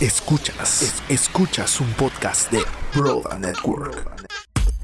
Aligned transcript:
Escuchas, 0.00 0.82
es- 0.82 1.02
escuchas 1.08 1.80
un 1.80 1.90
podcast 1.94 2.50
de 2.52 2.62
Broda 2.94 3.38
Network. 3.38 4.26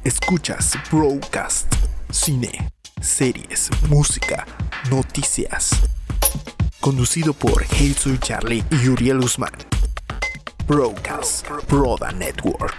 Escuchas 0.02 0.72
Broadcast, 0.90 1.72
cine, 2.10 2.72
series, 3.00 3.70
música, 3.88 4.44
noticias. 4.90 5.70
Conducido 6.80 7.32
por 7.32 7.64
Soy 7.96 8.18
Charlie 8.18 8.64
y 8.70 8.88
Uriel 8.88 9.20
Guzmán. 9.20 9.52
Broadcast, 10.66 11.46
Broda 11.68 12.10
Network. 12.12 12.74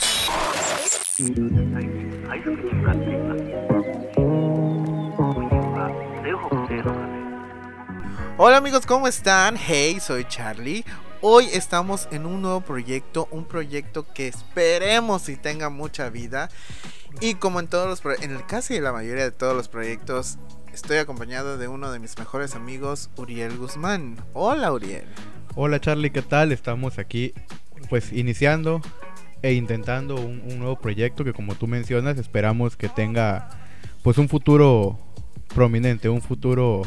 Hola 8.37 8.57
amigos, 8.57 8.85
¿cómo 8.85 9.07
están? 9.07 9.55
Hey, 9.57 9.99
soy 9.99 10.25
Charlie. 10.25 10.83
Hoy 11.27 11.47
estamos 11.51 12.07
en 12.11 12.27
un 12.27 12.43
nuevo 12.43 12.61
proyecto, 12.61 13.27
un 13.31 13.45
proyecto 13.45 14.05
que 14.13 14.27
esperemos 14.27 15.27
y 15.27 15.35
tenga 15.35 15.71
mucha 15.71 16.11
vida. 16.11 16.51
Y 17.19 17.33
como 17.33 17.59
en 17.59 17.67
todos 17.67 17.87
los 17.87 18.21
en 18.21 18.37
casi 18.43 18.79
la 18.79 18.91
mayoría 18.91 19.23
de 19.23 19.31
todos 19.31 19.55
los 19.55 19.67
proyectos, 19.67 20.37
estoy 20.71 20.97
acompañado 20.97 21.57
de 21.57 21.67
uno 21.67 21.91
de 21.91 21.97
mis 21.97 22.15
mejores 22.19 22.53
amigos, 22.53 23.09
Uriel 23.15 23.57
Guzmán. 23.57 24.17
Hola 24.33 24.71
Uriel. 24.71 25.07
Hola 25.55 25.81
Charlie, 25.81 26.11
¿qué 26.11 26.21
tal? 26.21 26.51
Estamos 26.51 26.99
aquí 26.99 27.33
pues 27.89 28.13
iniciando 28.13 28.79
e 29.41 29.53
intentando 29.53 30.17
un, 30.17 30.43
un 30.47 30.59
nuevo 30.59 30.75
proyecto 30.75 31.23
que 31.23 31.33
como 31.33 31.55
tú 31.55 31.65
mencionas 31.65 32.19
esperamos 32.19 32.77
que 32.77 32.87
tenga 32.87 33.49
pues 34.03 34.19
un 34.19 34.29
futuro 34.29 34.99
prominente, 35.55 36.07
un 36.07 36.21
futuro 36.21 36.83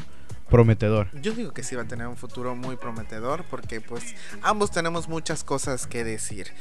prometedor. 0.48 1.08
Yo 1.20 1.32
digo 1.32 1.52
que 1.52 1.62
sí 1.62 1.76
va 1.76 1.82
a 1.82 1.86
tener 1.86 2.06
un 2.06 2.16
futuro 2.16 2.54
muy 2.54 2.76
prometedor 2.76 3.44
porque 3.44 3.80
pues 3.80 4.14
ambos 4.42 4.70
tenemos 4.70 5.08
muchas 5.08 5.44
cosas 5.44 5.86
que 5.86 6.04
decir. 6.04 6.52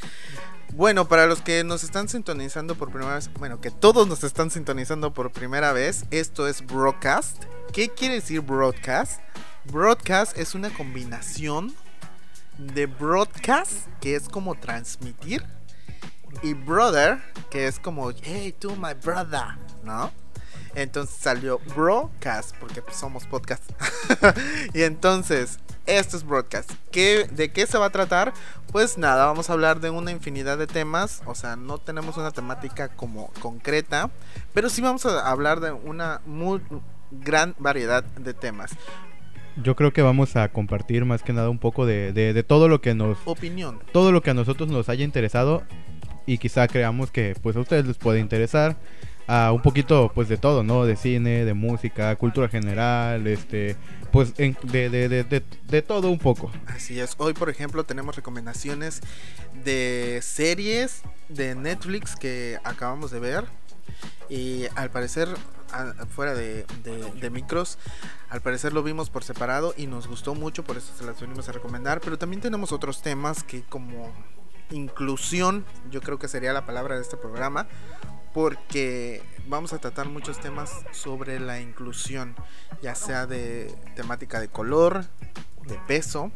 Bueno, 0.74 1.08
para 1.08 1.26
los 1.26 1.42
que 1.42 1.64
nos 1.64 1.84
están 1.84 2.10
sintonizando 2.10 2.76
por 2.76 2.92
primera 2.92 3.16
vez, 3.16 3.32
bueno, 3.34 3.62
que 3.62 3.72
todos 3.72 4.08
nos 4.08 4.24
están 4.24 4.52
sintonizando 4.52 5.14
por 5.14 5.32
primera 5.32 5.72
vez, 5.72 6.06
esto 6.12 6.48
es 6.48 6.66
broadcast. 6.66 7.44
¿Qué 7.74 7.90
quiere 7.90 8.16
decir 8.16 8.42
broadcast? 8.42 9.22
Broadcast 9.66 10.38
es 10.38 10.56
una 10.56 10.70
combinación 10.70 11.74
de 12.58 12.86
broadcast, 12.86 13.88
que 14.02 14.16
es 14.16 14.30
como 14.30 14.56
transmitir, 14.56 15.46
y 16.44 16.54
brother, 16.54 17.22
que 17.50 17.68
es 17.68 17.80
como, 17.80 18.12
hey, 18.22 18.54
tú, 18.58 18.76
my 18.76 18.94
brother, 18.94 19.58
¿no? 19.84 20.12
Entonces 20.78 21.16
salió 21.20 21.60
Broadcast, 21.76 22.56
porque 22.60 22.82
pues, 22.84 22.96
somos 22.98 23.26
podcast. 23.26 23.64
y 24.76 24.84
entonces, 24.84 25.58
esto 25.88 26.18
es 26.18 26.24
Broadcast. 26.26 26.72
¿Qué, 26.92 27.28
¿De 27.32 27.52
qué 27.52 27.66
se 27.66 27.78
va 27.80 27.88
a 27.88 27.90
tratar? 27.90 28.32
Pues 28.72 28.98
nada, 28.98 29.26
vamos 29.26 29.50
a 29.50 29.54
hablar 29.54 29.80
de 29.80 29.90
una 29.90 30.12
infinidad 30.12 30.58
de 30.58 30.68
temas. 30.68 31.24
O 31.26 31.34
sea, 31.34 31.56
no 31.56 31.80
tenemos 31.80 32.18
una 32.18 32.30
temática 32.30 32.90
como 32.90 33.32
concreta, 33.42 34.12
pero 34.54 34.70
sí 34.70 34.82
vamos 34.82 35.04
a 35.08 35.28
hablar 35.28 35.62
de 35.62 35.72
una 35.72 36.22
muy 36.28 36.62
gran 37.10 37.56
variedad 37.58 38.04
de 38.04 38.34
temas. 38.36 38.72
Yo 39.64 39.76
creo 39.76 39.92
que 39.92 40.04
vamos 40.04 40.36
a 40.36 40.50
compartir 40.50 41.06
más 41.06 41.24
que 41.24 41.34
nada 41.34 41.50
un 41.50 41.58
poco 41.58 41.88
de, 41.88 42.14
de- 42.14 42.34
de 42.34 42.44
todo 42.44 42.68
lo 42.68 42.82
que 42.82 42.94
nos 42.94 43.18
Opinión. 43.26 43.80
todo 43.92 44.12
lo 44.12 44.22
que 44.22 44.30
a 44.30 44.36
nosotros 44.36 44.70
nos 44.70 44.90
haya 44.90 45.04
interesado 45.04 45.64
y 46.28 46.38
quizá 46.38 46.68
creamos 46.68 47.10
que 47.10 47.36
pues 47.42 47.56
a 47.56 47.62
ustedes 47.62 47.88
les 47.88 47.98
puede 47.98 48.20
interesar 48.20 48.76
a 49.28 49.52
un 49.52 49.62
poquito 49.62 50.12
pues 50.16 50.30
de 50.30 50.38
todo, 50.38 50.64
¿no? 50.64 50.86
De 50.86 50.96
cine, 50.96 51.46
de 51.46 51.54
música, 51.54 52.16
cultura 52.16 52.48
general, 52.48 53.28
este 53.28 53.76
pues 54.12 54.34
en- 54.38 54.58
de, 54.64 54.90
de, 54.90 55.10
de, 55.10 55.44
de, 55.68 55.82
todo 55.82 56.10
un 56.10 56.18
poco. 56.18 56.50
Así 56.68 57.00
es. 57.00 57.14
Hoy, 57.18 57.34
por 57.34 57.50
ejemplo, 57.50 57.84
tenemos 57.84 58.16
recomendaciones 58.16 59.02
de 59.66 60.20
series 60.24 61.02
de 61.30 61.56
Netflix 61.56 62.16
que 62.16 62.58
acabamos 62.64 63.12
de 63.12 63.20
ver. 63.20 63.46
Y 64.30 64.66
al 64.76 64.90
parecer, 64.92 65.28
a- 65.74 65.94
fuera 66.06 66.34
de- 66.34 66.66
de 67.20 67.30
micros, 67.30 67.78
al 68.30 68.42
parecer 68.42 68.72
lo 68.74 68.82
vimos 68.82 69.10
por 69.10 69.24
separado 69.26 69.74
y 69.78 69.88
nos 69.88 70.08
gustó 70.08 70.36
mucho, 70.36 70.64
por 70.64 70.78
eso 70.78 70.94
se 70.98 71.06
las 71.06 71.20
venimos 71.20 71.48
a 71.50 71.52
recomendar. 71.52 72.00
Pero 72.00 72.18
también 72.18 72.42
tenemos 72.42 72.72
otros 72.72 73.02
temas 73.02 73.44
que 73.44 73.62
como 73.64 74.12
inclusión, 74.72 75.66
yo 75.92 76.02
creo 76.02 76.18
que 76.20 76.28
sería 76.28 76.54
la 76.54 76.66
palabra 76.66 76.96
de 76.96 77.02
este 77.02 77.18
programa, 77.18 77.68
porque 78.38 79.24
vamos 79.48 79.74
a 79.74 79.80
tratar 79.80 80.10
muchos 80.10 80.40
temas 80.40 80.86
sobre 80.92 81.40
la 81.40 81.60
inclusión, 81.60 82.36
ya 82.84 82.94
sea 82.94 83.26
de 83.26 83.74
temática 83.96 84.40
de 84.40 84.48
color, 84.48 85.06
de 85.66 85.74
peso 85.88 86.32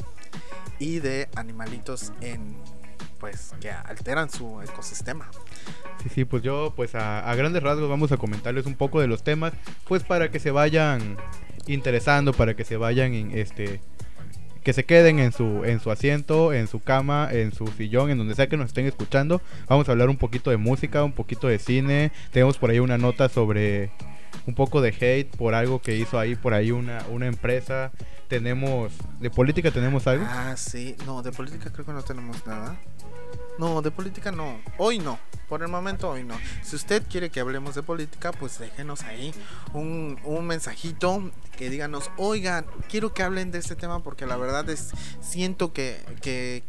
y 0.80 0.98
de 0.98 1.30
animalitos 1.36 2.12
en 2.20 2.58
pues 3.20 3.54
que 3.62 3.70
alteran 3.70 4.32
su 4.32 4.64
ecosistema. 4.64 5.30
Sí, 6.02 6.10
sí, 6.10 6.26
pues 6.26 6.42
yo 6.42 6.74
pues 6.76 6.96
a, 6.96 7.20
a 7.20 7.36
grandes 7.36 7.62
rasgos 7.62 7.88
vamos 7.88 8.12
a 8.12 8.18
comentarles 8.18 8.66
un 8.66 8.74
poco 8.74 9.00
de 9.00 9.06
los 9.06 9.24
temas, 9.24 9.54
pues 9.88 10.04
para 10.04 10.32
que 10.32 10.40
se 10.40 10.50
vayan 10.50 11.18
interesando, 11.68 12.34
para 12.34 12.56
que 12.56 12.66
se 12.66 12.78
vayan 12.78 13.14
en 13.14 13.38
este 13.38 13.80
que 14.64 14.74
se 14.74 14.84
queden 14.84 15.20
en 15.20 15.32
su 15.32 15.64
en 15.66 15.80
su 15.80 15.92
asiento, 15.92 16.54
en 16.54 16.68
su 16.68 16.80
cama, 16.80 17.30
en 17.32 17.54
su 17.54 17.68
sillón, 17.68 18.12
en 18.12 18.18
donde 18.18 18.36
sea 18.36 18.48
que 18.48 18.58
nos 18.58 18.68
estén 18.68 18.86
escuchando. 18.86 19.42
Vamos 19.68 19.88
a 19.88 19.92
hablar 19.92 20.10
un 20.10 20.18
poquito 20.18 20.52
de 20.52 20.58
música, 20.58 21.04
un 21.04 21.14
poquito 21.14 21.48
de 21.48 21.60
cine. 21.60 22.12
Tenemos 22.32 22.58
por 22.58 22.70
ahí 22.70 22.80
una 22.80 22.98
nota 22.98 23.30
sobre 23.30 23.92
un 24.46 24.56
poco 24.56 24.82
de 24.82 24.90
hate 24.90 25.36
por 25.36 25.54
algo 25.54 25.82
que 25.82 25.96
hizo 25.96 26.20
ahí 26.20 26.36
por 26.36 26.54
ahí 26.54 26.72
una 26.72 27.06
una 27.10 27.28
empresa. 27.28 27.92
Tenemos 28.28 28.94
de 29.20 29.30
política 29.30 29.72
tenemos 29.72 30.08
algo. 30.08 30.26
Ah, 30.28 30.56
sí, 30.56 30.96
no, 31.06 31.22
de 31.22 31.32
política 31.32 31.72
creo 31.72 31.86
que 31.86 31.94
no 31.94 32.04
tenemos 32.04 32.46
nada. 32.46 32.80
No, 33.60 33.82
de 33.82 33.92
política 33.92 34.32
no. 34.32 34.60
Hoy 34.78 35.00
no. 35.00 35.20
Por 35.50 35.62
el 35.62 35.68
momento 35.68 36.10
hoy 36.10 36.24
no. 36.24 36.36
Si 36.64 36.76
usted 36.76 37.04
quiere 37.10 37.30
que 37.30 37.42
hablemos 37.42 37.76
de 37.76 37.84
política, 37.84 38.32
pues 38.32 38.58
déjenos 38.58 39.04
ahí 39.04 39.34
un, 39.74 40.18
un 40.24 40.48
mensajito 40.48 41.30
que 41.58 41.70
díganos, 41.70 42.10
oigan, 42.18 42.66
quiero 42.90 43.14
que 43.14 43.22
hablen 43.22 43.52
de 43.52 43.60
este 43.60 43.76
tema 43.76 44.02
porque 44.02 44.26
la 44.26 44.38
verdad 44.38 44.70
es, 44.70 44.92
siento 45.20 45.74
que, 45.74 46.00
que, 46.22 46.64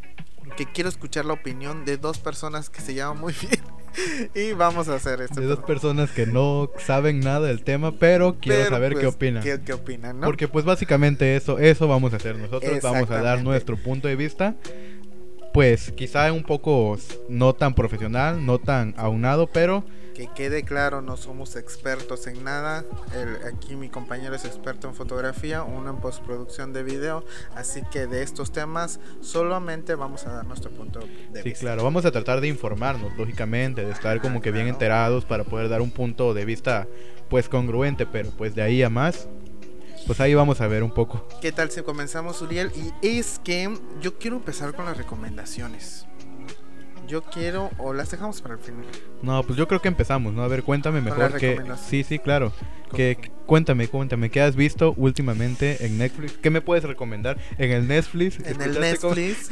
que 0.56 0.66
quiero 0.66 0.90
escuchar 0.90 1.24
la 1.24 1.34
opinión 1.34 1.84
de 1.84 1.96
dos 1.96 2.18
personas 2.18 2.68
que 2.70 2.80
se 2.80 2.94
llaman 2.94 3.20
muy 3.20 3.34
bien. 3.40 3.62
y 4.34 4.52
vamos 4.52 4.88
a 4.88 4.94
hacer 4.96 5.20
esto. 5.20 5.40
de 5.40 5.46
dos 5.46 5.60
personas 5.60 6.10
que 6.10 6.26
no 6.26 6.70
saben 6.78 7.20
nada 7.20 7.46
del 7.48 7.62
tema, 7.62 7.92
pero 7.92 8.36
quiero 8.40 8.68
saber 8.68 8.94
qué 8.94 9.06
opinan. 9.06 9.42
¿Qué, 9.42 9.60
qué 9.64 9.72
opinan, 9.72 10.20
no? 10.20 10.26
Porque 10.26 10.48
pues 10.48 10.64
básicamente 10.64 11.36
eso, 11.36 11.58
eso 11.58 11.88
vamos 11.88 12.12
a 12.12 12.16
hacer 12.16 12.36
nosotros, 12.36 12.80
vamos 12.82 13.10
a 13.10 13.22
dar 13.22 13.42
nuestro 13.42 13.76
punto 13.76 14.08
de 14.08 14.16
vista, 14.16 14.56
pues 15.52 15.92
quizá 15.92 16.32
un 16.32 16.44
poco 16.44 16.96
no 17.28 17.54
tan 17.54 17.74
profesional, 17.74 18.44
no 18.44 18.58
tan 18.58 18.94
aunado, 18.96 19.46
pero 19.46 19.84
Que 20.14 20.28
quede 20.34 20.62
claro, 20.62 21.00
no 21.00 21.16
somos 21.16 21.56
expertos 21.56 22.26
en 22.26 22.44
nada. 22.44 22.84
El- 23.14 23.46
aquí 23.46 23.76
mi 23.76 23.88
compañero 23.88 24.34
es 24.34 24.44
experto 24.44 24.86
en 24.88 24.94
fotografía, 24.94 25.62
uno 25.62 25.88
en 25.90 25.96
postproducción 25.96 26.72
de 26.74 26.82
video. 26.82 27.24
Así 27.54 27.82
que 27.90 28.06
de 28.06 28.22
estos 28.22 28.52
temas 28.52 29.00
solamente 29.20 29.94
vamos 29.94 30.26
a 30.26 30.32
dar 30.32 30.46
nuestro 30.46 30.70
punto 30.70 31.00
de 31.00 31.42
sí, 31.42 31.48
vista. 31.48 31.60
claro, 31.60 31.82
vamos 31.84 32.04
a 32.04 32.10
tratar 32.10 32.40
de 32.42 32.48
informarnos, 32.48 33.16
lógicamente, 33.16 33.84
de 33.86 33.90
estar 33.92 34.20
como 34.20 34.42
que 34.42 34.50
bien 34.50 34.68
enterados 34.68 35.24
para 35.24 35.44
poder 35.44 35.68
dar 35.70 35.80
un 35.80 35.90
punto 35.90 36.34
de 36.34 36.44
vista 36.44 36.86
pues 37.30 37.48
congruente, 37.48 38.04
pero 38.04 38.30
pues 38.36 38.54
de 38.54 38.60
ahí 38.60 38.82
a 38.82 38.90
más, 38.90 39.26
pues 40.06 40.20
ahí 40.20 40.34
vamos 40.34 40.60
a 40.60 40.66
ver 40.66 40.82
un 40.82 40.90
poco. 40.92 41.26
¿Qué 41.40 41.52
tal 41.52 41.70
si 41.70 41.80
comenzamos, 41.82 42.42
Uriel? 42.42 42.70
Y 42.74 42.92
es 43.18 43.40
que 43.42 43.74
yo 44.02 44.18
quiero 44.18 44.36
empezar 44.36 44.74
con 44.74 44.84
las 44.84 44.96
recomendaciones. 44.98 46.04
Yo 47.08 47.22
quiero, 47.22 47.70
o 47.78 47.92
las 47.92 48.10
dejamos 48.10 48.40
para 48.40 48.54
el 48.54 48.60
final. 48.60 48.84
No, 49.22 49.42
pues 49.42 49.58
yo 49.58 49.66
creo 49.68 49.82
que 49.82 49.88
empezamos, 49.88 50.32
¿no? 50.32 50.42
A 50.42 50.48
ver, 50.48 50.62
cuéntame 50.62 51.00
mejor 51.00 51.36
que... 51.36 51.60
Sí, 51.88 52.04
sí, 52.04 52.18
claro. 52.18 52.52
Que, 52.94 53.18
cuéntame, 53.46 53.88
cuéntame, 53.88 54.30
¿qué 54.30 54.40
has 54.40 54.54
visto 54.54 54.94
últimamente 54.96 55.84
en 55.84 55.98
Netflix? 55.98 56.34
¿Qué 56.40 56.50
me 56.50 56.60
puedes 56.60 56.84
recomendar 56.84 57.38
en 57.58 57.70
el 57.72 57.88
Netflix? 57.88 58.38
En 58.38 58.60
el 58.62 58.76
¿Escuchaste 58.76 58.98
cómo- 58.98 59.14
Netflix. 59.14 59.50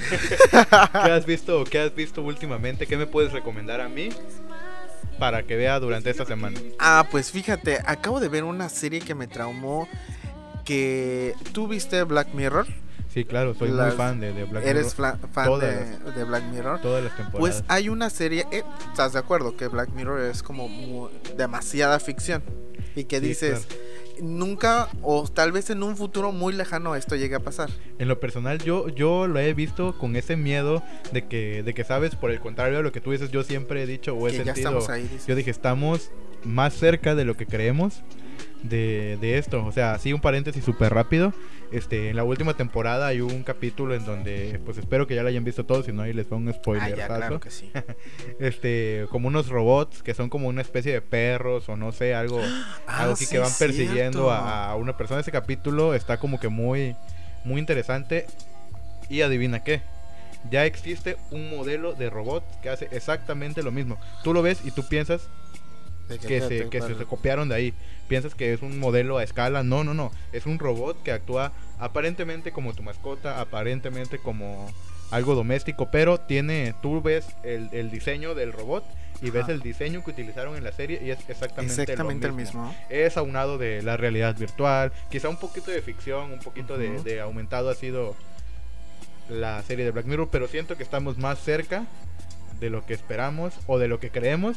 ¿Qué 0.92 1.10
has 1.10 1.26
visto 1.26 1.64
qué 1.64 1.80
has 1.80 1.94
visto 1.94 2.22
últimamente? 2.22 2.86
¿Qué 2.86 2.96
me 2.96 3.06
puedes 3.06 3.32
recomendar 3.32 3.80
a 3.80 3.88
mí 3.88 4.10
para 5.18 5.42
que 5.42 5.56
vea 5.56 5.80
durante 5.80 6.10
esta 6.10 6.24
semana? 6.24 6.58
Ah, 6.78 7.06
pues 7.10 7.30
fíjate, 7.32 7.78
acabo 7.84 8.20
de 8.20 8.28
ver 8.28 8.44
una 8.44 8.68
serie 8.68 9.00
que 9.00 9.14
me 9.14 9.26
traumó. 9.26 9.88
Que 10.64 11.34
tú 11.52 11.66
viste 11.66 12.02
Black 12.04 12.32
Mirror. 12.34 12.66
Sí, 13.12 13.24
claro, 13.24 13.54
soy 13.54 13.70
Las- 13.70 13.88
muy 13.88 13.96
fan 13.96 14.20
de, 14.20 14.32
de 14.32 14.44
Black 14.44 14.64
Eres 14.64 14.96
Mirror. 14.98 15.18
fla- 15.18 15.28
fan 15.32 15.58
de, 15.58 16.12
de 16.12 16.24
Black 16.24 16.44
Mirror. 16.44 16.80
Todas 16.80 17.02
las 17.02 17.16
temporadas. 17.16 17.40
Pues 17.40 17.64
hay 17.68 17.88
una 17.88 18.08
serie, 18.08 18.46
eh, 18.52 18.62
¿estás 18.88 19.12
de 19.14 19.18
acuerdo? 19.18 19.56
Que 19.56 19.66
Black 19.68 19.90
Mirror 19.90 20.20
es 20.20 20.42
como 20.42 21.10
demasiada 21.36 21.98
ficción. 21.98 22.42
Y 22.96 23.04
que 23.04 23.20
Sí, 23.20 23.26
dices, 23.26 23.66
nunca 24.20 24.88
o 25.02 25.26
tal 25.28 25.52
vez 25.52 25.70
en 25.70 25.82
un 25.82 25.96
futuro 25.96 26.32
muy 26.32 26.52
lejano 26.52 26.94
esto 26.96 27.14
llegue 27.16 27.34
a 27.36 27.40
pasar. 27.40 27.70
En 27.98 28.08
lo 28.08 28.18
personal, 28.20 28.58
yo, 28.58 28.88
yo 28.88 29.26
lo 29.26 29.38
he 29.38 29.54
visto 29.54 29.96
con 29.98 30.16
ese 30.16 30.36
miedo 30.36 30.82
de 31.12 31.26
que, 31.26 31.62
de 31.62 31.74
que, 31.74 31.84
sabes, 31.84 32.14
por 32.16 32.30
el 32.30 32.40
contrario 32.40 32.78
a 32.78 32.82
lo 32.82 32.92
que 32.92 33.00
tú 33.00 33.12
dices, 33.12 33.30
yo 33.30 33.42
siempre 33.42 33.82
he 33.82 33.86
dicho 33.86 34.14
o 34.14 34.28
he 34.28 34.32
que 34.32 34.44
ya 34.44 34.52
estamos 34.52 34.88
ahí. 34.88 35.08
Yo 35.26 35.34
dije, 35.34 35.50
estamos 35.50 36.10
más 36.44 36.74
cerca 36.74 37.14
de 37.14 37.24
lo 37.24 37.36
que 37.36 37.46
creemos. 37.46 38.02
De, 38.62 39.18
de 39.20 39.38
esto. 39.38 39.64
O 39.64 39.72
sea, 39.72 39.98
sí, 39.98 40.12
un 40.12 40.20
paréntesis 40.20 40.64
súper 40.64 40.92
rápido. 40.92 41.32
Este, 41.72 42.10
en 42.10 42.16
la 42.16 42.24
última 42.24 42.54
temporada 42.54 43.06
hay 43.06 43.20
un 43.20 43.44
capítulo 43.44 43.94
en 43.94 44.04
donde, 44.04 44.60
pues 44.64 44.76
espero 44.78 45.06
que 45.06 45.14
ya 45.14 45.22
lo 45.22 45.28
hayan 45.28 45.44
visto 45.44 45.64
todos, 45.64 45.86
si 45.86 45.92
no 45.92 46.02
ahí 46.02 46.12
les 46.12 46.26
pongo 46.26 46.48
un 46.48 46.54
spoiler. 46.54 46.94
Ah, 46.94 46.96
ya, 46.96 47.06
claro 47.06 47.38
que 47.38 47.50
sí. 47.50 47.70
este, 48.40 49.06
como 49.10 49.28
unos 49.28 49.48
robots 49.48 50.02
que 50.02 50.14
son 50.14 50.28
como 50.28 50.48
una 50.48 50.62
especie 50.62 50.92
de 50.92 51.00
perros 51.00 51.68
o 51.68 51.76
no 51.76 51.92
sé, 51.92 52.14
algo, 52.14 52.40
Ah, 52.86 53.02
algo 53.02 53.12
así 53.12 53.26
sí, 53.26 53.32
que 53.32 53.38
van 53.38 53.52
persiguiendo 53.56 54.30
a, 54.30 54.70
a 54.70 54.76
una 54.76 54.96
persona. 54.96 55.20
Ese 55.20 55.30
capítulo 55.32 55.94
está 55.94 56.18
como 56.18 56.40
que 56.40 56.48
muy, 56.48 56.96
muy 57.44 57.60
interesante. 57.60 58.26
Y 59.08 59.22
adivina 59.22 59.62
qué. 59.64 59.82
Ya 60.50 60.64
existe 60.64 61.16
un 61.30 61.50
modelo 61.50 61.92
de 61.94 62.08
robot 62.08 62.44
que 62.62 62.70
hace 62.70 62.88
exactamente 62.92 63.62
lo 63.62 63.70
mismo. 63.70 63.98
Tú 64.22 64.32
lo 64.32 64.40
ves 64.40 64.60
y 64.64 64.70
tú 64.70 64.88
piensas 64.88 65.28
Que, 66.18 66.40
se, 66.40 66.68
que 66.68 66.80
se, 66.82 66.94
copiaron 67.04 67.48
de 67.48 67.54
ahí. 67.54 67.74
Piensas 68.08 68.34
que 68.34 68.52
es 68.52 68.62
un 68.62 68.78
modelo 68.78 69.18
a 69.18 69.24
escala. 69.24 69.62
No, 69.62 69.84
no, 69.84 69.94
no. 69.94 70.10
Es 70.32 70.46
un 70.46 70.58
robot 70.58 71.02
que 71.02 71.12
actúa 71.12 71.52
aparentemente 71.78 72.52
como 72.52 72.74
tu 72.74 72.82
mascota, 72.82 73.40
aparentemente 73.40 74.18
como 74.18 74.68
algo 75.10 75.34
doméstico, 75.34 75.90
pero 75.90 76.18
tiene, 76.18 76.74
tú 76.82 77.02
ves 77.02 77.26
el, 77.42 77.68
el 77.72 77.90
diseño 77.90 78.34
del 78.34 78.52
robot 78.52 78.84
y 79.22 79.30
ves 79.30 79.48
el 79.48 79.60
diseño 79.60 80.02
que 80.04 80.10
utilizaron 80.10 80.56
en 80.56 80.64
la 80.64 80.72
serie 80.72 81.00
y 81.02 81.10
es 81.10 81.18
exactamente, 81.28 81.82
Exactamente 81.82 82.26
lo 82.26 82.32
el 82.32 82.36
mismo. 82.36 82.66
mismo. 82.66 82.84
Es 82.88 83.16
aunado 83.16 83.58
de 83.58 83.82
la 83.82 83.96
realidad 83.96 84.36
virtual, 84.36 84.92
quizá 85.10 85.28
un 85.28 85.36
poquito 85.36 85.70
de 85.70 85.82
ficción, 85.82 86.32
un 86.32 86.38
poquito 86.38 86.78
de, 86.78 87.02
de 87.02 87.20
aumentado 87.20 87.70
ha 87.70 87.74
sido 87.74 88.14
la 89.28 89.62
serie 89.62 89.84
de 89.84 89.90
Black 89.90 90.06
Mirror, 90.06 90.28
pero 90.30 90.48
siento 90.48 90.76
que 90.76 90.82
estamos 90.82 91.18
más 91.18 91.38
cerca 91.38 91.86
de 92.58 92.70
lo 92.70 92.84
que 92.84 92.94
esperamos 92.94 93.54
o 93.66 93.78
de 93.78 93.88
lo 93.88 94.00
que 94.00 94.10
creemos 94.10 94.56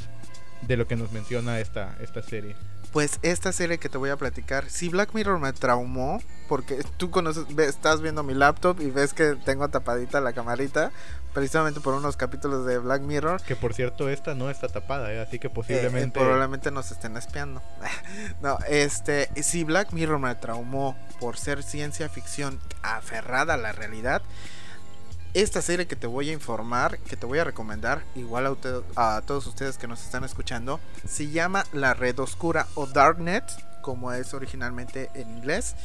de 0.67 0.77
lo 0.77 0.87
que 0.87 0.95
nos 0.95 1.11
menciona 1.11 1.59
esta, 1.59 1.95
esta 2.01 2.21
serie. 2.21 2.55
Pues 2.91 3.17
esta 3.23 3.51
serie 3.51 3.79
que 3.79 3.89
te 3.89 3.97
voy 3.97 4.11
a 4.11 4.17
platicar, 4.17 4.69
si 4.69 4.87
Black 4.87 5.15
Mirror 5.15 5.39
me 5.39 5.51
traumó, 5.51 6.21
porque 6.47 6.83
tú 6.97 7.09
conoces, 7.09 7.45
estás 7.57 8.01
viendo 8.01 8.21
mi 8.21 8.35
laptop 8.35 8.79
y 8.81 8.91
ves 8.91 9.13
que 9.13 9.35
tengo 9.45 9.67
tapadita 9.67 10.21
la 10.21 10.33
camarita, 10.33 10.91
precisamente 11.33 11.79
por 11.79 11.95
unos 11.95 12.17
capítulos 12.17 12.67
de 12.67 12.77
Black 12.77 13.01
Mirror. 13.01 13.41
Que 13.41 13.55
por 13.55 13.73
cierto, 13.73 14.09
esta 14.09 14.35
no 14.35 14.51
está 14.51 14.67
tapada, 14.67 15.11
¿eh? 15.11 15.19
así 15.19 15.39
que 15.39 15.47
eh, 15.47 15.49
eh, 15.49 15.55
posiblemente... 15.55 16.19
probablemente 16.19 16.69
nos 16.69 16.91
estén 16.91 17.17
espiando. 17.17 17.63
no, 18.43 18.59
este, 18.69 19.29
si 19.41 19.63
Black 19.63 19.91
Mirror 19.91 20.19
me 20.19 20.35
traumó 20.35 20.95
por 21.19 21.37
ser 21.37 21.63
ciencia 21.63 22.09
ficción 22.09 22.59
aferrada 22.83 23.55
a 23.55 23.57
la 23.57 23.71
realidad, 23.71 24.21
esta 25.33 25.61
serie 25.61 25.87
que 25.87 25.95
te 25.95 26.07
voy 26.07 26.29
a 26.29 26.33
informar, 26.33 26.99
que 26.99 27.17
te 27.17 27.25
voy 27.25 27.39
a 27.39 27.43
recomendar, 27.43 28.03
igual 28.15 28.45
a, 28.45 28.51
usted- 28.51 28.81
a 28.95 29.21
todos 29.25 29.47
ustedes 29.47 29.77
que 29.77 29.87
nos 29.87 30.03
están 30.03 30.23
escuchando, 30.23 30.79
se 31.07 31.29
llama 31.29 31.65
La 31.73 31.93
Red 31.93 32.19
Oscura 32.19 32.67
o 32.75 32.85
Darknet, 32.85 33.43
como 33.81 34.11
es 34.11 34.33
originalmente 34.33 35.09
en 35.15 35.29
inglés, 35.37 35.75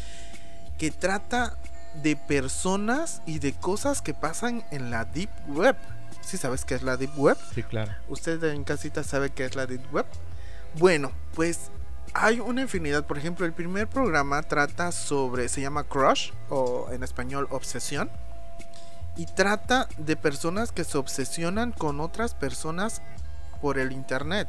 que 0.79 0.91
trata 0.91 1.57
de 2.03 2.15
personas 2.17 3.23
y 3.27 3.39
de 3.39 3.55
cosas 3.55 4.03
que 4.03 4.15
pasan 4.15 4.65
en 4.71 4.91
la 4.91 5.05
Deep 5.07 5.31
Web. 5.49 5.77
¿Sí 6.21 6.37
sabes 6.37 6.65
qué 6.65 6.75
es 6.75 6.83
la 6.83 6.97
Deep 6.99 7.19
Web? 7.19 7.39
Sí, 7.55 7.63
claro. 7.63 7.93
¿Usted 8.09 8.43
en 8.45 8.63
casita 8.65 9.03
sabe 9.03 9.31
qué 9.31 9.47
es 9.47 9.57
la 9.57 9.67
Deep 9.67 9.83
Web? 9.93 10.07
Bueno, 10.75 11.11
pues 11.35 11.71
hay 12.13 12.39
una 12.41 12.61
infinidad. 12.61 13.07
Por 13.07 13.17
ejemplo, 13.19 13.47
el 13.47 13.55
primer 13.55 13.89
programa 13.89 14.43
trata 14.43 14.93
sobre, 14.93 15.49
se 15.49 15.63
llama 15.63 15.85
Crush 15.85 16.33
o 16.51 16.89
en 16.93 17.03
español 17.03 17.49
Obsesión. 17.51 18.11
Y 19.19 19.27
trata 19.27 19.89
de 19.99 20.17
personas 20.17 20.73
que 20.73 20.85
se 20.85 20.97
obsesionan 20.97 21.73
con 21.73 22.01
otras 22.01 22.33
personas 22.33 23.03
por 23.61 23.79
el 23.79 23.93
internet. 23.93 24.49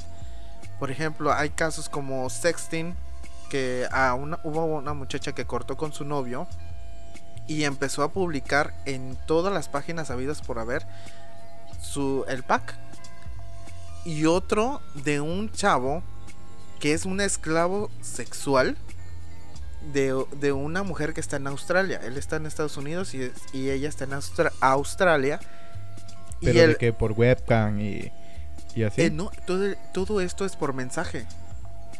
Por 0.79 0.91
ejemplo, 0.91 1.33
hay 1.33 1.49
casos 1.49 1.89
como 1.89 2.29
sexting, 2.29 2.95
que 3.49 3.87
a 3.91 4.13
una, 4.13 4.39
hubo 4.43 4.63
una 4.65 4.93
muchacha 4.93 5.33
que 5.33 5.45
cortó 5.45 5.75
con 5.75 5.91
su 5.91 6.05
novio 6.05 6.47
y 7.47 7.63
empezó 7.63 8.03
a 8.03 8.11
publicar 8.11 8.73
en 8.85 9.17
todas 9.25 9.51
las 9.51 9.67
páginas 9.67 10.11
habidas 10.11 10.41
por 10.41 10.59
haber 10.59 10.85
su 11.81 12.25
el 12.27 12.43
pack 12.43 12.75
y 14.05 14.25
otro 14.25 14.81
de 14.93 15.19
un 15.19 15.51
chavo 15.51 16.03
que 16.79 16.93
es 16.93 17.05
un 17.05 17.21
esclavo 17.21 17.89
sexual 18.01 18.77
de, 19.93 20.25
de 20.39 20.51
una 20.51 20.83
mujer 20.83 21.13
que 21.13 21.21
está 21.21 21.37
en 21.37 21.47
Australia. 21.47 21.99
Él 22.03 22.17
está 22.17 22.35
en 22.35 22.45
Estados 22.45 22.77
Unidos 22.77 23.13
y, 23.13 23.23
es- 23.23 23.31
y 23.53 23.69
ella 23.69 23.89
está 23.89 24.03
en 24.05 24.11
Austra- 24.11 24.51
Australia. 24.61 25.39
Y 26.41 26.45
Pero 26.45 26.61
él, 26.61 26.69
de 26.71 26.75
que 26.77 26.93
por 26.93 27.13
webcam 27.13 27.79
y, 27.79 28.11
y 28.75 28.83
así. 28.83 29.01
eh, 29.01 29.09
no, 29.11 29.31
todo, 29.45 29.65
todo 29.93 30.21
esto 30.21 30.45
es 30.45 30.55
por 30.55 30.73
mensaje. 30.73 31.25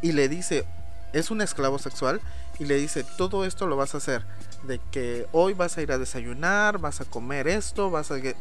Y 0.01 0.11
le 0.13 0.29
dice, 0.29 0.65
es 1.13 1.29
un 1.31 1.41
esclavo 1.41 1.79
sexual. 1.79 2.21
Y 2.59 2.65
le 2.65 2.75
dice, 2.75 3.05
todo 3.17 3.45
esto 3.45 3.67
lo 3.67 3.77
vas 3.77 3.95
a 3.95 3.97
hacer. 3.99 4.23
De 4.67 4.79
que 4.91 5.27
hoy 5.31 5.53
vas 5.53 5.77
a 5.77 5.81
ir 5.81 5.91
a 5.93 5.97
desayunar, 5.97 6.77
vas 6.77 6.99
a 7.01 7.05
comer 7.05 7.47
esto, 7.47 7.89
vas 7.89 8.11
a... 8.11 8.19
que-". 8.21 8.35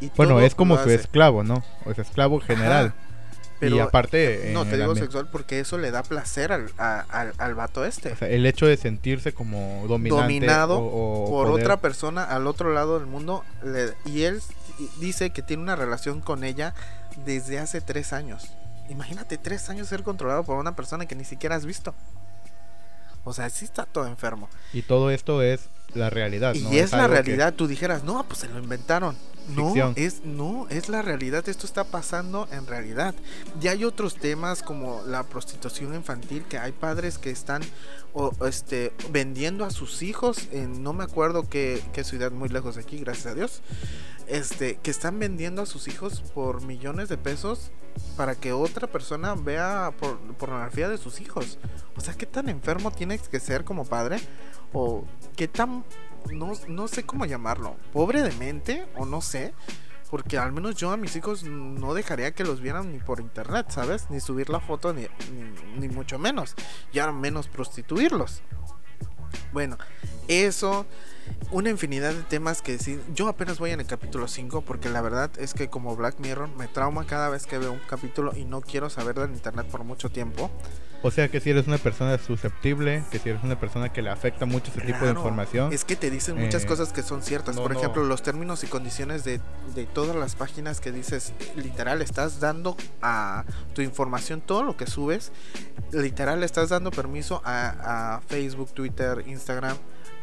Y 0.00 0.10
bueno, 0.16 0.40
es 0.40 0.54
como 0.54 0.76
su 0.76 0.82
hace. 0.82 0.94
esclavo, 0.94 1.44
¿no? 1.44 1.62
O 1.84 1.92
sea, 1.94 2.02
esclavo 2.04 2.40
general. 2.40 2.86
Ajá, 2.86 3.07
y 3.58 3.70
pero 3.70 3.82
aparte... 3.82 4.50
No, 4.54 4.62
en 4.62 4.70
te 4.70 4.76
digo 4.76 4.94
sexual 4.94 5.28
porque 5.30 5.60
eso 5.60 5.78
le 5.78 5.90
da 5.90 6.02
placer 6.02 6.52
al, 6.52 6.70
a- 6.78 7.00
al, 7.08 7.32
al 7.38 7.54
vato 7.54 7.84
este. 7.84 8.12
O 8.12 8.16
sea, 8.16 8.28
el 8.28 8.46
hecho 8.46 8.66
de 8.66 8.76
sentirse 8.76 9.32
como 9.34 9.84
Dominado 9.88 10.78
o- 10.78 11.24
o 11.24 11.30
por 11.30 11.48
poder- 11.48 11.64
otra 11.64 11.76
persona 11.78 12.24
al 12.24 12.46
otro 12.46 12.72
lado 12.72 12.98
del 12.98 13.06
mundo. 13.08 13.44
le- 13.64 13.94
y 14.04 14.22
él 14.22 14.40
dice 15.00 15.30
que 15.30 15.42
tiene 15.42 15.62
una 15.62 15.76
relación 15.76 16.20
con 16.20 16.44
ella 16.44 16.74
desde 17.24 17.58
hace 17.58 17.80
tres 17.80 18.12
años. 18.12 18.48
Imagínate 18.88 19.36
tres 19.38 19.68
años 19.70 19.88
ser 19.88 20.02
controlado 20.02 20.44
por 20.44 20.56
una 20.56 20.74
persona 20.76 21.06
que 21.06 21.14
ni 21.14 21.24
siquiera 21.24 21.56
has 21.56 21.66
visto. 21.66 21.94
O 23.24 23.32
sea, 23.34 23.50
sí 23.50 23.64
está 23.64 23.84
todo 23.84 24.06
enfermo. 24.06 24.48
Y 24.72 24.82
todo 24.82 25.10
esto 25.10 25.42
es 25.42 25.68
la 25.94 26.10
realidad, 26.10 26.54
Y 26.54 26.60
¿no? 26.62 26.70
es 26.72 26.92
la 26.92 27.04
algo 27.04 27.16
que- 27.16 27.22
realidad. 27.22 27.54
Tú 27.54 27.66
dijeras, 27.66 28.04
no, 28.04 28.22
pues 28.26 28.40
se 28.40 28.48
lo 28.48 28.58
inventaron. 28.58 29.16
No, 29.56 29.72
es, 29.96 30.24
no, 30.26 30.66
es 30.68 30.90
la 30.90 31.00
realidad. 31.00 31.48
Esto 31.48 31.64
está 31.64 31.84
pasando 31.84 32.46
en 32.52 32.66
realidad. 32.66 33.14
Ya 33.60 33.70
hay 33.70 33.84
otros 33.84 34.16
temas 34.16 34.62
como 34.62 35.00
la 35.06 35.22
prostitución 35.22 35.94
infantil, 35.94 36.44
que 36.46 36.58
hay 36.58 36.72
padres 36.72 37.16
que 37.16 37.30
están 37.30 37.62
o, 38.12 38.30
este, 38.46 38.92
vendiendo 39.10 39.64
a 39.64 39.70
sus 39.70 40.02
hijos 40.02 40.48
en 40.52 40.82
no 40.82 40.92
me 40.92 41.02
acuerdo 41.04 41.48
qué, 41.48 41.82
qué 41.94 42.04
ciudad 42.04 42.30
muy 42.30 42.50
lejos 42.50 42.74
de 42.74 42.82
aquí, 42.82 42.98
gracias 42.98 43.26
a 43.28 43.34
Dios. 43.34 43.62
Este, 44.26 44.76
que 44.82 44.90
están 44.90 45.18
vendiendo 45.18 45.62
a 45.62 45.66
sus 45.66 45.88
hijos 45.88 46.20
por 46.34 46.60
millones 46.60 47.08
de 47.08 47.16
pesos 47.16 47.70
para 48.18 48.34
que 48.34 48.52
otra 48.52 48.86
persona 48.86 49.34
vea 49.34 49.92
por, 49.98 50.18
pornografía 50.36 50.90
de 50.90 50.98
sus 50.98 51.22
hijos. 51.22 51.58
O 51.96 52.02
sea, 52.02 52.12
¿qué 52.12 52.26
tan 52.26 52.50
enfermo 52.50 52.90
tienes 52.90 53.26
que 53.28 53.40
ser 53.40 53.64
como 53.64 53.86
padre? 53.86 54.20
O 54.72 55.04
qué 55.36 55.48
tan 55.48 55.84
no, 56.32 56.52
no 56.68 56.88
sé 56.88 57.04
cómo 57.04 57.24
llamarlo, 57.26 57.76
pobre 57.92 58.22
de 58.22 58.32
mente 58.32 58.86
o 58.96 59.06
no 59.06 59.20
sé, 59.20 59.54
porque 60.10 60.38
al 60.38 60.52
menos 60.52 60.76
yo 60.76 60.90
a 60.90 60.96
mis 60.96 61.14
hijos 61.16 61.44
no 61.44 61.94
dejaría 61.94 62.32
que 62.32 62.44
los 62.44 62.60
vieran 62.60 62.92
ni 62.92 62.98
por 62.98 63.20
internet, 63.20 63.66
¿sabes? 63.70 64.10
Ni 64.10 64.20
subir 64.20 64.50
la 64.50 64.60
foto, 64.60 64.92
ni, 64.92 65.02
ni, 65.32 65.80
ni 65.80 65.88
mucho 65.88 66.18
menos, 66.18 66.54
y 66.92 66.98
ahora 66.98 67.12
menos 67.12 67.48
prostituirlos. 67.48 68.42
Bueno, 69.52 69.76
eso, 70.28 70.86
una 71.50 71.70
infinidad 71.70 72.12
de 72.12 72.22
temas 72.22 72.62
que 72.62 72.72
decir. 72.72 73.02
Yo 73.14 73.28
apenas 73.28 73.58
voy 73.58 73.70
en 73.70 73.80
el 73.80 73.86
capítulo 73.86 74.28
5 74.28 74.62
porque 74.62 74.88
la 74.88 75.00
verdad 75.00 75.30
es 75.38 75.54
que 75.54 75.68
como 75.68 75.96
Black 75.96 76.18
Mirror 76.18 76.48
me 76.56 76.68
trauma 76.68 77.06
cada 77.06 77.28
vez 77.30 77.46
que 77.46 77.58
veo 77.58 77.72
un 77.72 77.80
capítulo 77.88 78.32
y 78.36 78.44
no 78.44 78.60
quiero 78.60 78.90
saber 78.90 79.14
del 79.16 79.30
internet 79.30 79.66
por 79.66 79.84
mucho 79.84 80.10
tiempo. 80.10 80.50
O 81.00 81.12
sea, 81.12 81.28
que 81.28 81.38
si 81.40 81.50
eres 81.50 81.68
una 81.68 81.78
persona 81.78 82.18
susceptible, 82.18 83.04
que 83.12 83.20
si 83.20 83.28
eres 83.28 83.44
una 83.44 83.58
persona 83.60 83.92
que 83.92 84.02
le 84.02 84.10
afecta 84.10 84.46
mucho 84.46 84.72
ese 84.72 84.80
tipo 84.80 84.94
de 84.94 84.96
Claro, 84.98 85.20
información, 85.20 85.72
Es 85.72 85.84
que 85.84 85.94
te 85.94 86.10
dicen 86.10 86.36
muchas 86.36 86.64
Eh, 86.64 86.66
cosas 86.66 86.92
que 86.92 87.04
son 87.04 87.22
ciertas. 87.22 87.54
no, 87.54 87.62
Por 87.62 87.72
no. 87.72 87.78
ejemplo, 87.78 88.02
los 88.02 88.20
términos 88.24 88.64
y 88.64 88.66
condiciones 88.66 89.22
de, 89.22 89.40
de 89.76 89.86
todas 89.86 90.16
las 90.16 90.34
páginas 90.34 90.80
que 90.80 90.90
dices, 90.90 91.32
literal, 91.54 92.02
estás 92.02 92.40
dando 92.40 92.76
a 93.00 93.44
tu 93.74 93.82
información, 93.82 94.40
todo 94.40 94.64
lo 94.64 94.76
que 94.76 94.88
subes, 94.88 95.30
literal, 95.92 96.42
estás 96.42 96.68
dando 96.70 96.90
permiso 96.90 97.42
a, 97.44 98.16
a 98.16 98.20
Facebook, 98.22 98.72
Twitter, 98.74 99.22
Instagram, 99.28 99.76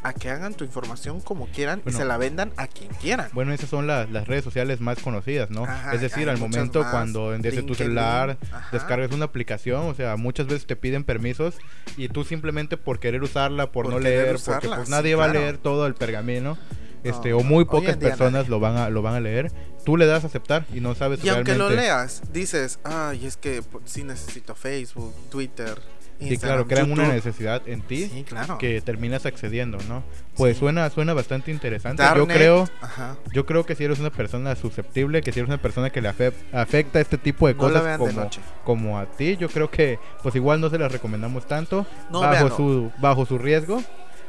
a 0.05 0.13
que 0.13 0.29
hagan 0.29 0.53
tu 0.53 0.63
información 0.63 1.19
como 1.19 1.47
quieran 1.47 1.81
Bueno. 1.83 1.97
y 1.97 1.99
se 1.99 2.05
la 2.05 2.17
vendan 2.17 2.51
a 2.57 2.67
quien 2.67 2.89
quieran. 3.01 3.29
bueno, 3.33 3.53
esas 3.53 3.69
son 3.69 3.87
las, 3.87 4.09
las 4.11 4.27
redes 4.27 4.43
sociales 4.43 4.79
más 4.79 4.99
conocidas, 4.99 5.49
¿no? 5.49 5.63
Ajá, 5.63 5.93
es 5.95 6.01
decir, 6.01 6.29
al 6.29 6.37
momento 6.37 6.81
más, 6.81 6.91
cuando 6.91 7.31
desde 7.31 7.63
tu 7.63 7.73
celular 7.73 8.37
ajá. 8.51 8.69
descargas 8.71 9.11
una 9.11 9.25
aplicación, 9.25 9.81
o 9.81 9.93
sea, 9.95 10.15
muchas 10.15 10.45
veces 10.45 10.67
te 10.67 10.75
piden 10.75 11.03
permisos 11.03 11.55
y 11.97 12.07
tú 12.09 12.23
simplemente 12.23 12.77
por 12.77 12.99
querer 12.99 13.23
usarla, 13.23 13.71
por, 13.71 13.85
Por 13.85 13.93
no 13.93 13.99
leer, 13.99 14.37
porque 14.45 14.67
pues 14.67 14.85
sí, 14.85 14.91
nadie 14.91 15.15
va 15.15 15.25
a 15.25 15.29
leer 15.29 15.57
todo 15.57 15.87
el 15.87 15.95
pergamino. 15.95 16.57
Este, 17.03 17.29
No, 17.29 17.37
o 17.37 17.43
muy 17.43 17.65
pocas 17.65 17.97
personas 17.97 18.33
nadie. 18.33 18.49
lo 18.49 18.59
van 18.59 18.77
a 18.77 18.89
lo 18.89 19.01
van 19.03 19.13
a 19.13 19.19
leer. 19.19 19.51
Tú 19.85 19.95
le 19.95 20.07
das 20.07 20.23
a 20.23 20.27
aceptar 20.27 20.65
y 20.73 20.79
no 20.79 20.95
sabes 20.95 21.23
Y 21.23 21.29
aunque 21.29 21.55
lo 21.55 21.69
leas, 21.69 22.23
dices, 22.33 22.79
ay, 22.83 23.27
es 23.27 23.37
que 23.37 23.61
pues, 23.61 23.83
sí 23.85 24.03
necesito 24.03 24.55
Facebook, 24.55 25.13
Twitter, 25.29 25.77
Sí, 26.19 26.37
claro, 26.37 26.65
crean 26.65 26.91
una 26.91 27.03
YouTube. 27.03 27.15
necesidad 27.15 27.61
en 27.67 27.81
ti 27.81 28.05
Sí, 28.07 28.23
claro. 28.23 28.57
que 28.57 28.79
terminas 28.81 29.25
accediendo, 29.25 29.77
¿no? 29.89 30.03
Pues 30.37 30.55
Sí. 30.55 30.59
suena 30.61 30.89
suena 30.89 31.13
bastante 31.13 31.51
interesante. 31.51 32.01
Yo 32.15 32.25
creo 32.27 32.69
Ajá. 32.81 33.17
yo 33.33 33.45
creo 33.45 33.65
que 33.65 33.75
si 33.75 33.83
eres 33.83 33.99
una 33.99 34.09
persona 34.11 34.55
susceptible, 34.55 35.21
que 35.21 35.31
si 35.33 35.39
eres 35.39 35.49
una 35.49 35.61
persona 35.61 35.89
que 35.89 36.01
le 36.01 36.09
afe- 36.09 36.33
afecta 36.53 36.99
este 37.01 37.17
tipo 37.17 37.47
de 37.47 37.53
No 37.53 37.59
cosas 37.59 37.97
como, 37.97 38.29
como 38.63 38.99
a 38.99 39.05
ti, 39.05 39.35
yo 39.37 39.49
creo 39.49 39.69
que 39.69 39.99
pues 40.23 40.35
igual 40.35 40.61
no 40.61 40.69
se 40.69 40.77
las 40.79 40.91
recomendamos 40.91 41.45
tanto 41.47 41.85
No, 42.09 42.21
bajo 42.21 42.31
véanlo. 42.31 42.55
su 42.55 42.91
bajo 42.99 43.25
su 43.25 43.37
riesgo. 43.37 43.83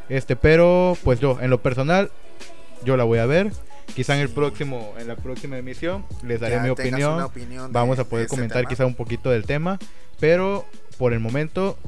Este, 0.09 0.37
pero 0.37 0.97
pues 1.05 1.21
yo 1.21 1.38
en 1.40 1.50
lo 1.50 1.62
personal 1.62 2.11
yo 2.85 2.97
la 2.97 3.05
voy 3.05 3.19
a 3.21 3.26
ver. 3.26 3.50
Quizá 3.95 4.16
en 4.16 4.21
el 4.23 4.28
próximo 4.28 4.95
en 4.99 5.07
la 5.07 5.14
próxima 5.14 5.57
emisión 5.59 6.05
les 6.25 6.40
daré 6.40 6.57
Ya 6.57 6.62
mi 6.62 6.69
opinión. 6.71 7.14
una 7.14 7.26
opinión 7.26 7.66
de- 7.69 7.73
Vamos 7.73 7.99
a 8.00 8.02
de 8.02 8.11
poder 8.11 8.26
comentar 8.26 8.59
tema. 8.62 8.69
quizá 8.69 8.85
un 8.87 8.95
poquito 8.97 9.31
del 9.31 9.45
tema, 9.47 9.78
pero 10.20 10.64
por 10.99 11.12
el 11.12 11.20
momento 11.20 11.78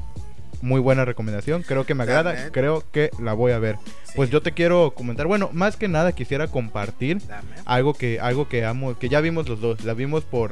muy 0.61 0.81
buena 0.81 1.05
recomendación, 1.05 1.63
creo 1.63 1.85
que 1.85 1.95
me 1.95 2.03
agrada, 2.03 2.51
creo 2.51 2.83
que 2.91 3.11
la 3.19 3.33
voy 3.33 3.53
a 3.53 3.59
ver. 3.59 3.77
Sí. 4.03 4.13
Pues 4.15 4.29
yo 4.29 4.41
te 4.41 4.51
quiero 4.51 4.91
comentar, 4.93 5.25
bueno, 5.27 5.49
más 5.53 5.77
que 5.77 5.87
nada 5.87 6.11
quisiera 6.11 6.47
compartir 6.47 7.19
Dame. 7.25 7.47
algo 7.65 7.93
que 7.93 8.19
algo 8.19 8.49
que 8.49 8.65
amo, 8.65 8.97
que 8.99 9.07
ya 9.09 9.21
vimos 9.21 9.47
los 9.47 9.61
dos, 9.61 9.83
la 9.85 9.93
vimos 9.93 10.25
por 10.25 10.51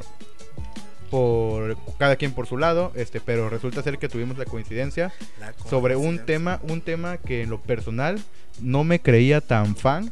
por 1.10 1.76
cada 1.98 2.16
quien 2.16 2.32
por 2.32 2.46
su 2.46 2.58
lado, 2.58 2.92
este, 2.94 3.20
pero 3.20 3.48
resulta 3.48 3.82
ser 3.82 3.98
que 3.98 4.08
tuvimos 4.10 4.36
la 4.36 4.44
coincidencia 4.44 5.10
La 5.40 5.54
sobre 5.68 5.96
un 5.96 6.02
coincidencia. 6.18 6.26
tema, 6.26 6.60
un 6.62 6.80
tema 6.82 7.16
que 7.16 7.42
en 7.42 7.50
lo 7.50 7.60
personal 7.60 8.18
no 8.60 8.84
me 8.84 9.00
creía 9.00 9.40
tan 9.40 9.74
fan, 9.74 10.10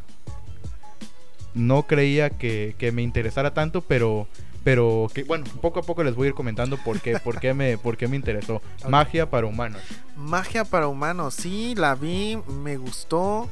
no 1.55 1.83
creía 1.87 2.31
que, 2.31 2.75
que 2.79 2.93
me 2.93 3.03
interesara 3.03 3.53
tanto, 3.55 3.81
pero 3.83 4.27
pero 4.67 5.07
que 5.15 5.23
bueno, 5.23 5.45
poco 5.63 5.79
a 5.79 5.83
poco 5.85 6.03
les 6.03 6.17
voy 6.17 6.27
a 6.27 6.29
ir 6.31 6.35
comentando 6.35 6.77
por 6.77 7.01
qué, 7.01 7.21
por 7.21 7.39
qué 7.39 7.55
me, 7.55 7.79
por 7.79 7.97
qué 7.97 8.09
me 8.09 8.17
interesó. 8.17 8.61
Magia 8.89 9.31
para 9.31 9.47
humanos. 9.47 9.81
Magia 10.17 10.65
para 10.65 10.89
humanos, 10.89 11.35
sí, 11.35 11.77
la 11.77 11.95
vi, 11.95 12.37
me 12.49 12.77
gustó. 12.77 13.49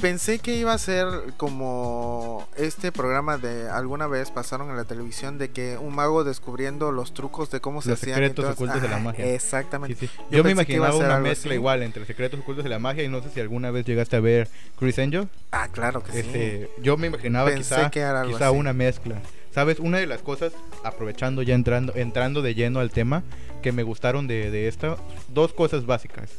Pensé 0.00 0.38
que 0.38 0.54
iba 0.54 0.72
a 0.72 0.78
ser 0.78 1.06
como 1.36 2.46
este 2.56 2.92
programa 2.92 3.38
de 3.38 3.68
alguna 3.70 4.06
vez 4.06 4.30
pasaron 4.30 4.70
en 4.70 4.76
la 4.76 4.84
televisión 4.84 5.36
de 5.36 5.50
que 5.50 5.78
un 5.78 5.96
mago 5.96 6.22
descubriendo 6.22 6.92
los 6.92 7.12
trucos 7.12 7.50
de 7.50 7.60
cómo 7.60 7.82
se 7.82 7.88
Los 7.88 7.98
hacían. 8.00 8.14
secretos 8.14 8.44
entonces- 8.44 8.54
ocultos 8.62 8.82
de 8.82 8.88
la 8.88 8.98
magia. 9.00 9.34
Exactamente. 9.34 9.96
Sí, 9.98 10.06
sí. 10.06 10.12
Yo 10.30 10.38
Yo, 10.38 10.44
me 10.44 10.52
imaginaba 10.52 10.94
una 10.94 11.18
mezcla 11.18 11.50
así. 11.50 11.56
igual 11.56 11.82
entre 11.82 12.04
secretos 12.06 12.38
ocultos 12.38 12.62
de 12.62 12.70
la 12.70 12.78
magia 12.78 13.02
y 13.02 13.08
no 13.08 13.20
sé 13.20 13.30
si 13.30 13.40
alguna 13.40 13.72
vez 13.72 13.84
llegaste 13.84 14.14
a 14.14 14.20
ver 14.20 14.48
Chris 14.78 14.96
Angel. 15.00 15.28
Ah, 15.50 15.66
claro 15.72 16.04
que 16.04 16.12
sí. 16.12 16.18
Este, 16.18 16.70
yo 16.80 16.96
me 16.96 17.08
imaginaba 17.08 17.48
Pensé 17.50 17.74
quizá, 17.74 17.90
que 17.90 17.98
era 17.98 18.20
algo 18.20 18.34
quizá 18.34 18.48
así. 18.50 18.56
una 18.56 18.72
mezcla. 18.72 19.16
Sabes, 19.50 19.80
una 19.80 19.98
de 19.98 20.06
las 20.06 20.22
cosas, 20.22 20.52
aprovechando 20.84 21.42
ya 21.42 21.54
entrando, 21.54 21.92
entrando 21.96 22.42
de 22.42 22.54
lleno 22.54 22.80
al 22.80 22.90
tema, 22.90 23.24
que 23.62 23.72
me 23.72 23.82
gustaron 23.82 24.26
de, 24.26 24.50
de 24.50 24.68
esta, 24.68 24.96
dos 25.28 25.52
cosas 25.52 25.86
básicas. 25.86 26.30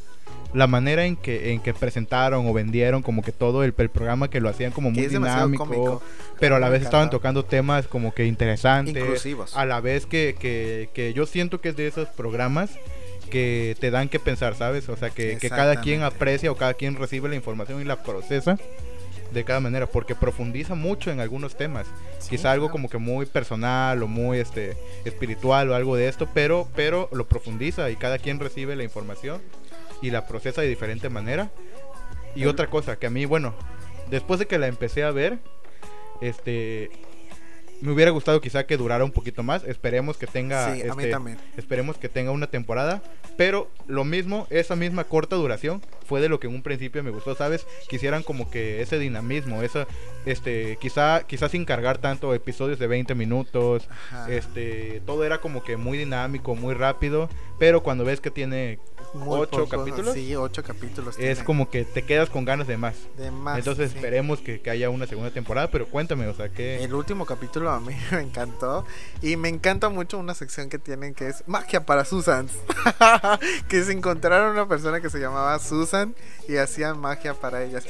La 0.54 0.66
manera 0.66 1.06
en 1.06 1.16
que, 1.16 1.52
en 1.52 1.60
que 1.60 1.72
presentaron 1.72 2.46
o 2.46 2.52
vendieron 2.52 3.02
como 3.02 3.22
que 3.22 3.32
todo 3.32 3.64
el, 3.64 3.74
el 3.76 3.88
programa 3.88 4.28
que 4.28 4.40
lo 4.40 4.50
hacían 4.50 4.70
como 4.70 4.90
muy 4.90 5.06
dinámico, 5.06 5.64
cómico. 5.64 6.02
pero 6.38 6.56
a 6.56 6.58
la 6.58 6.68
vez 6.68 6.82
estaban 6.82 7.08
tocando 7.08 7.44
temas 7.44 7.86
como 7.86 8.12
que 8.12 8.26
interesantes. 8.26 9.02
Inclusivos. 9.02 9.56
A 9.56 9.64
la 9.64 9.80
vez 9.80 10.04
que, 10.04 10.36
que, 10.38 10.90
que 10.92 11.14
yo 11.14 11.24
siento 11.24 11.60
que 11.60 11.70
es 11.70 11.76
de 11.76 11.86
esos 11.86 12.08
programas 12.08 12.70
que 13.30 13.76
te 13.80 13.90
dan 13.90 14.10
que 14.10 14.20
pensar, 14.20 14.54
¿sabes? 14.54 14.90
O 14.90 14.96
sea, 14.96 15.08
que, 15.08 15.38
que 15.38 15.48
cada 15.48 15.80
quien 15.80 16.02
aprecia 16.02 16.52
o 16.52 16.56
cada 16.56 16.74
quien 16.74 16.96
recibe 16.96 17.30
la 17.30 17.34
información 17.34 17.80
y 17.80 17.84
la 17.84 18.02
procesa 18.02 18.58
de 19.32 19.44
cada 19.44 19.60
manera, 19.60 19.86
porque 19.86 20.14
profundiza 20.14 20.74
mucho 20.74 21.10
en 21.10 21.20
algunos 21.20 21.56
temas. 21.56 21.86
Sí, 22.18 22.30
Quizá 22.30 22.52
algo 22.52 22.70
como 22.70 22.88
que 22.88 22.98
muy 22.98 23.26
personal 23.26 24.02
o 24.02 24.08
muy 24.08 24.38
este 24.38 24.76
espiritual 25.04 25.70
o 25.70 25.74
algo 25.74 25.96
de 25.96 26.08
esto, 26.08 26.28
pero 26.32 26.68
pero 26.74 27.08
lo 27.12 27.26
profundiza 27.26 27.90
y 27.90 27.96
cada 27.96 28.18
quien 28.18 28.40
recibe 28.40 28.76
la 28.76 28.84
información 28.84 29.40
y 30.00 30.10
la 30.10 30.26
procesa 30.26 30.62
de 30.62 30.68
diferente 30.68 31.08
manera. 31.08 31.50
Y 32.34 32.46
otra 32.46 32.68
cosa 32.68 32.98
que 32.98 33.06
a 33.06 33.10
mí, 33.10 33.24
bueno, 33.24 33.54
después 34.10 34.40
de 34.40 34.46
que 34.46 34.58
la 34.58 34.66
empecé 34.66 35.04
a 35.04 35.10
ver, 35.10 35.38
este 36.20 36.90
me 37.82 37.90
hubiera 37.92 38.12
gustado 38.12 38.40
quizá 38.40 38.64
que 38.64 38.76
durara 38.76 39.04
un 39.04 39.10
poquito 39.10 39.42
más. 39.42 39.64
Esperemos 39.64 40.16
que 40.16 40.28
tenga 40.28 40.72
Sí, 40.72 40.82
a 40.82 40.94
mí 40.94 41.02
este, 41.02 41.10
también. 41.10 41.38
Esperemos 41.56 41.98
que 41.98 42.08
tenga 42.08 42.30
una 42.30 42.46
temporada. 42.46 43.02
Pero 43.36 43.70
lo 43.88 44.04
mismo, 44.04 44.46
esa 44.50 44.76
misma 44.76 45.04
corta 45.04 45.34
duración 45.34 45.82
fue 46.06 46.20
de 46.20 46.28
lo 46.28 46.38
que 46.38 46.46
en 46.46 46.54
un 46.54 46.62
principio 46.62 47.02
me 47.02 47.10
gustó, 47.10 47.34
¿sabes? 47.34 47.66
Quisieran 47.88 48.22
como 48.22 48.50
que 48.50 48.82
ese 48.82 49.00
dinamismo, 49.00 49.62
esa, 49.62 49.88
este, 50.26 50.78
quizá, 50.80 51.24
quizá 51.26 51.48
sin 51.48 51.64
cargar 51.64 51.98
tanto 51.98 52.34
episodios 52.34 52.78
de 52.78 52.86
20 52.86 53.14
minutos, 53.16 53.88
Ajá. 53.90 54.32
este, 54.32 55.02
todo 55.04 55.24
era 55.24 55.38
como 55.38 55.64
que 55.64 55.76
muy 55.76 55.98
dinámico, 55.98 56.54
muy 56.54 56.74
rápido, 56.74 57.28
pero 57.58 57.82
cuando 57.82 58.04
ves 58.04 58.20
que 58.20 58.30
tiene 58.30 58.78
Muy 59.14 59.40
ocho 59.40 59.64
poco, 59.64 59.68
capítulos, 59.68 60.14
Sí, 60.14 60.34
ocho 60.36 60.62
capítulos. 60.62 61.16
es 61.16 61.20
tiene. 61.20 61.44
como 61.44 61.70
que 61.70 61.84
te 61.84 62.02
quedas 62.02 62.30
con 62.30 62.44
ganas 62.44 62.66
de 62.66 62.76
más. 62.78 62.94
de 63.18 63.30
más. 63.30 63.58
Entonces 63.58 63.90
sí. 63.90 63.96
esperemos 63.96 64.40
que, 64.40 64.60
que 64.60 64.70
haya 64.70 64.88
una 64.90 65.06
segunda 65.06 65.30
temporada, 65.30 65.70
pero 65.70 65.86
cuéntame, 65.86 66.26
o 66.28 66.34
sea, 66.34 66.48
que... 66.48 66.82
El 66.82 66.94
último 66.94 67.26
capítulo 67.26 67.70
a 67.70 67.80
mí 67.80 67.94
me 68.10 68.20
encantó. 68.20 68.86
Y 69.20 69.36
me 69.36 69.48
encanta 69.48 69.88
mucho 69.90 70.18
una 70.18 70.34
sección 70.34 70.68
que 70.68 70.78
tienen 70.78 71.14
que 71.14 71.28
es 71.28 71.44
magia 71.46 71.84
para 71.84 72.04
Susans. 72.04 72.52
que 73.68 73.82
se 73.82 73.92
encontraron 73.92 74.52
una 74.52 74.66
persona 74.66 75.00
que 75.00 75.10
se 75.10 75.18
llamaba 75.18 75.58
Susan 75.58 76.14
y 76.48 76.56
hacían 76.56 76.98
magia 76.98 77.34
para 77.34 77.62
ellas. 77.62 77.84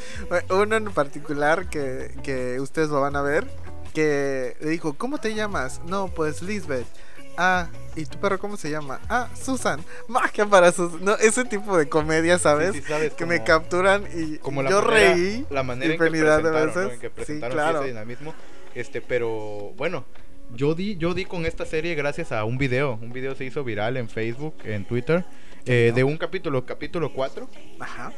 Uno 0.50 0.76
en 0.76 0.92
particular 0.92 1.68
que, 1.68 2.14
que 2.22 2.60
ustedes 2.60 2.88
lo 2.88 3.00
van 3.00 3.16
a 3.16 3.22
ver. 3.22 3.46
Que 3.94 4.56
le 4.60 4.70
dijo, 4.70 4.94
¿cómo 4.94 5.18
te 5.18 5.34
llamas? 5.34 5.80
No, 5.86 6.08
pues 6.08 6.40
Lisbeth. 6.42 6.86
Ah, 7.36 7.68
¿y 7.96 8.04
tu 8.04 8.18
perro 8.20 8.38
cómo 8.38 8.56
se 8.56 8.70
llama? 8.70 9.00
Ah, 9.08 9.28
Susan. 9.34 9.80
Magia 10.08 10.44
para 10.46 10.70
Susan. 10.72 11.02
No, 11.04 11.14
ese 11.16 11.44
tipo 11.44 11.76
de 11.78 11.88
comedia, 11.88 12.38
¿sabes? 12.38 12.72
Sí, 12.74 12.80
sí, 12.82 12.88
sabes, 12.88 13.10
que 13.14 13.24
como- 13.24 13.28
me 13.32 13.42
capturan 13.42 14.04
y 14.14 14.36
como 14.38 14.62
la 14.62 14.70
yo 14.70 14.82
manera, 14.82 15.14
reí. 15.14 15.46
la 15.50 15.62
manera 15.62 15.92
en 15.94 15.98
que 15.98 16.04
de 16.04 16.10
presentaron, 16.10 16.90
en 16.92 17.00
que 17.00 17.06
Sí, 17.08 17.12
presentaron 17.14 17.56
claro. 17.56 17.78
ese 17.80 17.88
dinamismo 17.88 18.34
este 18.74 19.00
pero 19.02 19.72
bueno 19.76 20.04
yo 20.54 20.74
di 20.74 20.96
yo 20.96 21.12
di 21.12 21.26
con 21.26 21.44
esta 21.44 21.66
serie 21.66 21.94
gracias 21.94 22.32
a 22.32 22.44
un 22.44 22.56
video 22.56 22.98
un 23.02 23.12
video 23.12 23.34
se 23.34 23.44
hizo 23.44 23.64
viral 23.64 23.98
en 23.98 24.08
Facebook 24.08 24.54
en 24.64 24.86
Twitter 24.86 25.26
eh, 25.66 25.92
de 25.94 26.04
un 26.04 26.16
capítulo 26.16 26.64
capítulo 26.64 27.12
4 27.12 27.50
Ajá. 27.80 28.12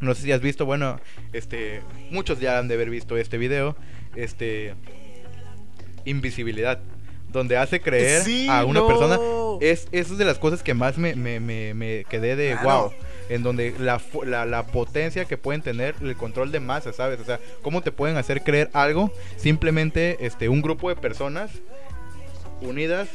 no 0.00 0.12
sé 0.16 0.22
si 0.22 0.32
has 0.32 0.40
visto 0.40 0.66
bueno 0.66 0.98
este 1.32 1.80
muchos 2.10 2.40
ya 2.40 2.58
han 2.58 2.66
de 2.66 2.74
haber 2.74 2.90
visto 2.90 3.16
este 3.16 3.38
video 3.38 3.76
este 4.16 4.74
invisibilidad 6.04 6.80
donde 7.32 7.56
hace 7.56 7.80
creer 7.80 8.22
Sí, 8.22 8.46
a 8.48 8.64
una 8.64 8.80
no. 8.80 8.86
persona 8.86 9.18
es, 9.60 9.88
es 9.92 10.16
de 10.16 10.24
las 10.24 10.38
cosas 10.38 10.62
que 10.62 10.74
más 10.74 10.96
me, 10.98 11.14
me, 11.14 11.40
me, 11.40 11.74
me 11.74 12.04
quedé 12.08 12.36
de 12.36 12.56
Claro. 12.60 12.82
wow. 12.82 12.92
En 13.28 13.42
donde 13.44 13.74
la, 13.78 14.00
la, 14.26 14.44
la 14.44 14.66
potencia 14.66 15.24
que 15.24 15.36
pueden 15.36 15.62
tener, 15.62 15.94
el 16.00 16.16
control 16.16 16.50
de 16.50 16.58
masa, 16.58 16.92
¿sabes? 16.92 17.20
O 17.20 17.24
sea, 17.24 17.38
cómo 17.62 17.80
te 17.80 17.92
pueden 17.92 18.16
hacer 18.16 18.42
creer 18.42 18.70
algo 18.72 19.12
simplemente 19.36 20.16
este, 20.26 20.48
un 20.48 20.62
grupo 20.62 20.88
de 20.88 20.96
personas 20.96 21.50
unidas 22.60 23.08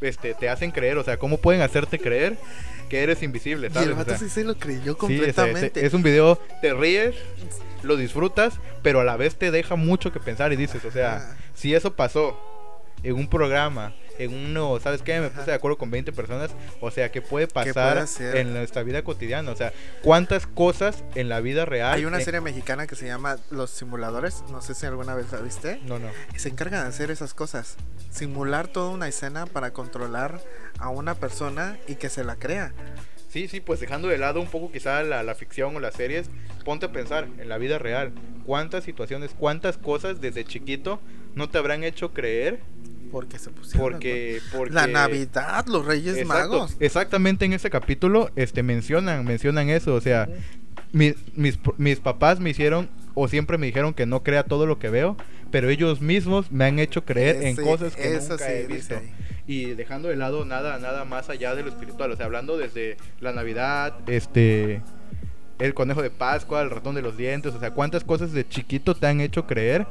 este, 0.00 0.34
te 0.34 0.48
hacen 0.48 0.70
creer. 0.70 0.98
O 0.98 1.04
sea, 1.04 1.16
cómo 1.16 1.38
pueden 1.38 1.62
hacerte 1.62 1.98
creer 1.98 2.36
que 2.90 3.02
eres 3.02 3.22
invisible, 3.22 3.68
Y 3.68 3.70
¿sabes? 3.70 3.88
el 3.88 3.94
O 3.94 3.96
vato 3.96 4.10
sea, 4.10 4.18
sí 4.18 4.28
se 4.28 4.44
lo 4.44 4.56
creyó 4.56 4.82
sí, 4.82 4.90
o 4.90 4.96
completamente. 4.98 5.80
es, 5.80 5.86
es 5.86 5.94
un 5.94 6.02
video, 6.02 6.38
te 6.60 6.72
ríes, 6.74 7.14
lo 7.82 7.96
disfrutas, 7.96 8.54
pero 8.82 9.00
a 9.00 9.04
la 9.04 9.16
vez 9.16 9.36
te 9.36 9.50
deja 9.50 9.74
mucho 9.74 10.12
que 10.12 10.20
pensar 10.20 10.52
y 10.52 10.56
dices, 10.56 10.84
o 10.84 10.90
sea, 10.90 11.16
Ajá. 11.16 11.36
si 11.54 11.74
eso 11.74 11.94
pasó 11.94 12.38
en 13.06 13.14
un 13.14 13.28
programa, 13.28 13.94
en 14.18 14.34
uno, 14.34 14.80
¿sabes 14.80 15.00
qué? 15.02 15.20
Me 15.20 15.28
puse 15.28 15.42
Ajá. 15.42 15.50
de 15.52 15.56
acuerdo 15.56 15.78
con 15.78 15.92
20 15.92 16.12
personas, 16.12 16.50
o 16.80 16.90
sea, 16.90 17.12
¿qué 17.12 17.22
puede 17.22 17.46
puede 17.46 17.66
pasar 17.72 17.98
hacer? 17.98 18.36
en 18.36 18.52
nuestra 18.52 18.82
vida 18.82 19.04
cotidiana? 19.04 19.52
O 19.52 19.56
sea, 19.56 19.72
¿cuántas 20.02 20.48
cosas 20.48 21.04
en 21.14 21.28
la 21.28 21.40
vida 21.40 21.64
real? 21.64 21.94
Hay 21.94 22.04
una 22.04 22.18
serie 22.20 22.40
mexicana 22.40 22.88
que 22.88 22.96
se 22.96 23.06
llama 23.06 23.36
Los 23.50 23.70
Simuladores. 23.70 24.42
No 24.50 24.60
sé 24.60 24.74
si 24.74 24.86
alguna 24.86 25.14
vez 25.14 25.30
la 25.30 25.40
viste. 25.40 25.78
No, 25.84 26.00
no. 26.00 26.08
Se 26.34 26.48
encargan 26.48 26.82
de 26.82 26.88
hacer 26.88 27.12
esas 27.12 27.32
cosas. 27.32 27.76
Simular 28.10 28.66
toda 28.66 28.90
una 28.90 29.06
escena 29.06 29.46
para 29.46 29.72
controlar 29.72 30.40
a 30.80 30.88
una 30.88 31.14
persona 31.14 31.78
y 31.86 31.94
que 31.94 32.08
se 32.08 32.24
la 32.24 32.34
crea. 32.34 32.72
Sí, 33.28 33.46
sí, 33.46 33.60
pues 33.60 33.78
dejando 33.78 34.08
de 34.08 34.18
lado 34.18 34.40
un 34.40 34.48
poco 34.48 34.72
quizá 34.72 35.02
la, 35.02 35.22
la 35.22 35.34
ficción 35.34 35.76
o 35.76 35.80
las 35.80 35.94
series, 35.94 36.28
ponte 36.64 36.86
a 36.86 36.92
pensar 36.92 37.28
en 37.38 37.48
la 37.48 37.58
vida 37.58 37.78
real. 37.78 38.12
¿Cuántas 38.46 38.82
situaciones, 38.82 39.32
cuántas 39.38 39.76
cosas 39.76 40.20
desde 40.20 40.44
chiquito 40.44 41.00
no 41.34 41.48
te 41.48 41.58
habrán 41.58 41.84
hecho 41.84 42.12
creer? 42.12 42.60
Porque 43.10 43.38
se 43.38 43.50
pusieron. 43.50 43.90
Porque, 43.92 44.40
porque 44.52 44.74
La 44.74 44.86
Navidad, 44.86 45.66
los 45.66 45.84
Reyes 45.86 46.16
Exacto, 46.16 46.52
Magos. 46.52 46.76
Exactamente 46.80 47.44
en 47.44 47.52
ese 47.52 47.70
capítulo 47.70 48.30
este, 48.36 48.62
mencionan, 48.62 49.24
mencionan 49.24 49.68
eso. 49.70 49.94
O 49.94 50.00
sea, 50.00 50.28
mi- 50.92 51.14
mis, 51.34 51.58
mis 51.78 52.00
papás 52.00 52.40
me 52.40 52.50
hicieron 52.50 52.88
o 53.14 53.28
siempre 53.28 53.56
me 53.58 53.66
dijeron 53.66 53.94
que 53.94 54.04
no 54.06 54.22
crea 54.22 54.42
todo 54.44 54.66
lo 54.66 54.78
que 54.78 54.90
veo, 54.90 55.16
pero 55.50 55.70
ellos 55.70 56.00
mismos 56.02 56.52
me 56.52 56.64
han 56.66 56.78
hecho 56.78 57.04
creer 57.04 57.36
en 57.36 57.48
Ese- 57.54 57.62
cosas 57.62 57.96
que 57.96 58.10
nunca 58.10 58.38
sí, 58.38 58.44
he 58.46 58.66
visto. 58.66 58.94
Y 59.46 59.66
dejando 59.74 60.08
de 60.08 60.16
lado 60.16 60.44
nada, 60.44 60.78
nada 60.78 61.04
más 61.04 61.30
allá 61.30 61.54
de 61.54 61.62
lo 61.62 61.68
espiritual. 61.68 62.10
O 62.10 62.16
sea, 62.16 62.26
hablando 62.26 62.58
desde 62.58 62.96
la 63.20 63.32
Navidad, 63.32 63.94
este. 64.08 64.82
El 65.58 65.72
conejo 65.72 66.02
de 66.02 66.10
Pascua, 66.10 66.60
el 66.60 66.68
ratón 66.68 66.94
de 66.96 67.00
los 67.00 67.16
dientes. 67.16 67.54
O 67.54 67.60
sea, 67.60 67.70
cuántas 67.70 68.04
cosas 68.04 68.32
de 68.32 68.46
chiquito 68.46 68.94
te 68.94 69.06
han 69.06 69.20
hecho 69.22 69.46
creer 69.46 69.86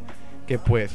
que 0.45 0.59
pues. 0.59 0.91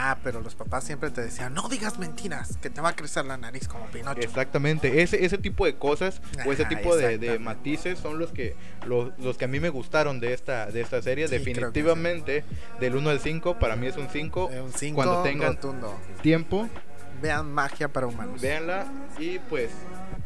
Ah, 0.00 0.16
pero 0.22 0.40
los 0.40 0.54
papás 0.54 0.84
siempre 0.84 1.10
te 1.10 1.20
decían, 1.22 1.54
no 1.54 1.68
digas 1.68 1.98
mentiras, 1.98 2.56
que 2.58 2.70
te 2.70 2.80
va 2.80 2.90
a 2.90 2.92
crecer 2.94 3.24
la 3.24 3.36
nariz 3.36 3.66
como 3.66 3.84
Pinocho. 3.86 4.20
Exactamente, 4.20 5.02
ese, 5.02 5.24
ese 5.24 5.38
tipo 5.38 5.66
de 5.66 5.74
cosas 5.74 6.20
o 6.46 6.52
ese 6.52 6.64
tipo 6.66 6.96
de, 6.96 7.18
de 7.18 7.40
matices 7.40 7.98
son 7.98 8.16
los 8.16 8.30
que 8.30 8.54
los, 8.86 9.10
los 9.18 9.36
que 9.36 9.46
a 9.46 9.48
mí 9.48 9.58
me 9.58 9.70
gustaron 9.70 10.20
de 10.20 10.34
esta 10.34 10.66
de 10.66 10.82
esta 10.82 11.02
serie. 11.02 11.26
Sí, 11.26 11.36
Definitivamente, 11.38 12.44
del 12.78 12.94
1 12.94 13.10
al 13.10 13.18
5, 13.18 13.58
para 13.58 13.74
mí 13.74 13.88
es 13.88 13.96
un 13.96 14.08
5. 14.08 14.50
Eh, 14.52 14.60
un 14.60 14.72
5 14.72 14.94
Cuando 14.94 15.22
tengan 15.24 15.54
rotundo. 15.54 15.98
tiempo, 16.22 16.68
Vean 17.20 17.52
magia 17.52 17.88
para 17.88 18.06
humanos. 18.06 18.40
véanla 18.40 18.86
y 19.18 19.40
pues 19.40 19.70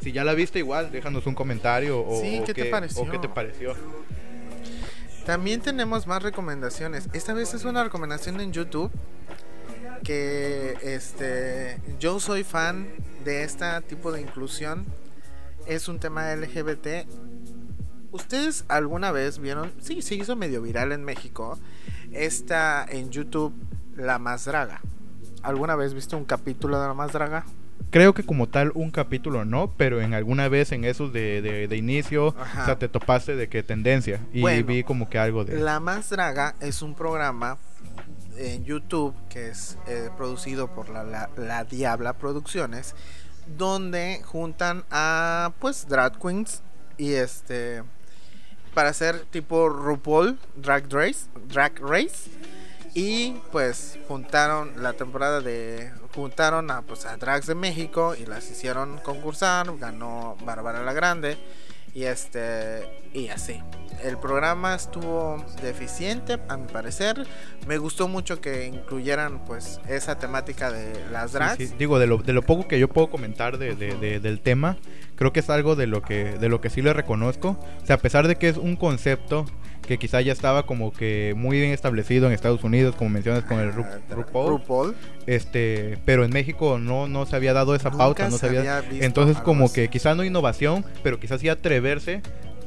si 0.03 0.13
ya 0.13 0.23
la 0.25 0.35
viste 0.35 0.59
igual, 0.59 0.93
déjanos 0.93 1.27
un 1.27 1.35
comentario 1.35 1.99
o, 2.07 2.21
Sí, 2.21 2.41
o 2.41 2.45
¿qué 2.45 2.53
te 2.53 2.65
qué, 2.65 2.71
pareció? 2.71 3.03
o 3.03 3.09
qué 3.11 3.19
te 3.19 3.29
pareció. 3.31 3.75
También 5.25 5.61
tenemos 5.61 6.07
más 6.07 6.23
recomendaciones. 6.23 7.09
Esta 7.13 7.33
vez 7.33 7.55
es 7.55 7.65
una 7.65 7.85
recomendación 7.85 8.41
en 8.41 8.53
YouTube 8.53 8.91
que 10.03 10.77
este 10.83 11.81
yo 11.99 12.21
soy 12.21 12.45
fan 12.45 12.89
de 13.25 13.45
este 13.45 13.67
tipo 13.83 14.13
de 14.13 14.21
inclusión. 14.21 14.85
Es 15.67 15.89
un 15.89 16.01
tema 16.01 16.35
LGBT. 16.35 17.07
¿Ustedes 18.11 18.65
alguna 18.69 19.13
vez 19.13 19.39
vieron? 19.39 19.73
Sí, 19.81 20.03
se 20.03 20.15
hizo 20.17 20.37
medio 20.37 20.61
viral 20.61 20.93
en 20.93 21.05
México. 21.05 21.59
Esta 22.13 22.85
en 22.89 23.11
YouTube 23.11 23.55
La 23.97 24.19
Más 24.19 24.45
Draga. 24.45 24.81
¿Alguna 25.43 25.77
vez 25.77 25.95
viste 25.95 26.15
un 26.15 26.25
capítulo 26.25 26.81
de 26.81 26.89
La 26.89 26.95
Más 26.95 27.13
Draga? 27.13 27.45
Creo 27.91 28.15
que 28.15 28.23
como 28.25 28.49
tal 28.49 28.73
un 28.75 28.91
capítulo 28.91 29.45
no, 29.45 29.73
pero 29.77 30.01
en 30.01 30.15
alguna 30.15 30.49
vez 30.49 30.73
en 30.73 30.85
esos 30.85 31.13
de, 31.13 31.43
de, 31.43 31.69
de 31.69 31.77
inicio, 31.77 32.35
Ajá. 32.39 32.63
o 32.63 32.65
sea, 32.65 32.79
te 32.79 32.89
topaste 32.89 33.37
de 33.37 33.49
que 33.49 33.63
tendencia 33.63 34.21
y 34.33 34.41
Bueno, 34.41 34.67
vi 34.67 34.83
como 34.83 35.11
que 35.11 35.19
algo 35.19 35.45
de... 35.45 35.59
La 35.59 35.79
Más 35.79 36.09
Draga 36.11 36.55
es 36.61 36.81
un 36.81 36.95
programa 36.95 37.59
en 38.37 38.65
YouTube 38.65 39.15
que 39.29 39.49
es 39.49 39.77
eh, 39.87 40.11
producido 40.17 40.69
por 40.75 40.89
la, 40.89 41.05
la- 41.05 41.31
La 41.37 41.65
Diabla 41.65 42.15
Producciones, 42.15 42.95
donde 43.59 44.23
juntan 44.25 44.85
a 44.91 45.53
pues 45.61 45.89
drag 45.89 46.19
queens 46.19 46.63
y 46.97 47.13
este 47.15 47.83
para 48.75 48.91
hacer 48.91 49.27
tipo 49.31 49.69
RuPaul 49.69 50.39
Drag 50.57 50.91
Race, 50.91 51.27
Drag 51.49 51.79
Race 51.81 52.31
y 52.95 53.33
pues 53.53 53.99
juntaron 54.09 54.83
la 54.83 54.93
temporada 54.95 55.41
de 55.41 55.91
juntaron 56.15 56.71
a 56.71 56.83
pues 56.83 57.05
a 57.07 57.17
drags 57.17 57.47
de 57.47 57.55
México 57.55 58.15
y 58.15 58.27
las 58.27 58.51
hicieron 58.51 58.99
concursar, 58.99 59.77
ganó 59.79 60.37
Bárbara 60.45 60.83
la 60.83 60.93
Grande 60.93 61.37
y 61.95 62.05
este 62.05 62.83
y 63.13 63.29
así. 63.29 63.61
El 64.03 64.19
programa 64.19 64.75
estuvo 64.75 65.45
deficiente 65.63 66.39
a 66.49 66.57
mi 66.57 66.67
parecer. 66.67 67.25
Me 67.69 67.79
gustó 67.79 68.09
mucho 68.09 68.41
que 68.41 68.67
incluyeran 68.67 69.45
pues 69.45 69.81
esa 69.89 70.19
temática 70.19 70.73
de 70.73 70.93
las 71.13 71.33
drags. 71.33 71.59
sí, 71.69 71.75
Digo, 71.79 71.99
de 72.01 72.07
lo, 72.09 72.19
de 72.19 72.33
lo 72.33 72.43
poco 72.43 72.67
que 72.67 72.81
yo 72.81 72.89
puedo 72.89 73.11
comentar 73.11 73.59
de, 73.59 73.77
de- 73.77 73.95
de- 73.97 74.19
del 74.19 74.41
tema, 74.41 74.77
creo 75.17 75.33
que 75.33 75.41
es 75.41 75.51
algo 75.51 75.77
de 75.77 75.87
lo 75.87 76.03
que, 76.03 76.33
de 76.39 76.49
lo 76.49 76.61
que 76.61 76.71
sí 76.71 76.83
le 76.83 76.93
reconozco. 76.93 77.59
O 77.83 77.87
sea, 77.87 77.97
a 77.97 77.99
pesar 77.99 78.29
de 78.29 78.37
que 78.37 78.49
es 78.49 78.57
un 78.57 78.77
concepto 78.77 79.45
que 79.87 79.99
quizá 79.99 80.21
ya 80.21 80.33
estaba 80.33 80.65
como 80.65 80.93
que 80.93 81.35
muy 81.37 81.59
bien 81.59 81.73
establecido 81.73 82.27
en 82.29 82.33
Estados 82.33 82.63
Unidos, 82.63 82.95
como 82.95 83.11
mencionas 83.11 83.43
con 83.45 83.59
el 83.59 83.73
Ru- 83.73 83.85
Ah, 83.85 83.99
RuPaul, 84.15 84.49
RuPaul. 84.51 84.95
este, 85.27 85.99
pero 86.05 86.25
en 86.25 86.31
México 86.31 86.79
no, 86.79 87.09
no 87.09 87.27
se 87.27 87.35
había 87.35 87.53
dado 87.53 87.75
esa 87.75 87.91
Nunca 87.91 88.05
pauta, 88.05 88.29
no 88.29 88.39
se 88.39 88.47
había... 88.47 88.83
Entonces 89.01 89.39
como 89.39 89.73
que 89.73 89.89
quizá 89.89 90.15
no 90.15 90.23
innovación, 90.25 90.85
pero 91.03 91.19
quizás 91.19 91.41
sí 91.41 91.49
atreverse 91.49 92.23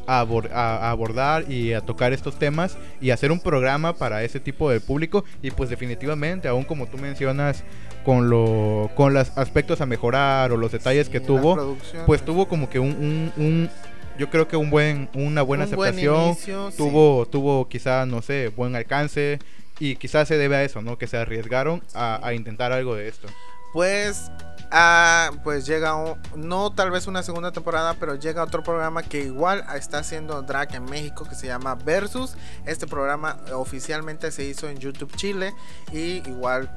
a, 0.07 0.21
abor- 0.23 0.51
a- 0.51 0.77
a 0.87 0.91
abordar 0.91 1.49
y 1.51 1.73
a 1.73 1.81
tocar 1.81 2.13
estos 2.13 2.37
temas 2.39 2.77
y 3.01 3.09
hacer 3.11 3.31
un 3.31 3.39
programa 3.39 3.93
para 3.93 4.23
ese 4.23 4.39
tipo 4.39 4.69
de 4.69 4.79
público 4.79 5.23
y 5.41 5.51
pues 5.51 5.69
definitivamente, 5.69 6.47
aún 6.47 6.63
como 6.63 6.87
tú 6.87 6.97
mencionas, 6.97 7.63
con 8.03 8.29
lo 8.29 8.91
con 8.95 9.13
los 9.15 9.35
aspectos 9.37 9.81
a 9.81 9.85
mejorar 9.85 10.51
o 10.51 10.57
los 10.57 10.71
detalles 10.71 11.07
Sí, 11.07 11.11
que 11.13 11.19
tuvo, 11.19 11.75
pues 12.05 12.23
tuvo 12.23 12.47
como 12.47 12.69
que 12.69 12.79
un, 12.79 12.89
un- 12.89 13.43
un- 13.43 13.69
yo 14.17 14.29
creo 14.29 14.47
que 14.47 14.55
un 14.55 14.69
buen 14.69 15.09
una 15.13 15.41
buena 15.41 15.65
Un 15.65 15.71
buen 15.75 15.89
aceptación, 15.89 16.25
inicio, 16.27 16.71
sí. 16.71 16.77
tuvo 16.77 17.25
tuvo 17.25 17.67
quizá 17.67 18.05
no 18.05 18.21
sé, 18.21 18.49
buen 18.49 18.75
alcance 18.75 19.39
y 19.79 19.95
quizás 19.97 20.27
se 20.27 20.37
debe 20.37 20.55
a 20.55 20.63
eso, 20.63 20.81
¿no? 20.81 20.97
Que 20.97 21.07
se 21.07 21.17
arriesgaron 21.17 21.81
a, 21.93 22.25
a 22.25 22.33
intentar 22.33 22.71
algo 22.71 22.95
de 22.95 23.07
esto. 23.09 23.27
Pues, 23.73 24.31
ah, 24.77 25.31
pues 25.43 25.65
llega, 25.65 25.95
un- 25.95 26.17
no 26.35 26.69
tal 26.71 26.91
vez 26.91 27.07
una 27.07 27.23
segunda 27.23 27.51
temporada, 27.53 27.95
pero 27.99 28.15
llega 28.15 28.43
otro 28.43 28.61
programa 28.61 29.01
que 29.03 29.21
igual 29.23 29.65
está 29.73 29.99
haciendo 29.99 30.41
drag 30.41 30.75
en 30.75 30.83
México 30.83 31.25
que 31.27 31.33
se 31.35 31.47
llama 31.47 31.75
Versus. 31.75 32.35
Este 32.65 32.85
programa 32.85 33.37
oficialmente 33.53 34.31
se 34.31 34.43
hizo 34.43 34.67
en 34.67 34.77
YouTube 34.77 35.15
Chile 35.15 35.53
y 35.93 36.17
igual 36.29 36.69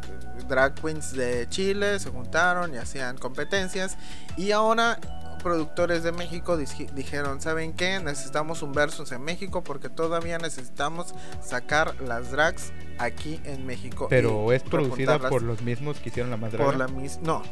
drag 0.49 0.75
queens 0.76 1.12
de 1.12 1.47
Chile 1.49 1.99
se 1.99 2.11
juntaron 2.11 2.73
y 2.73 2.78
hacían 2.78 3.19
competencias 3.19 3.97
y 4.37 4.52
ahora 4.52 4.99
productores 5.42 6.03
de 6.03 6.11
México 6.12 6.57
dij- 6.59 6.90
dijeron, 6.92 7.40
¿saben 7.40 7.73
qué? 7.73 8.01
Necesitamos 8.01 8.62
un 8.62 8.73
versus 8.73 9.12
en 9.12 9.23
México 9.23 9.62
porque 9.62 9.88
todavía 9.88 10.37
necesitamos 10.38 11.14
sacar 11.44 11.94
las 12.03 12.33
drags 12.33 12.73
aquí 12.99 13.40
en 13.44 13.64
México. 13.64 14.09
Pero 14.11 14.53
es 14.53 14.62
producida 14.64 15.18
por 15.18 15.42
los 15.42 15.62
mismos 15.62 15.99
que 15.99 16.09
hicieron 16.09 16.31
la 16.31 16.37
más 16.37 16.51
por 16.51 16.77
draga. 16.77 16.79
la 16.79 16.87
no 17.23 17.42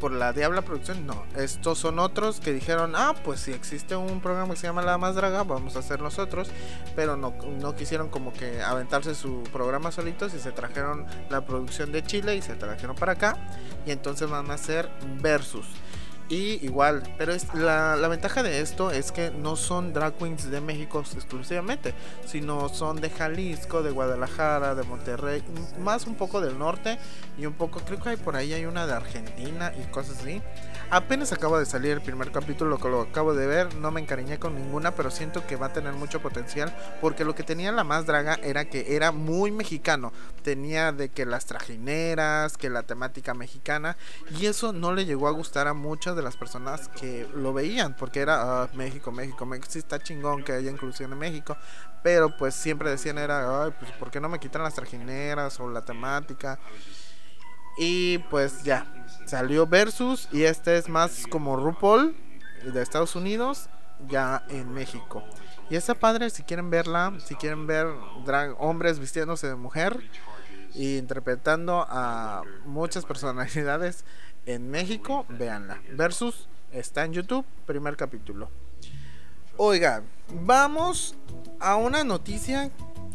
por 0.00 0.12
la 0.12 0.32
Diabla 0.32 0.62
Producción 0.62 1.06
no. 1.06 1.24
Estos 1.36 1.78
son 1.78 1.98
otros 1.98 2.40
que 2.40 2.52
dijeron 2.52 2.94
ah 2.96 3.14
pues 3.22 3.40
si 3.40 3.52
existe 3.52 3.94
un 3.94 4.20
programa 4.20 4.54
que 4.54 4.60
se 4.60 4.66
llama 4.66 4.82
La 4.82 4.98
Más 4.98 5.14
Draga 5.14 5.44
vamos 5.44 5.76
a 5.76 5.80
hacer 5.80 6.00
nosotros 6.00 6.50
pero 6.96 7.16
no, 7.16 7.34
no 7.60 7.76
quisieron 7.76 8.08
como 8.08 8.32
que 8.32 8.62
aventarse 8.62 9.14
su 9.14 9.44
programa 9.52 9.92
solitos 9.92 10.34
y 10.34 10.40
se 10.40 10.50
trajeron 10.50 11.06
la 11.28 11.42
producción 11.42 11.92
de 11.92 12.02
Chile 12.02 12.34
y 12.34 12.42
se 12.42 12.56
trajeron 12.56 12.96
para 12.96 13.12
acá 13.12 13.36
y 13.86 13.92
entonces 13.92 14.28
van 14.28 14.50
a 14.50 14.54
hacer 14.54 14.90
versus 15.20 15.66
y 16.30 16.64
igual, 16.64 17.02
pero 17.18 17.32
es, 17.32 17.52
la, 17.54 17.96
la 17.96 18.06
ventaja 18.06 18.44
de 18.44 18.60
esto 18.60 18.92
es 18.92 19.10
que 19.10 19.32
no 19.32 19.56
son 19.56 19.92
drag 19.92 20.14
queens 20.14 20.48
de 20.48 20.60
México 20.60 21.00
exclusivamente, 21.00 21.92
sino 22.24 22.68
son 22.68 23.00
de 23.00 23.10
Jalisco, 23.10 23.82
de 23.82 23.90
Guadalajara, 23.90 24.76
de 24.76 24.84
Monterrey, 24.84 25.42
más 25.80 26.06
un 26.06 26.14
poco 26.14 26.40
del 26.40 26.56
norte 26.56 26.98
y 27.36 27.46
un 27.46 27.54
poco, 27.54 27.80
creo 27.80 28.00
que 28.00 28.10
hay 28.10 28.16
por 28.16 28.36
ahí 28.36 28.52
hay 28.52 28.64
una 28.64 28.86
de 28.86 28.92
Argentina 28.92 29.72
y 29.76 29.90
cosas 29.90 30.20
así. 30.20 30.40
Apenas 30.92 31.32
acaba 31.32 31.58
de 31.58 31.66
salir 31.66 31.92
el 31.92 32.00
primer 32.00 32.30
capítulo, 32.30 32.78
que 32.78 32.88
lo 32.88 33.02
acabo 33.02 33.34
de 33.34 33.46
ver, 33.48 33.74
no 33.74 33.90
me 33.90 34.00
encariñé 34.00 34.38
con 34.38 34.54
ninguna, 34.54 34.94
pero 34.94 35.10
siento 35.10 35.46
que 35.46 35.56
va 35.56 35.66
a 35.66 35.72
tener 35.72 35.94
mucho 35.94 36.20
potencial, 36.20 36.72
porque 37.00 37.24
lo 37.24 37.34
que 37.34 37.42
tenía 37.42 37.72
la 37.72 37.82
más 37.82 38.06
draga 38.06 38.38
era 38.42 38.64
que 38.66 38.94
era 38.94 39.10
muy 39.10 39.50
mexicano, 39.50 40.12
tenía 40.40 40.92
de 40.92 41.10
que 41.10 41.24
las 41.26 41.46
trajineras, 41.46 42.56
que 42.56 42.70
la 42.70 42.82
temática 42.82 43.34
mexicana, 43.34 43.96
y 44.38 44.46
eso 44.46 44.72
no 44.72 44.92
le 44.92 45.04
llegó 45.06 45.28
a 45.28 45.32
gustar 45.32 45.68
a 45.68 45.74
muchas 45.74 46.16
de 46.16 46.22
las 46.22 46.36
personas 46.36 46.88
que 46.88 47.28
lo 47.34 47.52
veían, 47.52 47.94
porque 47.94 48.20
era 48.20 48.62
"Ah, 48.62 48.68
México, 48.74 49.12
México, 49.12 49.46
México, 49.46 49.68
sí 49.70 49.78
está 49.78 49.98
chingón 50.02 50.42
que 50.42 50.52
haya 50.52 50.70
inclusión 50.70 51.12
en 51.12 51.18
México, 51.18 51.56
pero 52.02 52.36
pues 52.36 52.54
siempre 52.54 52.90
decían 52.90 53.18
era, 53.18 53.64
ay, 53.64 53.72
pues 53.78 53.92
¿por 53.92 54.10
qué 54.10 54.20
no 54.20 54.28
me 54.28 54.40
quitan 54.40 54.62
las 54.62 54.74
trajineras 54.74 55.60
o 55.60 55.68
la 55.68 55.84
temática? 55.84 56.58
Y 57.78 58.18
pues 58.30 58.62
ya, 58.62 58.86
salió 59.26 59.66
Versus 59.66 60.28
y 60.32 60.42
este 60.42 60.76
es 60.76 60.88
más 60.88 61.26
como 61.30 61.56
RuPaul 61.56 62.16
de 62.64 62.82
Estados 62.82 63.14
Unidos, 63.16 63.68
ya 64.08 64.44
en 64.48 64.72
México. 64.72 65.22
Y 65.70 65.76
está 65.76 65.94
padre 65.94 66.30
si 66.30 66.42
quieren 66.42 66.68
verla, 66.68 67.14
si 67.24 67.36
quieren 67.36 67.66
ver 67.66 67.86
drag, 68.24 68.56
hombres 68.58 68.98
vistiéndose 68.98 69.46
de 69.46 69.54
mujer 69.54 70.00
y 70.74 70.98
interpretando 70.98 71.86
a 71.88 72.42
muchas 72.64 73.04
personalidades 73.04 74.04
en 74.46 74.70
México, 74.70 75.26
véanla. 75.28 75.80
Versus 75.92 76.48
está 76.72 77.04
en 77.04 77.12
YouTube, 77.12 77.44
primer 77.66 77.96
capítulo. 77.96 78.48
Oiga, 79.56 80.02
vamos 80.32 81.14
a 81.58 81.76
una 81.76 82.04
noticia 82.04 82.70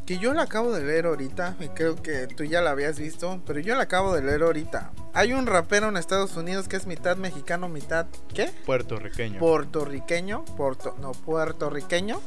que 0.05 0.19
yo 0.19 0.33
la 0.33 0.43
acabo 0.43 0.71
de 0.71 0.83
leer 0.83 1.07
ahorita, 1.07 1.55
y 1.59 1.69
creo 1.69 1.95
que 1.95 2.27
tú 2.27 2.43
ya 2.43 2.61
la 2.61 2.71
habías 2.71 2.99
visto, 2.99 3.41
pero 3.47 3.59
yo 3.59 3.75
la 3.75 3.83
acabo 3.83 4.13
de 4.13 4.21
leer 4.21 4.43
ahorita. 4.43 4.91
Hay 5.13 5.33
un 5.33 5.47
rapero 5.47 5.89
en 5.89 5.97
Estados 5.97 6.37
Unidos 6.37 6.67
que 6.67 6.75
es 6.75 6.85
mitad 6.85 7.17
mexicano, 7.17 7.67
mitad 7.69 8.05
¿qué? 8.33 8.51
Puertorriqueño. 8.65 9.39
Puertorriqueño, 9.39 10.45
puerto, 10.45 10.95
no, 10.99 11.13
puertorriqueño. 11.13 12.21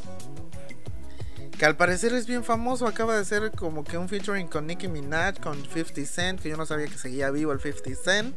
Que 1.58 1.66
al 1.66 1.76
parecer 1.76 2.12
es 2.12 2.26
bien 2.28 2.44
famoso, 2.44 2.86
acaba 2.86 3.16
de 3.16 3.24
ser 3.24 3.50
como 3.50 3.82
que 3.82 3.98
un 3.98 4.08
featuring 4.08 4.46
con 4.46 4.66
Nicki 4.68 4.86
Minaj, 4.86 5.40
con 5.40 5.56
50 5.64 6.04
Cent, 6.06 6.40
que 6.40 6.48
yo 6.50 6.56
no 6.56 6.64
sabía 6.66 6.86
que 6.86 6.96
seguía 6.96 7.30
vivo 7.30 7.50
el 7.52 7.60
50 7.60 8.00
Cent. 8.00 8.36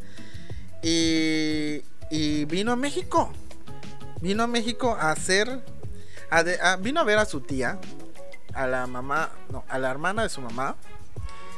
Y, 0.82 1.84
y 2.10 2.46
vino 2.46 2.72
a 2.72 2.76
México. 2.76 3.32
Vino 4.22 4.44
a 4.44 4.48
México 4.48 4.98
a 5.00 5.12
hacer, 5.12 5.64
a 6.32 6.44
de- 6.44 6.60
a- 6.62 6.78
vino 6.78 7.00
a 7.00 7.04
ver 7.04 7.20
a 7.20 7.26
su 7.26 7.42
tía, 7.42 7.80
a 8.54 8.66
la 8.68 8.88
mamá, 8.88 9.30
no, 9.52 9.64
a 9.70 9.78
la 9.80 9.90
hermana 9.92 10.24
de 10.24 10.30
su 10.30 10.42
mamá, 10.42 10.76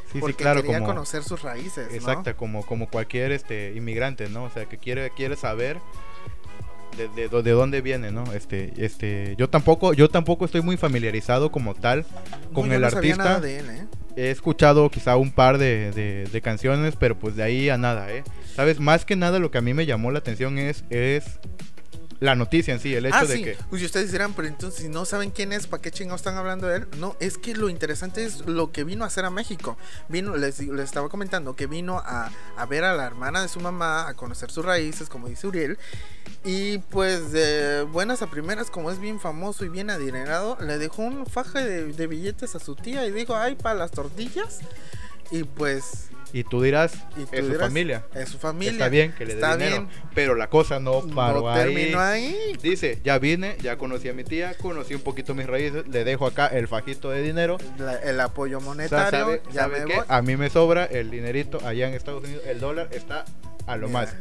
sí, 0.06 0.12
sí, 0.14 0.18
porque 0.20 0.36
claro, 0.36 0.62
quería 0.62 0.78
como, 0.78 0.90
conocer 0.92 1.22
sus 1.24 1.42
raíces. 1.42 1.88
¿no? 1.88 1.94
exacto, 1.94 2.36
como, 2.36 2.64
como 2.64 2.88
cualquier 2.88 3.32
este 3.32 3.72
inmigrante, 3.74 4.28
¿no? 4.28 4.44
O 4.44 4.50
sea, 4.50 4.66
que 4.66 4.78
quiere, 4.78 5.10
quiere 5.10 5.36
saber 5.36 5.78
de, 6.96 7.08
de, 7.08 7.42
de 7.42 7.50
dónde 7.52 7.80
viene, 7.80 8.10
¿no? 8.10 8.24
Este, 8.32 8.72
este, 8.76 9.34
yo 9.38 9.48
tampoco, 9.48 9.92
yo 9.94 10.08
tampoco 10.08 10.44
estoy 10.44 10.62
muy 10.62 10.76
familiarizado 10.76 11.50
como 11.52 11.74
tal 11.74 12.04
con 12.52 12.68
yo 12.68 12.74
el 12.74 12.80
no 12.82 12.86
artista. 12.86 13.40
de 13.40 13.58
él, 13.58 13.66
¿eh? 13.70 13.86
he 14.16 14.30
escuchado 14.30 14.88
quizá 14.90 15.16
un 15.16 15.32
par 15.32 15.58
de, 15.58 15.90
de- 15.92 16.24
de 16.30 16.40
canciones, 16.40 16.94
pero 16.96 17.18
pues 17.18 17.34
de 17.36 17.42
ahí 17.42 17.68
a 17.68 17.76
nada, 17.78 18.12
¿eh? 18.12 18.22
¿Sabes? 18.54 18.78
Más 18.78 19.04
que 19.04 19.16
nada 19.16 19.38
lo 19.40 19.50
que 19.50 19.58
a 19.58 19.60
mí 19.60 19.74
me 19.74 19.86
llamó 19.86 20.12
la 20.12 20.20
atención 20.20 20.58
es, 20.58 20.84
es 20.90 21.40
la 22.20 22.34
noticia 22.34 22.74
en 22.74 22.80
sí, 22.80 22.94
el 22.94 23.06
hecho 23.06 23.16
ah, 23.16 23.24
de 23.24 23.36
sí. 23.36 23.44
que... 23.44 23.58
Pues 23.70 23.82
ustedes 23.82 24.12
dirán, 24.12 24.34
pero 24.34 24.48
entonces 24.48 24.82
si 24.82 24.88
no 24.88 25.04
saben 25.04 25.30
quién 25.30 25.52
es, 25.52 25.66
¿para 25.66 25.82
qué 25.82 25.90
chingados 25.90 26.20
están 26.20 26.36
hablando 26.36 26.66
de 26.66 26.78
él? 26.78 26.88
No, 26.98 27.16
es 27.20 27.38
que 27.38 27.54
lo 27.54 27.68
interesante 27.68 28.24
es 28.24 28.46
lo 28.46 28.72
que 28.72 28.84
vino 28.84 29.04
a 29.04 29.08
hacer 29.08 29.24
a 29.24 29.30
México. 29.30 29.76
Vino, 30.08 30.36
les, 30.36 30.60
les 30.60 30.84
estaba 30.84 31.08
comentando 31.08 31.56
que 31.56 31.66
vino 31.66 31.98
a, 31.98 32.30
a 32.56 32.66
ver 32.66 32.84
a 32.84 32.94
la 32.94 33.04
hermana 33.04 33.42
de 33.42 33.48
su 33.48 33.60
mamá, 33.60 34.08
a 34.08 34.14
conocer 34.14 34.50
sus 34.50 34.64
raíces, 34.64 35.08
como 35.08 35.28
dice 35.28 35.46
Uriel. 35.46 35.78
Y 36.44 36.78
pues 36.78 37.32
de 37.32 37.82
buenas 37.82 38.22
a 38.22 38.30
primeras, 38.30 38.70
como 38.70 38.90
es 38.90 38.98
bien 38.98 39.20
famoso 39.20 39.64
y 39.64 39.68
bien 39.68 39.90
adinerado, 39.90 40.58
le 40.60 40.78
dejó 40.78 41.02
un 41.02 41.26
faje 41.26 41.64
de, 41.64 41.92
de 41.92 42.06
billetes 42.06 42.54
a 42.54 42.58
su 42.58 42.74
tía 42.74 43.06
y 43.06 43.10
dijo, 43.12 43.34
ay, 43.34 43.54
para 43.54 43.74
las 43.74 43.90
tortillas. 43.90 44.60
Y 45.30 45.44
pues 45.44 46.08
Y 46.34 46.42
tú 46.42 46.60
dirás, 46.62 46.94
Y 47.16 47.24
tú 47.26 47.28
es 47.30 47.46
su 47.46 47.54
familia. 47.54 48.04
es 48.12 48.28
su 48.28 48.38
familia. 48.38 48.72
Está 48.72 48.88
bien 48.88 49.12
que 49.12 49.24
le 49.24 49.36
dé 49.36 49.40
dinero. 49.40 49.56
bien. 49.58 49.88
Pero 50.16 50.34
la 50.34 50.50
cosa 50.50 50.80
no 50.80 51.00
paró 51.14 51.42
no 51.42 51.48
ahí. 51.50 51.62
terminó 51.62 52.00
ahí. 52.00 52.36
Dice, 52.60 52.98
ya 53.04 53.18
vine, 53.20 53.56
ya 53.62 53.78
conocí 53.78 54.08
a 54.08 54.14
mi 54.14 54.24
tía, 54.24 54.54
conocí 54.60 54.94
un 54.94 55.02
poquito 55.02 55.32
mis 55.36 55.46
raíces, 55.46 55.86
le 55.86 56.02
dejo 56.02 56.26
acá 56.26 56.48
el 56.48 56.66
fajito 56.66 57.08
de 57.10 57.22
dinero. 57.22 57.56
La- 57.78 57.94
el 58.00 58.18
apoyo 58.20 58.58
O 58.58 58.60
sea, 58.60 58.68
monetario, 58.68 59.10
¿sabe- 59.20 59.42
ya 59.52 59.60
sabe 59.62 59.86
me 59.86 59.94
voy. 59.94 60.04
A 60.08 60.22
mí 60.22 60.36
me 60.36 60.50
sobra 60.50 60.86
el 60.86 61.08
dinerito 61.12 61.60
allá 61.64 61.86
en 61.86 61.94
Estados 61.94 62.24
Unidos, 62.24 62.42
el 62.48 62.58
dólar 62.58 62.88
está 62.90 63.24
a 63.68 63.76
lo 63.76 63.86
Mira, 63.86 64.00
más. 64.00 64.16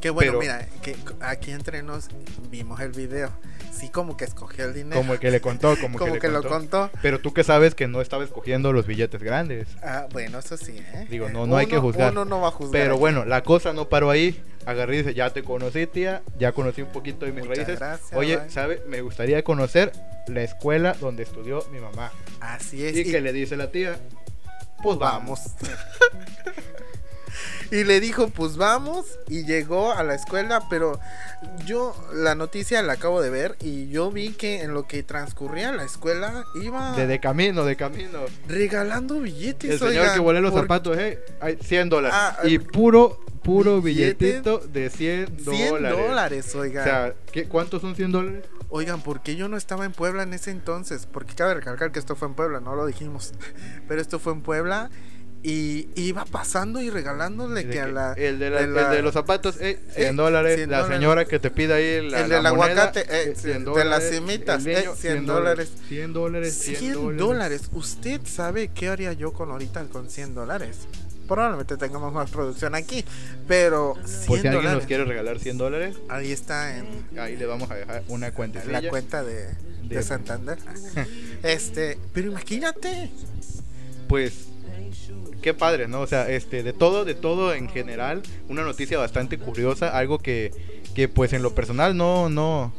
Qué 0.00 0.10
bueno, 0.10 0.32
Pero- 0.38 0.40
mira, 0.40 0.66
que 0.82 0.96
aquí 1.20 1.50
entre 1.50 1.82
nos 1.82 2.08
vimos 2.50 2.80
el 2.80 2.92
video. 2.92 3.30
Sí, 3.72 3.88
como 3.90 4.16
que 4.16 4.24
escogió 4.24 4.64
el 4.64 4.74
dinero. 4.74 4.96
Como 4.96 5.12
el 5.14 5.18
que 5.20 5.30
le 5.30 5.40
contó, 5.40 5.76
como, 5.80 5.98
Como 5.98 6.14
que, 6.14 6.18
que, 6.20 6.28
le 6.28 6.34
lo 6.34 6.42
contó. 6.48 6.90
Pero 7.02 7.20
tú 7.20 7.32
que 7.32 7.44
sabes 7.44 7.74
que 7.74 7.86
no 7.86 8.00
estaba 8.00 8.24
escogiendo 8.24 8.72
los 8.72 8.86
billetes 8.86 9.22
grandes. 9.22 9.68
Ah, 9.82 10.06
bueno, 10.12 10.38
eso 10.38 10.56
sí, 10.56 10.78
¿eh? 10.94 11.06
Digo, 11.10 11.28
Eh, 11.28 11.32
no, 11.32 11.46
no 11.46 11.56
hay 11.56 11.66
que 11.66 11.78
juzgar. 11.78 12.12
Uno 12.12 12.24
no 12.24 12.40
va 12.40 12.48
a 12.48 12.50
juzgar. 12.52 12.72
Pero 12.82 12.96
bueno, 12.98 13.24
la 13.24 13.42
cosa 13.42 13.72
no 13.72 13.88
paró 13.88 14.10
ahí. 14.10 14.42
Agarré 14.66 14.96
y 14.96 14.98
dice, 14.98 15.14
ya 15.14 15.30
te 15.30 15.42
conocí, 15.42 15.86
tía, 15.86 16.22
ya 16.38 16.52
conocí 16.52 16.82
un 16.82 16.90
poquito 16.90 17.24
de 17.24 17.32
mis 17.32 17.44
Muchas 17.46 17.56
raíces. 17.58 17.78
gracias, 17.78 18.12
Oye, 18.12 18.36
bye. 18.36 18.50
¿sabe? 18.50 18.82
Me 18.86 19.00
gustaría 19.00 19.42
conocer 19.42 19.92
la 20.26 20.42
escuela 20.42 20.94
donde 21.00 21.22
estudió 21.22 21.64
mi 21.72 21.78
mamá. 21.80 22.12
Así 22.40 22.84
es. 22.84 22.94
Y 22.96 23.00
y- 23.00 23.10
que 23.10 23.20
le 23.22 23.32
dice 23.32 23.56
la 23.56 23.70
tía, 23.70 23.98
pues 24.82 24.98
vamos. 24.98 25.40
vamos. 25.62 25.74
y 27.70 27.84
le 27.84 28.00
dijo, 28.00 28.28
pues 28.28 28.56
vamos. 28.56 29.04
Y 29.28 29.44
llegó 29.44 29.92
a 29.92 30.02
la 30.02 30.14
escuela, 30.14 30.62
pero 30.70 30.98
yo 31.66 31.94
la 32.12 32.34
noticia 32.34 32.82
la 32.82 32.94
acabo 32.94 33.20
de 33.20 33.30
ver 33.30 33.56
y 33.60 33.88
yo 33.88 34.10
vi 34.10 34.30
que 34.30 34.62
en 34.62 34.72
lo 34.74 34.86
que 34.86 35.02
transcurría 35.02 35.72
la 35.72 35.84
escuela 35.84 36.44
iba 36.62 36.92
De, 36.96 37.06
de 37.06 37.20
camino, 37.20 37.64
de 37.64 37.76
camino. 37.76 38.20
regalando 38.46 39.20
billetes. 39.20 39.70
El 39.70 39.78
señor 39.78 40.02
oigan, 40.02 40.14
que 40.14 40.20
volé 40.20 40.40
los 40.40 40.52
por 40.52 40.62
zapatos, 40.62 40.96
eh, 40.98 41.18
hay 41.40 41.56
100 41.60 41.88
dólares. 41.90 42.16
Ah, 42.18 42.38
y 42.44 42.58
puro, 42.58 43.20
puro 43.42 43.80
billetito 43.82 44.58
de 44.58 44.90
100 44.90 45.38
100 45.44 45.68
dólares. 45.70 45.98
dólares, 46.08 46.54
O 46.54 46.60
oigan. 46.60 46.84
sea, 46.84 47.14
¿qué, 47.32 47.44
¿cuántos 47.46 47.82
son 47.82 47.94
100 47.94 48.12
dólares? 48.12 48.44
Oigan, 48.70 49.00
¿por 49.00 49.22
qué 49.22 49.34
yo 49.34 49.48
no 49.48 49.56
estaba 49.56 49.86
en 49.86 49.92
Puebla 49.92 50.24
en 50.24 50.34
ese 50.34 50.50
entonces? 50.50 51.06
Porque 51.10 51.34
cabe 51.34 51.54
recalcar 51.54 51.90
que 51.90 51.98
esto 51.98 52.16
fue 52.16 52.28
en 52.28 52.34
Puebla, 52.34 52.60
no 52.60 52.74
lo 52.74 52.84
dijimos. 52.86 53.32
Pero 53.88 54.00
esto 54.00 54.18
fue 54.18 54.32
en 54.34 54.42
Puebla 54.42 54.90
y 55.42 55.88
iba 55.94 56.24
pasando 56.24 56.80
y 56.80 56.90
regalándole 56.90 57.64
De 57.64 57.70
que 57.70 57.80
a 57.80 57.86
que 57.86 57.92
la... 57.92 58.12
el, 58.14 58.38
de 58.38 58.50
la- 58.50 58.60
de 58.62 58.66
la- 58.66 58.90
el 58.90 58.96
de 58.96 59.02
los 59.02 59.14
zapatos, 59.14 59.56
eh, 59.60 59.78
100 59.94 60.08
Eh, 60.08 60.12
dólares. 60.16 60.56
100 60.56 60.70
la 60.70 60.78
dólares. 60.80 60.98
señora 60.98 61.24
que 61.26 61.38
te 61.38 61.50
pide 61.50 61.74
ahí 61.74 62.10
la, 62.10 62.20
El 62.20 62.28
la 62.28 62.42
del 62.42 62.54
moneda, 62.56 62.82
aguacate, 62.84 63.00
eh, 63.02 63.30
eh, 63.30 63.32
sí, 63.36 63.42
100 63.42 63.64
de 63.64 63.70
las 63.84 63.84
dólares. 63.84 64.10
semitas, 64.10 64.66
eh, 64.66 64.88
100 64.96 65.26
dólares. 65.26 65.70
100 65.88 66.12
dólares, 66.12 66.54
100, 66.58 66.76
100 66.76 67.16
dólares. 67.16 67.62
¿Usted 67.72 68.20
sabe 68.24 68.68
qué 68.74 68.88
haría 68.88 69.12
yo 69.12 69.32
con 69.32 69.50
ahorita 69.50 69.84
con 69.84 70.10
100 70.10 70.34
dólares? 70.34 70.76
Probablemente 71.28 71.76
tengamos 71.76 72.12
más 72.12 72.30
producción 72.30 72.74
aquí, 72.74 73.04
pero 73.46 73.94
100 74.04 74.26
Por 74.26 74.38
si 74.40 74.46
alguien 74.46 74.52
dólares. 74.54 74.78
nos 74.78 74.86
quiere 74.86 75.04
regalar 75.04 75.38
100 75.38 75.58
dólares, 75.58 75.96
Ahí 76.08 76.32
está 76.32 76.76
en 76.78 76.86
ahí 77.18 77.36
le 77.36 77.44
vamos 77.46 77.70
a 77.70 77.74
dejar 77.74 78.02
una 78.08 78.32
cuentecilla. 78.32 78.80
la 78.80 78.88
cuenta 78.88 79.22
de, 79.22 79.44
de 79.44 79.54
De- 79.96 80.02
Santander. 80.02 80.58
este, 81.42 81.98
pero 82.12 82.28
imagínate. 82.28 83.10
pues 84.08 84.47
qué 85.42 85.54
padre, 85.54 85.88
¿no? 85.88 86.00
O 86.00 86.06
sea, 86.06 86.28
este, 86.28 86.62
de 86.62 86.72
todo, 86.72 87.04
de 87.04 87.14
todo 87.14 87.54
en 87.54 87.68
general, 87.68 88.22
una 88.48 88.62
noticia 88.62 88.98
bastante 88.98 89.38
curiosa, 89.38 89.96
algo 89.96 90.18
que, 90.18 90.52
que 90.94 91.08
pues 91.08 91.32
en 91.32 91.42
lo 91.42 91.54
personal 91.54 91.96
no, 91.96 92.28
no, 92.28 92.72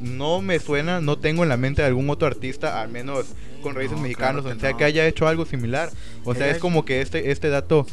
no 0.00 0.40
me 0.40 0.58
suena, 0.58 1.00
no 1.00 1.18
tengo 1.18 1.42
en 1.42 1.48
la 1.48 1.56
mente 1.56 1.82
de 1.82 1.88
algún 1.88 2.08
otro 2.10 2.26
artista, 2.26 2.80
al 2.80 2.88
menos 2.88 3.26
con 3.62 3.74
raíces 3.74 3.96
No, 3.96 4.02
mexicanos, 4.02 4.42
claro 4.42 4.56
o 4.56 4.60
sea, 4.60 4.70
no. 4.70 4.76
que 4.76 4.84
haya 4.84 5.06
hecho 5.06 5.26
algo 5.26 5.44
similar. 5.44 5.90
O 6.24 6.34
sea, 6.34 6.50
es 6.50 6.58
como 6.58 6.84
que 6.84 7.00
este, 7.00 7.30
este 7.30 7.48
dato, 7.48 7.86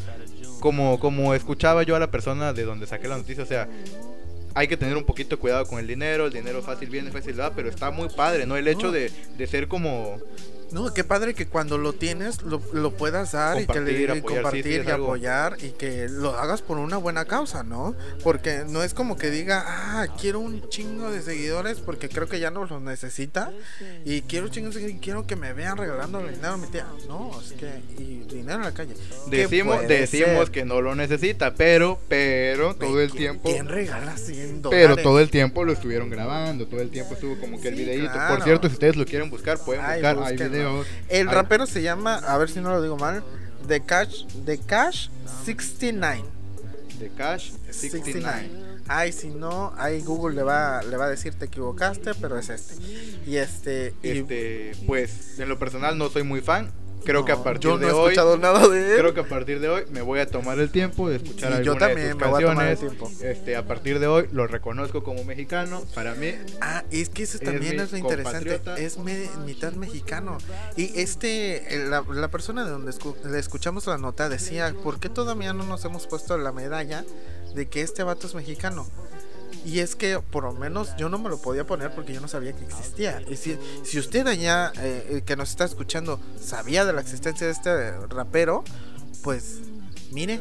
como, 0.60 1.00
como 1.00 1.34
escuchaba 1.34 1.84
yo 1.84 1.96
a 1.96 2.00
la 2.00 2.12
persona 2.12 2.54
de 2.54 2.64
donde 2.64 2.88
saqué 2.88 3.08
la 3.08 3.18
noticia, 3.18 3.44
o 3.44 3.48
sea, 3.48 3.68
hay 4.54 4.68
que 4.68 4.78
tener 4.78 4.96
un 4.96 5.04
poquito 5.04 5.36
de 5.36 5.42
cuidado 5.42 5.66
con 5.66 5.80
el 5.80 5.88
dinero, 5.88 6.28
el 6.28 6.34
dinero 6.34 6.62
fácil 6.62 6.90
viene, 6.90 7.12
fácil 7.12 7.40
va, 7.40 7.54
pero 7.54 7.70
está 7.70 7.92
muy 7.92 8.08
padre, 8.10 8.46
¿no? 8.46 8.56
El 8.56 8.68
hecho 8.68 8.92
de, 8.92 9.12
de 9.38 9.48
ser 9.48 9.68
como 9.68 10.18
No, 10.72 10.94
qué 10.94 11.04
padre 11.04 11.34
que 11.34 11.48
cuando 11.48 11.78
lo 11.78 11.94
tienes 11.94 12.42
lo, 12.42 12.62
lo 12.74 12.92
puedas 12.92 13.32
dar 13.34 13.62
y 13.62 13.66
que 13.68 13.80
le 13.80 13.96
Compartir, 13.96 14.10
y 14.10 14.20
apoyar, 14.20 14.22
compartir 14.44 14.64
sí, 14.82 14.88
y 14.88 14.92
algo- 14.92 15.16
y 15.62 15.70
que 15.78 16.08
lo 16.10 16.32
hagas 16.38 16.62
por 16.62 16.78
una 16.80 16.98
buena 16.98 17.26
causa, 17.26 17.64
¿no? 17.64 17.96
Porque 18.24 18.64
no 18.68 18.84
es 18.84 18.94
como 18.94 19.16
que 19.18 19.30
diga, 19.30 19.64
ah, 19.66 20.08
quiero 20.20 20.40
un 20.40 20.68
chingo 20.70 21.12
de 21.12 21.22
seguidores 21.22 21.80
porque 21.80 22.10
creo 22.10 22.28
que 22.28 22.40
ya 22.40 22.52
no 22.52 22.66
los 22.66 22.82
necesita 22.82 23.52
y 24.04 24.22
quiero 24.24 24.48
chingos 24.50 24.74
seguidores, 24.74 25.00
quiero 25.02 25.28
que 25.28 25.36
me 25.36 25.54
vean 25.54 25.78
regalando 25.78 26.20
dinero 26.20 26.54
a 26.54 26.58
mi 26.58 26.68
tía. 26.68 26.88
No, 27.08 27.40
es 27.42 27.54
que 27.54 27.70
y 28.02 28.24
dinero 28.28 28.56
en 28.60 28.62
la 28.64 28.72
calle. 28.74 28.96
¿Qué 29.30 29.38
Decimos, 29.38 29.88
decimos 29.88 30.46
ser? 30.46 30.52
que 30.52 30.66
no 30.66 30.82
lo 30.82 30.96
necesita, 30.96 31.54
pero, 31.56 32.00
pero 32.10 32.76
todo 32.76 33.00
el 33.02 33.10
¿Quién- 33.12 33.18
tiempo, 33.40 33.50
¿Quién 33.50 33.68
regala 33.68 34.18
100 34.18 34.62
dólares? 34.62 34.88
pero 34.90 35.02
todo 35.02 35.20
el 35.20 35.30
tiempo 35.30 35.64
lo 35.64 35.74
estuvieron 35.74 36.10
grabando, 36.10 36.68
todo 36.68 36.82
el 36.82 36.90
tiempo 36.90 37.14
estuvo 37.14 37.40
como 37.40 37.62
que 37.62 37.70
el 37.70 37.76
videíto. 37.76 38.12
claro. 38.12 38.36
Por 38.36 38.44
cierto, 38.44 38.68
si 38.68 38.74
ustedes 38.74 38.96
lo 38.96 39.06
quieren 39.06 39.30
buscar, 39.30 39.58
pueden 39.60 39.84
Ay, 39.86 40.02
buscar, 40.02 40.18
hay 40.24 40.36
El 41.10 41.28
rapero 41.30 41.66
se 41.66 41.82
llama, 41.82 42.16
a 42.16 42.38
ver 42.38 42.50
si 42.50 42.60
no 42.60 42.70
lo 42.72 42.82
digo 42.82 42.98
mal, 42.98 43.24
The 43.68 43.82
Cash, 43.82 44.26
The 44.46 44.58
Cash 44.60 45.10
69. 45.44 46.24
de 47.00 47.10
Cash 47.10 47.52
69. 47.72 48.50
Ay, 48.88 49.12
si 49.12 49.28
no, 49.30 49.74
ahí 49.78 50.02
Google 50.04 50.36
le 50.36 50.44
va, 50.44 50.82
le 50.84 50.96
va 50.96 51.06
a 51.06 51.10
decir 51.10 51.34
te 51.34 51.46
equivocaste, 51.46 52.14
pero 52.16 52.38
es 52.38 52.50
este. 52.50 52.76
Y 53.26 53.38
este, 53.38 53.94
y- 54.04 54.10
Este, 54.20 54.72
pues, 54.86 55.40
en 55.40 55.50
lo 55.50 55.58
personal 55.58 55.98
no 55.98 56.10
soy 56.10 56.24
muy 56.24 56.42
fan. 56.42 56.72
Creo 57.06 57.24
que 57.26 57.32
a 57.32 57.44
partir 57.44 57.70
yo 57.70 57.78
no 57.78 57.78
de 57.78 57.88
he 57.88 57.92
hoy, 57.92 58.04
escuchado 58.14 58.38
nada 58.38 58.68
de 58.68 58.92
él. 58.94 58.98
creo 59.00 59.14
que 59.14 59.20
a 59.22 59.28
partir 59.30 59.60
de 59.60 59.70
hoy 59.70 59.84
me 59.92 60.02
voy 60.02 60.20
a 60.20 60.28
tomar 60.28 60.60
el 60.60 60.70
tiempo 60.72 61.08
de 61.10 61.18
escuchar 61.18 61.52
Sí, 61.58 61.64
yo 61.64 61.72
alguna 61.74 61.88
de 61.88 61.94
también 61.94 62.18
me 62.18 62.28
voy 62.28 62.44
a 62.44 62.48
tomar 62.48 62.68
el 62.68 62.78
tiempo. 62.78 63.12
Este, 63.22 63.56
a 63.56 63.66
partir 63.66 64.00
de 64.00 64.08
hoy 64.08 64.28
lo 64.32 64.48
reconozco 64.48 65.04
como 65.04 65.24
mexicano. 65.24 65.84
Para 65.94 66.16
mí, 66.16 66.34
Ah, 66.62 66.84
es 66.92 67.10
que 67.10 67.24
eso 67.24 67.38
Es 67.38 67.44
también 67.44 67.80
es 67.80 67.92
lo 67.92 67.98
interesante. 67.98 68.62
Es 68.78 68.98
me- 68.98 69.30
mitad 69.46 69.74
mexicano. 69.74 70.38
Y 70.76 71.00
este, 71.00 71.76
el- 71.76 71.90
la, 71.90 72.04
la 72.10 72.30
persona 72.30 72.66
de 72.66 72.72
donde 72.72 72.92
escu- 72.92 73.16
le 73.24 73.40
escuchamos 73.40 73.86
la 73.88 73.98
nota 73.98 74.28
decía, 74.30 74.74
¿por 74.84 75.00
qué 75.00 75.10
todavía 75.10 75.54
no 75.54 75.64
nos 75.66 75.86
hemos 75.86 76.08
puesto 76.08 76.38
la 76.38 76.52
medalla 76.52 77.06
de 77.54 77.68
que 77.68 77.82
este 77.82 78.04
vato 78.04 78.28
es 78.28 78.36
mexicano? 78.36 78.88
Y 79.66 79.80
es 79.80 79.96
que 79.96 80.20
por 80.20 80.44
lo 80.44 80.54
menos 80.54 80.96
yo 80.96 81.10
no 81.10 81.18
me 81.18 81.28
lo 81.30 81.42
podía 81.42 81.66
poner 81.66 81.92
porque 81.92 82.14
yo 82.14 82.22
no 82.22 82.28
sabía 82.28 82.54
que 82.54 82.64
existía. 82.64 83.22
Y 83.28 83.36
si, 83.36 83.58
si 83.84 83.98
usted 83.98 84.28
allá 84.28 84.72
eh, 84.80 85.08
eh, 85.10 85.22
que 85.26 85.36
nos 85.36 85.50
está 85.50 85.66
escuchando 85.66 86.20
sabía 86.40 86.86
de 86.86 86.94
la 86.94 87.02
existencia 87.02 87.48
de 87.48 87.54
este 87.54 87.92
rapero, 88.08 88.64
pues 89.24 89.62
mire, 90.12 90.40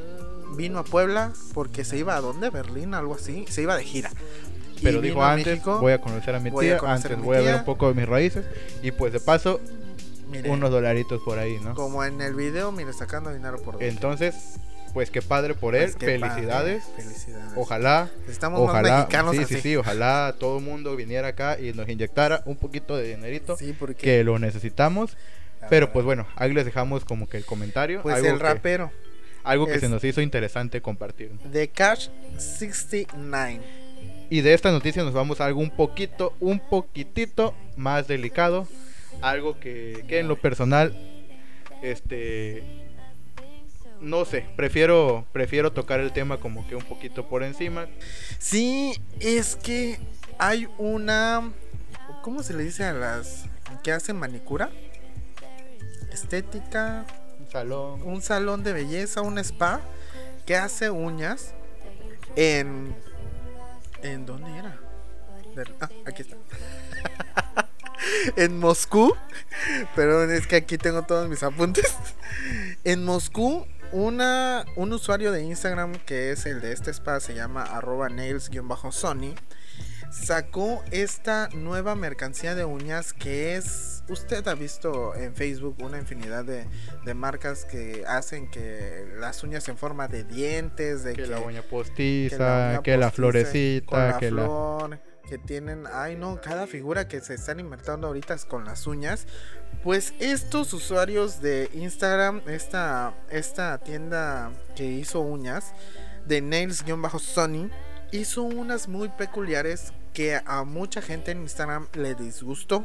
vino 0.57 0.79
a 0.79 0.85
Puebla 0.85 1.33
porque 1.55 1.85
se 1.85 1.97
iba 1.97 2.17
a 2.17 2.21
dónde, 2.21 2.51
Berlín, 2.51 2.93
algo 2.93 3.15
así, 3.15 3.47
se 3.49 3.63
iba 3.63 3.77
de 3.77 3.85
gira. 3.85 4.11
Pero 4.83 5.01
dijo 5.01 5.25
antes, 5.25 5.47
México, 5.47 5.79
voy 5.81 5.93
a 5.93 6.01
conocer 6.01 6.35
a 6.35 6.41
mi 6.41 6.51
voy 6.51 6.67
tía, 6.67 6.79
a 6.79 6.93
antes 6.95 7.17
mi 7.17 7.25
voy 7.25 7.39
a 7.39 7.41
ver 7.41 7.55
un 7.57 7.65
poco 7.65 7.89
de 7.89 7.95
mis 7.95 8.07
raíces. 8.07 8.45
Y 8.83 8.91
pues 8.91 9.13
de 9.13 9.21
paso, 9.21 9.61
mire, 10.31 10.51
unos 10.51 10.71
dolaritos 10.71 11.23
por 11.25 11.39
ahí, 11.39 11.59
¿no? 11.63 11.75
como 11.75 12.05
en 12.05 12.21
el 12.21 12.35
video, 12.35 12.73
mire, 12.73 12.93
sacando 12.93 13.33
dinero 13.33 13.57
por. 13.63 13.83
Entonces, 13.83 14.59
pues 14.95 15.11
qué 15.11 15.21
padre 15.21 15.55
por 15.55 15.75
él, 15.75 15.83
Pues 15.93 15.97
qué 15.97 16.07
felicidades. 16.19 16.85
padre, 16.85 17.03
felicidades. 17.03 17.53
Ojalá, 17.57 18.11
Estamos 18.29 18.61
más 18.61 18.71
ojalá, 18.71 18.97
mexicanos 18.99 19.37
sí, 19.37 19.43
así. 19.43 19.55
sí, 19.57 19.61
sí, 19.61 19.77
ojalá 19.77 20.35
todo 20.39 20.59
el 20.59 20.65
mundo 20.65 20.97
viniera 20.97 21.29
acá 21.29 21.59
y 21.61 21.73
nos 21.73 21.89
inyectara 21.89 22.43
un 22.47 22.57
poquito 22.57 22.97
de 22.97 23.09
dinerito 23.09 23.57
Sí, 23.57 23.75
porque 23.79 24.01
que 24.03 24.25
lo 24.25 24.39
necesitamos. 24.39 25.17
Pero 25.69 25.93
pues 25.93 26.05
bueno, 26.05 26.27
ahí 26.37 26.53
les 26.53 26.65
dejamos 26.65 27.05
como 27.05 27.29
que 27.29 27.37
el 27.39 27.45
comentario, 27.45 28.03
pues 28.03 28.17
algo 28.17 28.29
el 28.29 28.37
que, 28.39 28.43
rapero 28.43 28.93
algo 29.45 29.67
que 29.67 29.79
se 29.79 29.89
nos 29.91 30.03
hizo 30.05 30.21
interesante 30.23 30.81
compartir. 30.81 31.31
de 31.51 31.69
Cash 31.69 32.09
69. 32.39 33.61
Y 34.31 34.41
de 34.41 34.55
esta 34.55 34.71
noticia 34.71 35.03
nos 35.05 35.13
vamos 35.13 35.41
a 35.41 35.47
algo 35.47 35.61
un 35.61 35.71
poquito, 35.71 36.35
un 36.41 36.59
poquitito 36.61 37.55
más 37.77 38.07
delicado, 38.09 38.67
algo 39.21 39.59
que, 39.61 40.05
que 40.09 40.19
en 40.21 40.29
lo 40.29 40.37
personal, 40.37 40.97
este, 41.83 42.63
no 44.01 44.25
sé, 44.25 44.47
prefiero, 44.57 45.27
prefiero 45.33 45.73
tocar 45.73 46.01
el 46.01 46.13
tema 46.13 46.39
como 46.39 46.67
que 46.67 46.77
un 46.77 46.85
poquito 46.85 47.29
por 47.29 47.43
encima. 47.43 47.87
Sí, 48.39 49.01
es 49.21 49.57
que 49.57 49.99
hay 50.39 50.69
una 50.79 51.53
¿cómo 52.23 52.43
se 52.43 52.55
le 52.55 52.65
dice 52.65 52.85
a 52.85 52.93
las 52.93 53.45
que 53.83 53.93
hacen 53.93 54.17
manicura? 54.17 54.71
Estética, 56.13 57.07
salón. 57.51 58.03
un 58.03 58.23
salón 58.23 58.63
de 58.63 58.73
belleza, 58.73 59.21
un 59.21 59.39
spa 59.39 59.81
que 60.47 60.57
hace 60.57 60.91
uñas 60.91 61.55
en 62.37 62.95
¿En 64.05 64.27
dónde 64.27 64.51
era? 64.59 64.79
Ah, 65.81 65.89
aquí 66.05 66.23
está. 66.23 66.37
en 68.37 68.59
Moscú. 68.59 69.15
Perdón, 69.97 70.31
es 70.31 70.47
que 70.47 70.57
aquí 70.57 70.77
tengo 70.77 71.03
todos 71.03 71.27
mis 71.29 71.43
apuntes. 71.43 71.97
En 72.85 73.03
Moscú, 73.03 73.67
una, 73.95 74.65
un 74.75 74.93
usuario 74.93 75.31
de 75.31 75.43
Instagram 75.43 75.93
que 76.05 76.33
es 76.33 76.47
el 76.47 76.61
de 76.61 76.73
este 76.73 76.91
spa, 76.93 77.21
se 77.21 77.35
llama 77.35 77.63
arroba 77.63 78.09
nails-sony, 78.09 79.35
sacó 80.11 80.83
esta 80.91 81.49
nueva 81.55 81.95
mercancía 81.95 82.55
de 82.55 82.65
uñas 82.65 83.13
que 83.13 83.57
es... 83.57 84.03
Usted 84.09 84.47
ha 84.49 84.55
visto 84.55 85.15
en 85.15 85.35
Facebook 85.35 85.77
una 85.81 85.99
infinidad 85.99 86.45
de, 86.45 86.67
de 87.05 87.15
marcas 87.15 87.65
que 87.65 88.05
hacen 88.07 88.51
que 88.51 89.07
las 89.19 89.43
uñas 89.45 89.69
en 89.69 89.79
forma 89.79 90.09
de 90.09 90.25
dientes, 90.25 91.05
de 91.05 91.15
Que 91.15 91.23
que, 91.23 91.29
la 91.29 91.41
uña 91.41 91.63
que 91.63 91.69
postiza, 91.69 92.71
uña 92.71 92.83
que 92.83 92.97
la 92.97 93.07
postiza, 93.07 93.17
florecita, 93.17 94.09
la 94.09 94.19
que 94.19 94.31
la... 94.31 95.01
que 95.29 95.39
tienen, 95.39 95.85
ay 95.93 96.17
no, 96.17 96.41
cada 96.41 96.67
figura 96.67 97.09
que 97.09 97.21
se 97.21 97.35
están 97.35 97.61
inventando 97.61 98.07
ahorita 98.07 98.37
con 98.49 98.65
las 98.65 98.87
uñas. 98.87 99.27
Pues 99.83 100.15
estos 100.19 100.73
usuarios 100.73 101.41
de 101.41 101.69
Instagram, 101.75 102.43
esta, 102.47 103.15
esta 103.31 103.79
tienda 103.79 104.53
que 104.77 104.85
hizo 104.85 105.21
uñas, 105.21 105.73
de 106.27 106.41
Nails-Sony, 106.41 107.71
hizo 108.13 108.43
unas 108.43 108.89
muy 108.89 109.09
peculiares 109.11 109.93
que 110.15 110.41
a 110.47 110.65
mucha 110.65 111.03
gente 111.03 111.33
en 111.33 111.43
Instagram 111.43 111.89
le 111.93 112.15
disgustó. 112.15 112.85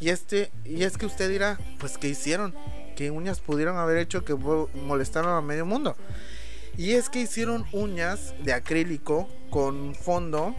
Y 0.00 0.10
este, 0.10 0.50
y 0.64 0.84
es 0.84 0.98
que 0.98 1.06
usted 1.06 1.28
dirá, 1.30 1.58
pues 1.78 1.96
¿qué 1.98 2.08
hicieron? 2.08 2.54
¿Qué 2.94 3.10
uñas 3.10 3.40
pudieron 3.40 3.76
haber 3.78 3.96
hecho 3.96 4.24
que 4.24 4.34
mo- 4.34 4.68
molestaron 4.74 5.32
a 5.32 5.40
medio 5.40 5.64
mundo? 5.64 5.96
Y 6.76 6.92
es 6.92 7.08
que 7.08 7.20
hicieron 7.20 7.64
uñas 7.72 8.34
de 8.44 8.52
acrílico 8.52 9.28
con 9.50 9.94
fondo, 9.94 10.54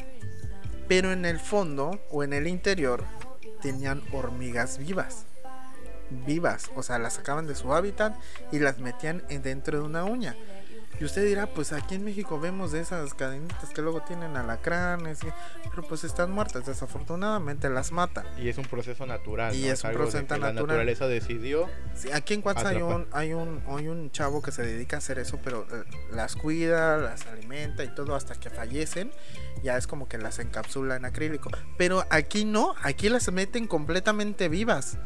pero 0.90 1.14
en 1.14 1.24
el 1.24 1.40
fondo 1.40 2.02
o 2.10 2.24
en 2.24 2.34
el 2.34 2.48
interior 2.48 3.06
tenían 3.62 4.02
hormigas 4.12 4.80
vivas. 4.80 5.28
Vivas, 6.26 6.72
o 6.76 6.82
sea, 6.82 6.98
las 6.98 7.14
sacaban 7.14 7.46
de 7.46 7.54
su 7.54 7.72
hábitat 7.72 8.18
y 8.52 8.58
las 8.58 8.80
metían 8.80 9.24
en 9.30 9.44
dentro 9.44 9.80
de 9.80 9.86
una 9.86 10.04
uña. 10.04 10.36
Y 11.00 11.06
usted 11.06 11.26
dirá, 11.26 11.48
pues 11.48 11.72
aquí 11.72 11.96
en 11.96 12.04
México 12.04 12.40
vemos 12.40 12.72
de 12.72 12.82
esas 12.82 13.14
cadenitas 13.14 13.70
que 13.70 13.82
luego 13.82 14.02
tienen 14.02 14.36
alacranes, 14.36 15.20
pero 15.70 15.84
pues 15.84 16.04
están 16.04 16.32
muertas, 16.32 16.66
desafortunadamente 16.66 17.70
las 17.70 17.92
matan. 17.92 18.26
Y 18.38 18.50
es 18.50 18.58
un 18.58 18.66
proceso 18.66 19.06
natural. 19.06 19.56
Y 19.56 19.66
¿no? 19.68 19.72
es 19.74 19.84
un 19.84 19.94
proceso 19.94 20.28
que 20.28 20.34
La 20.34 20.48
natural. 20.48 20.68
naturaleza 20.68 21.08
decidió. 21.08 21.70
Sí, 21.96 22.12
aquí 22.12 22.34
en 22.34 22.42
Cuatza 22.42 22.70
hay 22.70 22.82
un, 22.82 23.08
hay 23.12 23.34
un 23.34 23.62
hay 23.68 23.88
un 23.88 24.12
chavo 24.12 24.42
que 24.42 24.52
se 24.52 24.62
dedica 24.64 24.98
a 24.98 25.00
hacer 25.00 25.20
eso, 25.20 25.40
pero 25.44 25.66
eh, 25.72 25.84
las 26.12 26.36
cuida, 26.36 26.98
las 26.98 27.26
alimenta 27.28 27.84
y 27.84 27.94
todo 27.96 28.16
hasta 28.16 28.36
que 28.36 28.50
fallecen. 28.50 29.12
Ya 29.64 29.78
es 29.78 29.88
como 29.88 30.08
que 30.08 30.18
las 30.18 30.40
encapsula 30.40 30.96
en 30.96 31.06
acrílico. 31.06 31.50
Pero 31.78 32.06
aquí 32.10 32.46
no, 32.46 32.76
aquí 32.82 33.10
las 33.10 33.32
meten 33.32 33.68
completamente 33.68 34.50
vivas. 34.50 34.98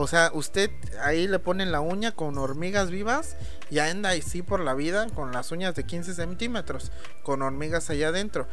O 0.00 0.06
sea, 0.06 0.30
usted 0.32 0.70
ahí 1.02 1.28
le 1.28 1.38
ponen 1.38 1.72
la 1.72 1.82
uña 1.82 2.12
con 2.12 2.38
hormigas 2.38 2.90
vivas 2.90 3.36
y 3.68 3.80
anda 3.80 4.12
así 4.12 4.40
por 4.40 4.60
la 4.60 4.72
vida 4.72 5.08
con 5.10 5.30
las 5.30 5.52
uñas 5.52 5.74
de 5.74 5.84
15 5.84 6.14
centímetros, 6.14 6.90
con 7.22 7.42
hormigas 7.42 7.90
allá 7.90 8.08
adentro. 8.08 8.48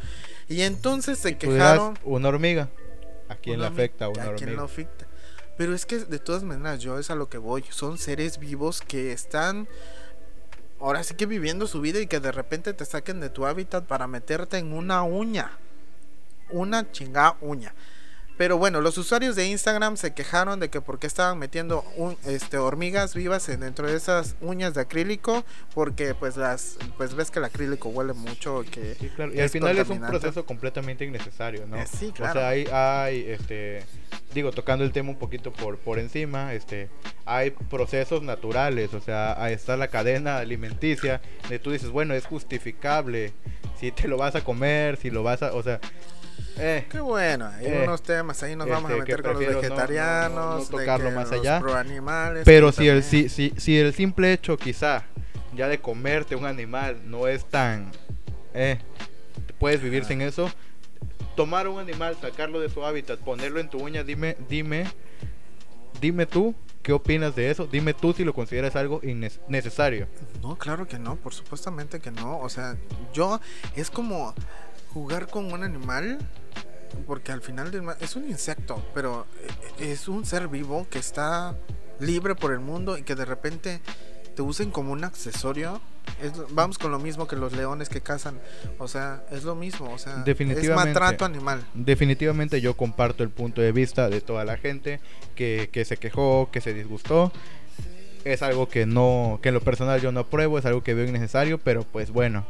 Y 0.46 0.60
entonces 0.60 1.18
se 1.18 1.38
quejaron. 1.38 1.98
una 2.04 2.28
hormiga. 2.28 2.68
¿A 3.30 3.36
quién 3.36 3.60
le 3.60 3.66
Una 3.66 3.74
afecta 3.74 4.08
hormiga, 4.08 4.24
una 4.26 4.32
¿a 4.32 4.36
quién 4.36 4.50
hormiga? 4.50 4.62
le 4.62 4.66
afecta? 4.66 5.06
Pero 5.56 5.74
es 5.74 5.86
que 5.86 6.00
de 6.00 6.18
todas 6.18 6.42
maneras, 6.42 6.80
yo 6.80 6.98
es 6.98 7.10
a 7.10 7.14
lo 7.14 7.30
que 7.30 7.38
voy. 7.38 7.64
Son 7.70 7.96
seres 7.96 8.38
vivos 8.38 8.82
que 8.82 9.12
están 9.12 9.68
ahora 10.80 11.02
sí 11.02 11.14
que 11.14 11.24
viviendo 11.24 11.66
su 11.66 11.80
vida 11.80 11.98
y 11.98 12.06
que 12.08 12.20
de 12.20 12.30
repente 12.30 12.74
te 12.74 12.84
saquen 12.84 13.20
de 13.20 13.30
tu 13.30 13.46
hábitat 13.46 13.86
para 13.86 14.06
meterte 14.06 14.58
en 14.58 14.74
una 14.74 15.02
uña. 15.02 15.52
Una 16.50 16.92
chingada 16.92 17.36
uña. 17.40 17.74
Pero 18.38 18.56
bueno, 18.56 18.80
los 18.80 18.96
usuarios 18.96 19.34
de 19.36 19.46
Instagram 19.48 19.96
se 19.96 20.14
quejaron 20.14 20.60
de 20.60 20.70
que 20.70 20.80
por 20.80 20.98
qué 21.00 21.06
estaban 21.08 21.38
metiendo 21.38 21.84
un, 21.96 22.16
este, 22.24 22.56
hormigas 22.56 23.14
vivas 23.14 23.48
en- 23.48 23.60
dentro 23.60 23.88
de 23.88 23.96
esas 23.96 24.36
uñas 24.40 24.74
de 24.74 24.80
acrílico, 24.82 25.44
porque 25.74 26.14
pues 26.14 26.36
las 26.36 26.78
pues 26.96 27.14
ves 27.14 27.30
que 27.32 27.40
el 27.40 27.44
acrílico 27.44 27.88
huele 27.88 28.12
mucho 28.12 28.64
que 28.70 28.94
Sí, 28.94 29.08
claro. 29.14 29.34
Y 29.34 29.40
al 29.40 29.50
final 29.50 29.76
es 29.76 29.88
un 29.88 30.00
proceso 30.00 30.46
completamente 30.46 31.04
innecesario, 31.04 31.66
¿no? 31.66 31.76
Eh, 31.76 31.86
sí, 31.92 32.06
O 32.06 32.12
claro. 32.14 32.38
sea, 32.40 32.48
hay, 32.48 32.66
hay, 32.72 33.24
este, 33.28 33.82
digo, 34.32 34.52
tocando 34.52 34.84
el 34.84 34.92
tema 34.92 35.10
un 35.10 35.18
poquito 35.18 35.52
por, 35.52 35.76
por 35.78 35.98
encima, 35.98 36.54
este, 36.54 36.88
hay 37.26 37.50
procesos 37.50 38.22
naturales, 38.22 38.94
o 38.94 39.00
sea, 39.00 39.42
ahí 39.42 39.52
está 39.52 39.76
la 39.76 39.88
cadena 39.88 40.38
alimenticia, 40.38 41.20
de 41.48 41.58
tú 41.58 41.72
dices, 41.72 41.90
bueno, 41.90 42.14
es 42.14 42.24
justificable 42.24 43.32
si 43.80 43.90
te 43.90 44.06
lo 44.06 44.16
vas 44.16 44.34
a 44.36 44.44
comer, 44.44 44.96
si 44.96 45.10
lo 45.10 45.22
vas 45.24 45.42
a, 45.42 45.52
o 45.54 45.62
sea, 45.62 45.80
eh, 46.58 46.86
Qué 46.90 47.00
bueno, 47.00 47.46
hay 47.46 47.66
Eh, 47.66 47.82
unos 47.84 48.02
temas 48.02 48.42
ahí 48.42 48.56
nos 48.56 48.68
vamos 48.68 48.90
a 48.90 48.94
este, 48.94 49.00
meter 49.04 49.22
con 49.22 49.32
los 49.34 49.38
prefiero 49.44 49.52
no- 49.62 49.68
no- 49.68 49.74
vegetarianos, 49.76 50.70
de 50.70 50.76
tocarlo 50.78 51.08
que 51.10 51.14
más 51.16 51.30
los 51.30 51.40
allá. 51.40 51.60
proanimales, 51.60 52.44
pero 52.44 52.72
si 52.72 52.88
el, 52.88 53.02
si, 53.02 53.28
si, 53.28 53.52
si 53.56 53.78
el 53.78 53.92
simple 53.94 54.32
hecho 54.32 54.56
quizá 54.56 55.04
ya 55.54 55.68
de 55.68 55.78
comerte 55.80 56.36
un 56.36 56.44
animal 56.46 57.00
no 57.04 57.26
es 57.28 57.44
tan, 57.44 57.90
eh, 58.54 58.78
puedes 59.58 59.80
vivir 59.82 60.04
sin 60.04 60.20
eso, 60.20 60.50
tomar 61.36 61.68
un 61.68 61.78
animal, 61.80 62.16
sacarlo 62.20 62.60
de 62.60 62.68
su 62.68 62.84
hábitat, 62.84 63.18
ponerlo 63.20 63.60
en 63.60 63.68
tu 63.70 63.78
uña, 63.78 64.02
dime, 64.04 64.36
dime, 64.48 64.86
dime 66.00 66.26
tú 66.26 66.54
qué 66.82 66.92
opinas 66.92 67.34
de 67.36 67.50
eso, 67.50 67.66
dime 67.66 67.92
tú 67.92 68.12
si 68.12 68.24
lo 68.24 68.32
consideras 68.34 68.74
algo 68.76 69.00
innecesario. 69.02 70.06
No, 70.42 70.56
claro 70.56 70.86
que 70.88 70.98
no, 70.98 71.16
por 71.16 71.34
supuestamente 71.34 72.00
que 72.00 72.10
no. 72.10 72.38
O 72.40 72.48
sea, 72.48 72.76
yo 73.12 73.40
es 73.76 73.90
como 73.90 74.34
jugar 74.92 75.28
con 75.28 75.52
un 75.52 75.62
animal, 75.62 76.18
porque 77.06 77.32
al 77.32 77.42
final 77.42 77.70
del 77.70 77.84
es 78.00 78.16
un 78.16 78.28
insecto, 78.28 78.84
pero 78.94 79.26
eh, 79.78 79.92
es 79.92 80.08
un 80.08 80.24
ser 80.24 80.48
vivo 80.48 80.86
que 80.90 80.98
está 80.98 81.56
libre 82.00 82.34
por 82.34 82.52
el 82.52 82.60
mundo 82.60 82.96
y 82.96 83.02
que 83.02 83.14
de 83.14 83.24
repente 83.24 83.80
te 84.34 84.42
usen 84.42 84.70
como 84.70 84.92
un 84.92 85.04
accesorio. 85.04 85.80
Es 86.22 86.32
vamos 86.50 86.78
con 86.78 86.90
lo 86.90 86.98
mismo 86.98 87.26
que 87.26 87.36
los 87.36 87.52
leones 87.52 87.88
que 87.88 88.00
cazan. 88.00 88.38
O 88.78 88.88
sea, 88.88 89.24
es 89.30 89.44
lo 89.44 89.54
mismo. 89.54 89.92
O 89.92 89.98
sea, 89.98 90.18
es 90.18 90.24
Definitivamente. 90.24 90.74
maltrato 90.74 91.24
animal. 91.24 91.64
Definitivamente 91.74 92.60
yo 92.60 92.76
comparto 92.76 93.22
el 93.22 93.30
punto 93.30 93.60
de 93.60 93.72
vista 93.72 94.08
de 94.08 94.20
toda 94.20 94.44
la 94.44 94.56
gente 94.56 95.00
que, 95.34 95.68
que 95.72 95.84
se 95.84 95.96
quejó, 95.96 96.50
que 96.50 96.60
se 96.60 96.72
disgustó. 96.72 97.32
Es 98.24 98.42
algo 98.42 98.68
que 98.68 98.86
no, 98.86 99.38
que 99.42 99.48
en 99.48 99.54
lo 99.54 99.60
personal 99.60 100.00
yo 100.00 100.12
no 100.12 100.20
apruebo, 100.20 100.58
es 100.58 100.64
algo 100.66 100.82
que 100.82 100.94
veo 100.94 101.06
innecesario, 101.06 101.58
pero 101.58 101.84
pues 101.84 102.10
bueno, 102.10 102.46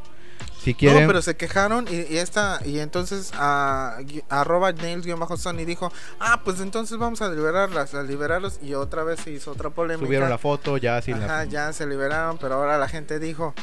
si 0.63 0.75
quieren... 0.75 1.03
No, 1.03 1.09
pero 1.09 1.23
se 1.23 1.37
quejaron 1.37 1.87
y, 1.91 2.13
y 2.13 2.19
esta 2.19 2.61
y 2.65 2.81
entonces 2.81 3.33
a, 3.35 3.99
arroba 4.29 4.73
nails-sony 4.73 5.65
dijo, 5.65 5.93
ah, 6.21 6.43
pues 6.45 6.61
entonces 6.61 6.99
vamos 6.99 7.23
a 7.23 7.29
liberarlas, 7.31 7.95
a 7.95 8.03
liberarlos 8.03 8.61
y 8.63 8.75
otra 8.75 9.05
vez 9.05 9.21
se 9.21 9.31
hizo 9.31 9.53
otra 9.53 9.71
polémica. 9.71 10.07
subieron 10.07 10.29
la 10.29 10.39
foto 10.39 10.77
ya 10.77 11.01
sin 11.03 11.15
Ajá, 11.15 11.27
la... 11.27 11.45
ya 11.45 11.73
se 11.73 11.87
liberaron, 11.87 12.39
pero 12.39 12.55
ahora 12.55 12.79
la 12.79 12.89
gente 12.89 13.19
dijo, 13.19 13.55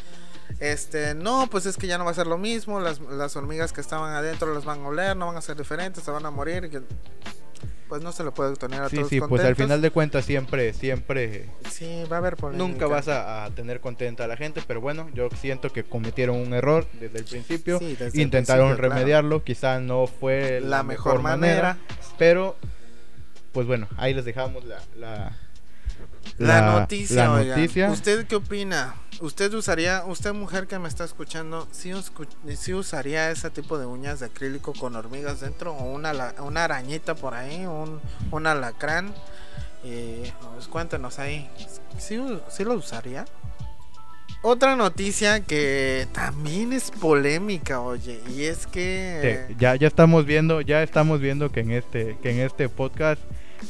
este, 0.60 1.16
no, 1.16 1.48
pues 1.48 1.66
es 1.66 1.78
que 1.78 1.88
ya 1.88 1.98
no 1.98 2.06
va 2.06 2.12
a 2.12 2.16
ser 2.16 2.28
lo 2.28 2.38
mismo, 2.38 2.80
las, 2.80 3.00
las 3.00 3.36
hormigas 3.36 3.74
que 3.74 3.82
estaban 3.82 4.14
adentro 4.14 4.54
las 4.54 4.66
van 4.66 4.82
a 4.82 4.88
oler, 4.88 5.18
no 5.18 5.28
van 5.28 5.38
a 5.38 5.42
ser 5.42 5.58
diferentes, 5.58 6.04
se 6.04 6.12
van 6.12 6.26
a 6.26 6.32
morir, 6.32 6.70
pues 7.88 8.02
no 8.02 8.12
se 8.12 8.24
le 8.24 8.32
puede 8.32 8.56
tener 8.56 8.82
a 8.82 8.90
Sí, 8.90 8.96
todos 8.98 9.10
sí, 9.10 9.20
pues 9.20 9.24
al 9.24 9.30
contentos. 9.30 9.64
final 9.64 9.82
de 9.82 9.92
cuentas 9.92 10.26
siempre, 10.26 10.74
siempre, 10.74 11.46
Sí, 11.70 12.04
va 12.12 12.18
a 12.18 12.20
haber 12.20 12.36
polémica. 12.36 12.68
nunca 12.68 12.88
vas 12.88 13.08
a, 13.08 13.46
a 13.46 13.50
tener 13.52 13.80
contenta 13.80 14.24
a 14.24 14.28
la 14.28 14.38
gente, 14.38 14.62
pero 14.66 14.82
bueno, 14.82 15.10
yo 15.14 15.30
siento 15.40 15.72
que 15.72 15.84
cometieron 15.84 16.38
un 16.38 16.54
error 16.54 16.86
desde 16.94 17.20
el 17.20 17.26
principio, 17.26 17.80
Sí, 17.80 17.96
desde 17.96 18.08
el 18.08 18.20
intentaron 18.22 18.68
principio, 18.70 18.88
claro. 18.90 18.96
remediarlo, 18.96 19.44
quizá 19.44 19.80
no 19.80 20.08
fue 20.08 20.60
la 20.62 20.84
mejor 20.84 21.22
manera. 21.22 21.78
pero 22.18 22.56
pues 23.52 23.68
bueno, 23.68 23.88
ahí 23.98 24.14
les 24.14 24.26
dejamos 24.26 24.66
la, 24.66 24.80
la, 24.98 25.38
La, 26.38 26.80
noticia, 26.80 27.28
la 27.28 27.44
noticia. 27.44 27.90
¿Usted 27.92 28.28
qué 28.28 28.36
opina? 28.36 28.96
¿Usted 29.22 29.54
usaría, 29.54 30.04
usted 30.06 30.34
mujer 30.34 30.68
que 30.68 30.78
me 30.78 30.90
está 30.90 31.06
escuchando, 31.06 31.68
si 31.72 32.74
usaría 32.74 33.32
ese 33.32 33.50
tipo 33.50 33.78
de 33.78 33.86
uñas 33.86 34.20
de 34.20 34.26
acrílico 34.26 34.74
con 34.74 34.96
hormigas 34.96 35.40
dentro 35.40 35.74
o 35.74 35.94
una, 35.94 36.34
una 36.40 36.66
arañita 36.66 37.16
por 37.16 37.34
ahí, 37.34 37.66
un, 37.66 38.02
un 38.32 38.48
alacrán? 38.48 39.14
Eh, 39.86 40.34
pues 40.54 40.68
cuéntenos 40.68 41.20
ahí, 41.20 41.50
¿sí, 41.98 42.20
sí 42.50 42.64
lo 42.64 42.74
usaría? 42.74 43.26
Otra 44.42 44.76
noticia 44.76 45.40
que 45.40 46.08
también 46.12 46.74
es 46.74 46.92
polémica, 46.92 47.82
oye, 47.82 48.22
y 48.30 48.44
es 48.44 48.68
que... 48.68 49.46
Sí, 49.48 49.56
ya, 49.58 49.76
ya 49.76 49.88
estamos 49.88 50.26
viendo, 50.26 50.62
ya 50.62 50.84
estamos 50.84 51.20
viendo 51.20 51.52
que 51.52 51.62
en 51.62 51.72
este, 51.72 52.18
que 52.22 52.32
en 52.32 52.40
este 52.40 52.68
podcast 52.70 53.22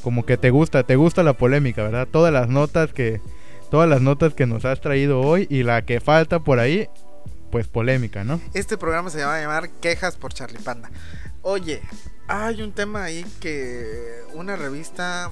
como 0.03 0.25
que 0.25 0.38
te 0.38 0.49
gusta, 0.49 0.84
te 0.84 0.95
gusta 0.95 1.23
la 1.23 1.34
polémica, 1.34 1.84
¿verdad? 1.84 2.08
Todas 2.10 2.31
las 2.31 2.47
notas 2.47 2.93
que, 2.93 3.21
todas 3.69 3.89
las 3.89 4.01
notas 4.01 4.34
que 4.34 4.45
nos 4.45 4.65
has 4.65 4.81
traído 4.81 5.21
hoy 5.21 5.47
y 5.49 5.63
la 5.63 5.84
que 5.84 5.99
falta 5.99 6.39
por 6.39 6.60
ahí, 6.60 6.89
pues 7.51 7.67
polémica, 7.67 8.23
¿no? 8.23 8.39
Este 8.53 8.77
programa 8.77 9.10
se 9.10 9.23
va 9.23 9.36
a 9.36 9.41
llamar 9.41 9.69
Quejas 9.69 10.15
por 10.15 10.34
Charlie 10.34 10.60
Panda. 10.60 10.89
Oye, 11.41 11.81
hay 12.27 12.62
un 12.62 12.71
tema 12.71 13.03
ahí 13.03 13.25
que 13.39 14.21
una 14.34 14.55
revista 14.55 15.31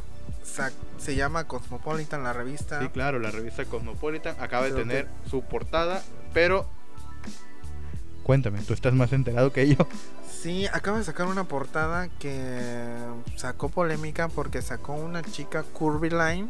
se 0.97 1.15
llama 1.15 1.45
Cosmopolitan 1.45 2.23
la 2.23 2.33
revista. 2.33 2.79
Sí, 2.81 2.89
claro, 2.89 3.19
la 3.19 3.31
revista 3.31 3.65
Cosmopolitan 3.65 4.35
acaba 4.39 4.65
de 4.65 4.71
tener 4.73 5.07
su 5.29 5.41
portada, 5.41 6.03
pero 6.33 6.69
cuéntame, 8.23 8.59
tú 8.61 8.73
estás 8.73 8.93
más 8.93 9.11
enterado 9.13 9.51
que 9.53 9.67
yo. 9.75 9.87
Sí, 10.41 10.67
acaba 10.73 10.97
de 10.97 11.03
sacar 11.05 11.27
una 11.27 11.45
portada 11.45 12.09
que 12.19 12.95
sacó 13.37 13.69
polémica 13.69 14.27
porque 14.27 14.61
sacó 14.61 14.93
una 14.93 15.21
chica 15.21 15.63
Curvy 15.63 16.09
Line, 16.09 16.47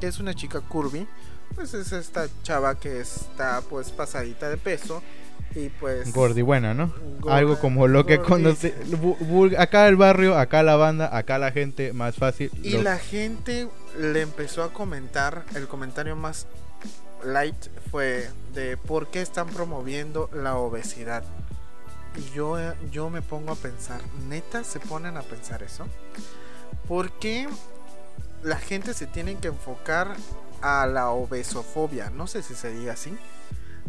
que 0.00 0.06
es 0.06 0.18
una 0.20 0.34
chica 0.34 0.60
curvy, 0.60 1.06
pues 1.54 1.74
es 1.74 1.92
esta 1.92 2.26
chava 2.42 2.74
que 2.76 3.00
está 3.00 3.60
pues 3.68 3.90
pasadita 3.90 4.48
de 4.48 4.56
peso 4.56 5.02
y 5.56 5.68
pues 5.68 6.12
Gordi 6.12 6.42
buena, 6.42 6.74
¿no? 6.74 6.92
gorda, 7.20 7.36
Algo 7.36 7.58
como 7.60 7.86
lo 7.86 8.06
que 8.06 8.18
conoce 8.18 8.74
acá 9.58 9.86
el 9.88 9.96
barrio, 9.96 10.36
acá 10.36 10.62
la 10.62 10.74
banda, 10.76 11.16
acá 11.16 11.38
la 11.38 11.52
gente 11.52 11.92
más 11.92 12.16
fácil. 12.16 12.50
Y 12.62 12.70
lo- 12.72 12.82
la 12.82 12.98
gente 12.98 13.68
le 13.98 14.20
empezó 14.22 14.62
a 14.64 14.72
comentar, 14.72 15.44
el 15.54 15.68
comentario 15.68 16.16
más 16.16 16.46
light 17.24 17.56
fue 17.90 18.30
de 18.52 18.76
por 18.76 19.08
qué 19.08 19.20
están 19.20 19.48
promoviendo 19.48 20.30
la 20.32 20.56
obesidad. 20.56 21.24
Y 22.16 22.34
yo, 22.34 22.56
yo 22.90 23.10
me 23.10 23.22
pongo 23.22 23.52
a 23.52 23.56
pensar, 23.56 24.00
neta 24.28 24.62
se 24.62 24.78
ponen 24.80 25.16
a 25.16 25.22
pensar 25.22 25.62
eso. 25.62 25.86
¿Por 26.86 27.10
qué 27.12 27.48
la 28.42 28.56
gente 28.56 28.94
se 28.94 29.06
tiene 29.06 29.36
que 29.36 29.48
enfocar 29.48 30.14
a 30.60 30.86
la 30.86 31.10
obesofobia? 31.10 32.10
No 32.10 32.26
sé 32.26 32.42
si 32.42 32.54
se 32.54 32.72
diga 32.72 32.92
así. 32.92 33.16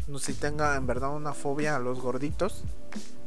No 0.07 0.19
sé 0.19 0.33
si 0.33 0.39
tenga 0.39 0.75
en 0.75 0.87
verdad 0.87 1.15
una 1.15 1.33
fobia 1.33 1.75
a 1.75 1.79
los 1.79 1.99
gorditos. 1.99 2.63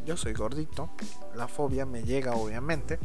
Yo 0.05 0.17
soy 0.17 0.33
gordito. 0.33 0.91
La 1.35 1.49
fobia 1.49 1.87
me 1.87 2.03
llega 2.03 2.33
obviamente. 2.33 2.99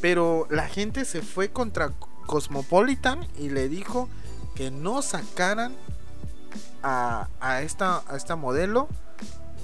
Pero 0.00 0.46
la 0.50 0.68
gente 0.68 1.04
se 1.04 1.22
fue 1.22 1.50
contra 1.50 1.92
Cosmopolitan 2.26 3.26
y 3.38 3.48
le 3.48 3.68
dijo 3.68 4.08
que 4.54 4.70
no 4.70 5.00
sacaran 5.02 5.74
a, 6.82 7.28
a 7.40 7.62
esta, 7.62 8.02
a 8.08 8.16
esta 8.16 8.36
modelo 8.36 8.88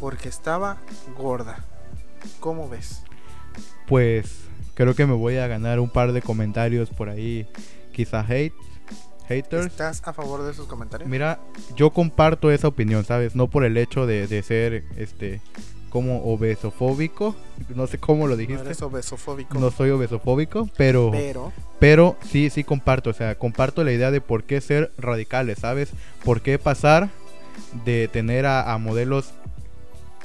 porque 0.00 0.28
estaba 0.28 0.78
gorda. 1.16 1.64
¿Cómo 2.40 2.68
ves? 2.68 3.02
Pues 3.86 4.44
creo 4.74 4.94
que 4.94 5.06
me 5.06 5.14
voy 5.14 5.36
a 5.36 5.46
ganar 5.46 5.80
un 5.80 5.90
par 5.90 6.12
de 6.12 6.22
comentarios 6.22 6.90
por 6.90 7.08
ahí, 7.08 7.46
quizá 7.92 8.20
hate, 8.20 8.54
haters. 9.28 9.66
¿Estás 9.66 10.02
a 10.04 10.12
favor 10.12 10.42
de 10.42 10.52
esos 10.52 10.66
comentarios? 10.66 11.08
Mira, 11.08 11.40
yo 11.76 11.90
comparto 11.90 12.50
esa 12.50 12.68
opinión, 12.68 13.04
¿sabes? 13.04 13.34
No 13.34 13.48
por 13.48 13.64
el 13.64 13.76
hecho 13.76 14.06
de, 14.06 14.26
de 14.26 14.42
ser, 14.42 14.84
este, 14.96 15.40
como 15.94 16.24
obesofóbico, 16.24 17.36
no 17.72 17.86
sé 17.86 17.98
cómo 17.98 18.26
lo 18.26 18.32
no 18.32 18.36
dijiste. 18.36 18.64
eres 18.64 18.82
obesofóbico. 18.82 19.56
No 19.60 19.70
soy 19.70 19.90
obesofóbico, 19.90 20.68
pero, 20.76 21.12
pero 21.12 21.52
pero 21.78 22.16
sí, 22.28 22.50
sí 22.50 22.64
comparto, 22.64 23.10
o 23.10 23.12
sea, 23.12 23.36
comparto 23.36 23.84
la 23.84 23.92
idea 23.92 24.10
de 24.10 24.20
por 24.20 24.42
qué 24.42 24.60
ser 24.60 24.90
radicales, 24.98 25.60
¿sabes? 25.60 25.90
Por 26.24 26.40
qué 26.40 26.58
pasar 26.58 27.10
de 27.84 28.08
tener 28.08 28.44
a, 28.44 28.72
a 28.72 28.78
modelos 28.78 29.34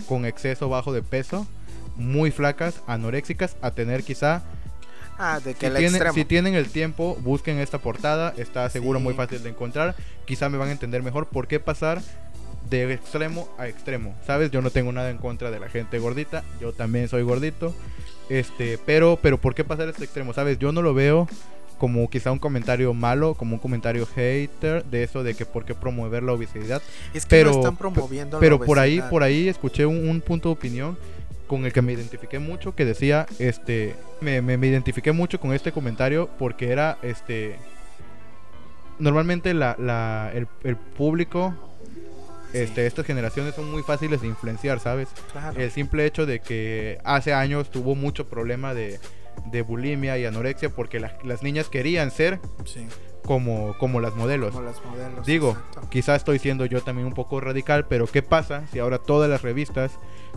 con 0.07 0.25
exceso 0.25 0.69
bajo 0.69 0.91
de 0.91 1.03
peso, 1.03 1.45
muy 1.95 2.31
flacas, 2.31 2.81
anoréxicas, 2.87 3.55
a 3.61 3.69
tener 3.69 4.03
quizá 4.03 4.41
ah, 5.19 5.39
de 5.39 5.53
que 5.53 5.67
si, 5.69 5.75
tienen, 5.75 6.13
si 6.15 6.25
tienen 6.25 6.55
el 6.55 6.69
tiempo, 6.69 7.15
busquen 7.21 7.59
esta 7.59 7.77
portada. 7.77 8.33
Está 8.37 8.67
seguro 8.71 8.97
Sí. 8.97 9.03
muy 9.03 9.13
fácil 9.13 9.43
de 9.43 9.49
encontrar. 9.51 9.95
Quizá 10.25 10.49
me 10.49 10.57
van 10.57 10.69
a 10.69 10.71
entender 10.71 11.03
mejor 11.03 11.27
por 11.27 11.47
qué 11.47 11.59
pasar 11.59 12.01
de 12.69 12.93
extremo 12.93 13.49
a 13.57 13.67
extremo. 13.67 14.15
¿Sabes? 14.25 14.51
Yo 14.51 14.61
no 14.61 14.69
tengo 14.71 14.91
nada 14.91 15.09
en 15.09 15.17
contra 15.17 15.51
de 15.51 15.59
la 15.59 15.69
gente 15.69 15.99
gordita. 15.99 16.43
Yo 16.61 16.73
también 16.73 17.07
soy 17.07 17.23
gordito. 17.23 17.73
Este, 18.29 18.77
pero, 18.85 19.17
pero 19.21 19.37
¿por 19.39 19.55
qué 19.55 19.63
pasar 19.63 19.87
a 19.87 19.91
este 19.91 20.03
extremo? 20.03 20.33
¿Sabes? 20.33 20.59
Yo 20.59 20.71
no 20.71 20.81
lo 20.81 20.93
veo 20.93 21.27
como 21.79 22.09
quizá 22.09 22.31
un 22.31 22.39
comentario 22.39 22.93
malo, 22.93 23.35
como 23.35 23.53
un 23.55 23.59
comentario 23.59 24.05
hater 24.05 24.83
de 24.85 25.03
eso 25.03 25.23
de 25.23 25.33
que 25.33 25.45
por 25.45 25.63
qué 25.63 25.73
promover 25.73 26.23
la 26.23 26.33
obesidad. 26.33 26.81
es 27.13 27.23
que 27.25 27.29
pero- 27.29 27.51
no 27.51 27.57
están 27.59 27.77
promoviendo 27.77 28.35
la 28.37 28.41
Pero 28.41 28.59
por 28.59 28.79
ahí, 28.79 29.01
por 29.09 29.23
ahí 29.23 29.47
escuché 29.47 29.85
un, 29.85 30.07
un 30.09 30.19
punto 30.21 30.49
de 30.49 30.53
opinión 30.53 30.97
con 31.47 31.65
el 31.65 31.71
que 31.73 31.81
me 31.81 31.93
identifiqué 31.93 32.37
mucho 32.37 32.75
que 32.75 32.83
decía, 32.85 33.25
este, 33.39 33.95
me, 34.21 34.41
me- 34.41 34.57
me 34.57 34.67
identifiqué 34.67 35.11
mucho 35.13 35.39
con 35.39 35.53
este 35.53 35.71
comentario 35.71 36.29
porque 36.37 36.69
era, 36.71 36.97
este, 37.01 37.55
normalmente 38.99 39.53
la, 39.53 39.75
la- 39.79 40.31
el, 40.33 40.47
el 40.63 40.75
público, 40.75 41.53
este, 42.53 42.85
estas 42.87 43.05
generaciones 43.05 43.55
son 43.55 43.69
muy 43.71 43.83
fáciles 43.83 44.21
de 44.21 44.27
influenciar, 44.27 44.79
¿sabes? 44.79 45.09
Claro. 45.31 45.59
El 45.59 45.71
simple 45.71 46.05
hecho 46.05 46.25
de 46.25 46.39
que 46.39 46.97
hace 47.03 47.33
años 47.33 47.69
tuvo 47.69 47.95
mucho 47.95 48.27
problema 48.27 48.73
de, 48.73 48.99
de 49.51 49.61
bulimia 49.61 50.17
y 50.17 50.25
anorexia 50.25 50.69
porque 50.69 50.99
la- 50.99 51.17
las 51.23 51.43
niñas 51.43 51.69
querían 51.69 52.11
ser 52.11 52.39
Sí, 52.65 52.85
como, 53.25 53.77
como 53.77 53.99
las 53.99 54.15
modelos. 54.15 54.51
como 54.51 54.65
las 54.65 54.83
modelos. 54.83 55.25
Digo, 55.25 55.55
quizás 55.89 56.17
estoy 56.17 56.39
siendo 56.39 56.65
yo 56.65 56.81
también 56.81 57.07
un 57.07 57.13
poco 57.13 57.39
radical, 57.39 57.85
pero 57.87 58.07
¿qué 58.07 58.21
pasa 58.23 58.63
si 58.71 58.79
ahora 58.79 58.97
todas 58.97 59.29
las 59.29 59.41
revistas, 59.41 59.91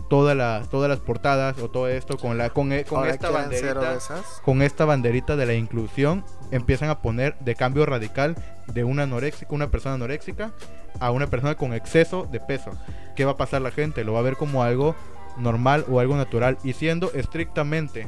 todas 0.09 0.35
las, 0.35 0.69
todas 0.69 0.89
las 0.89 0.99
portadas 0.99 1.57
o 1.59 1.69
todo 1.69 1.87
esto 1.87 2.17
con 2.17 2.37
la 2.37 2.49
con, 2.49 2.71
e- 2.71 2.83
con 2.85 3.07
esta 3.07 3.29
banderita, 3.29 3.97
con 4.43 4.61
esta 4.61 4.85
banderita 4.85 5.35
de 5.35 5.45
la 5.45 5.53
inclusión 5.53 6.23
empiezan 6.51 6.89
a 6.89 7.01
poner 7.01 7.37
de 7.39 7.55
cambio 7.55 7.85
radical 7.85 8.35
de 8.67 8.83
una 8.83 9.03
anoréxica, 9.03 9.53
una 9.53 9.69
persona 9.71 9.95
anoréxica 9.95 10.51
a 10.99 11.11
una 11.11 11.27
persona 11.27 11.55
con 11.55 11.73
exceso 11.73 12.27
de 12.31 12.39
peso? 12.39 12.71
¿Qué 13.15 13.25
va 13.25 13.31
a 13.31 13.37
pasar 13.37 13.61
la 13.61 13.71
gente? 13.71 14.03
Lo 14.03 14.13
va 14.13 14.19
a 14.19 14.23
ver 14.23 14.35
como 14.37 14.63
algo 14.63 14.95
normal 15.37 15.85
o 15.89 15.99
algo 15.99 16.15
natural 16.15 16.57
y 16.63 16.73
siendo 16.73 17.11
estrictamente 17.13 18.07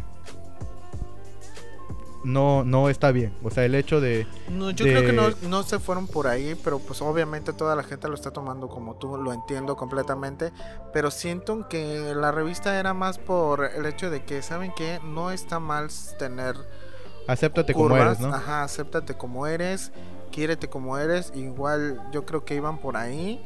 no 2.26 2.64
no 2.66 2.90
está 2.90 3.12
bien. 3.12 3.34
O 3.44 3.50
sea, 3.52 3.64
el 3.66 3.76
hecho 3.76 4.02
de 4.02 4.28
No, 4.50 4.72
yo 4.72 4.84
de- 4.86 4.92
creo 4.92 5.06
que 5.06 5.14
no, 5.14 5.30
no 5.50 5.64
se 5.64 5.80
fueron 5.80 6.08
por 6.08 6.28
ahí, 6.28 6.56
pero 6.64 6.80
pues 6.80 7.02
obviamente 7.02 7.54
toda 7.54 7.76
la 7.76 7.84
gente 7.84 8.08
lo 8.08 8.16
está 8.16 8.32
tomando 8.32 8.68
como 8.68 8.96
tú, 8.96 9.16
lo 9.18 9.32
entiendo 9.32 9.76
completamente, 9.78 10.52
pero 10.92 11.12
siento 11.12 11.68
que 11.70 12.14
la 12.16 12.32
revista 12.32 12.78
era 12.80 12.94
más 12.94 13.18
por 13.18 13.64
el 13.66 13.86
hecho 13.86 14.10
de 14.10 14.24
que, 14.26 14.42
¿saben 14.42 14.74
que 14.76 15.00
No 15.04 15.32
está 15.32 15.60
mal 15.60 15.88
tener 16.20 16.56
acéptate 17.28 17.74
como 17.74 17.90
curvas, 17.90 18.18
eres, 18.18 18.20
¿no? 18.20 18.34
ajá, 18.36 18.64
acéptate 18.64 19.16
como 19.16 19.48
eres, 19.48 19.92
quiérete 20.32 20.68
como 20.70 20.98
eres, 20.98 21.32
igual 21.36 22.02
yo 22.12 22.26
creo 22.26 22.44
que 22.46 22.56
iban 22.56 22.80
por 22.80 22.98
ahí. 22.98 23.44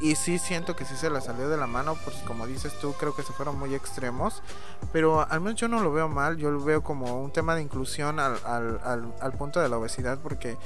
Y 0.00 0.14
sí 0.14 0.38
siento 0.38 0.76
que 0.76 0.84
sí 0.84 0.94
se 0.96 1.10
la 1.10 1.20
salió 1.20 1.48
de 1.48 1.56
la 1.56 1.66
mano, 1.66 1.96
pues 2.04 2.16
como 2.18 2.46
dices 2.46 2.72
tú, 2.80 2.92
creo 2.92 3.16
que 3.16 3.24
se 3.24 3.32
fueron 3.32 3.58
muy 3.58 3.74
extremos. 3.74 4.42
Pero 4.92 5.28
al 5.28 5.40
menos 5.40 5.60
yo 5.60 5.66
no 5.66 5.80
lo 5.80 5.92
veo 5.92 6.08
mal, 6.08 6.36
yo 6.36 6.50
lo 6.52 6.62
veo 6.62 6.82
como 6.84 7.20
un 7.20 7.32
tema 7.32 7.56
de 7.56 7.62
inclusión 7.62 8.20
al, 8.20 8.38
al, 8.44 8.80
al, 9.20 9.32
punto 9.32 9.58
de 9.60 9.68
la 9.68 9.76
obesidad, 9.76 10.18
porque, 10.22 10.56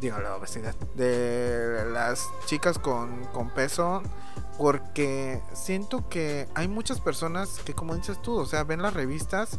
digo, 0.00 0.18
la 0.18 0.34
obesidad, 0.36 0.74
de 0.94 1.84
las 1.92 2.26
chicas 2.46 2.78
con, 2.78 3.24
con 3.26 3.50
peso, 3.50 4.02
porque 4.56 5.42
siento 5.52 6.08
que 6.08 6.48
hay 6.54 6.66
muchas 6.66 6.98
personas 6.98 7.58
que, 7.64 7.74
como 7.74 7.94
dices 7.94 8.20
tú, 8.22 8.38
o 8.38 8.46
sea, 8.46 8.64
ven 8.64 8.80
las 8.80 8.94
revistas 8.94 9.58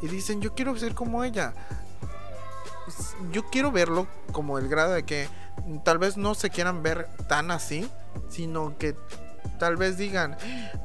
y 0.00 0.08
dicen, 0.08 0.40
yo 0.40 0.54
quiero 0.54 0.74
ser 0.78 0.94
como 0.94 1.22
ella. 1.22 1.52
S- 2.88 3.14
Yo 3.30 3.44
quiero 3.50 3.70
verlo 3.70 4.06
como 4.32 4.58
el 4.58 4.68
grado 4.68 4.92
de 4.92 5.04
que 5.04 5.28
tal 5.84 5.98
vez 5.98 6.16
no 6.16 6.34
se 6.34 6.48
quieran 6.50 6.82
ver 6.82 7.08
tan 7.28 7.50
así, 7.50 7.88
sino 8.28 8.76
que 8.78 8.96
tal 9.58 9.76
vez 9.76 9.96
digan, 9.96 10.36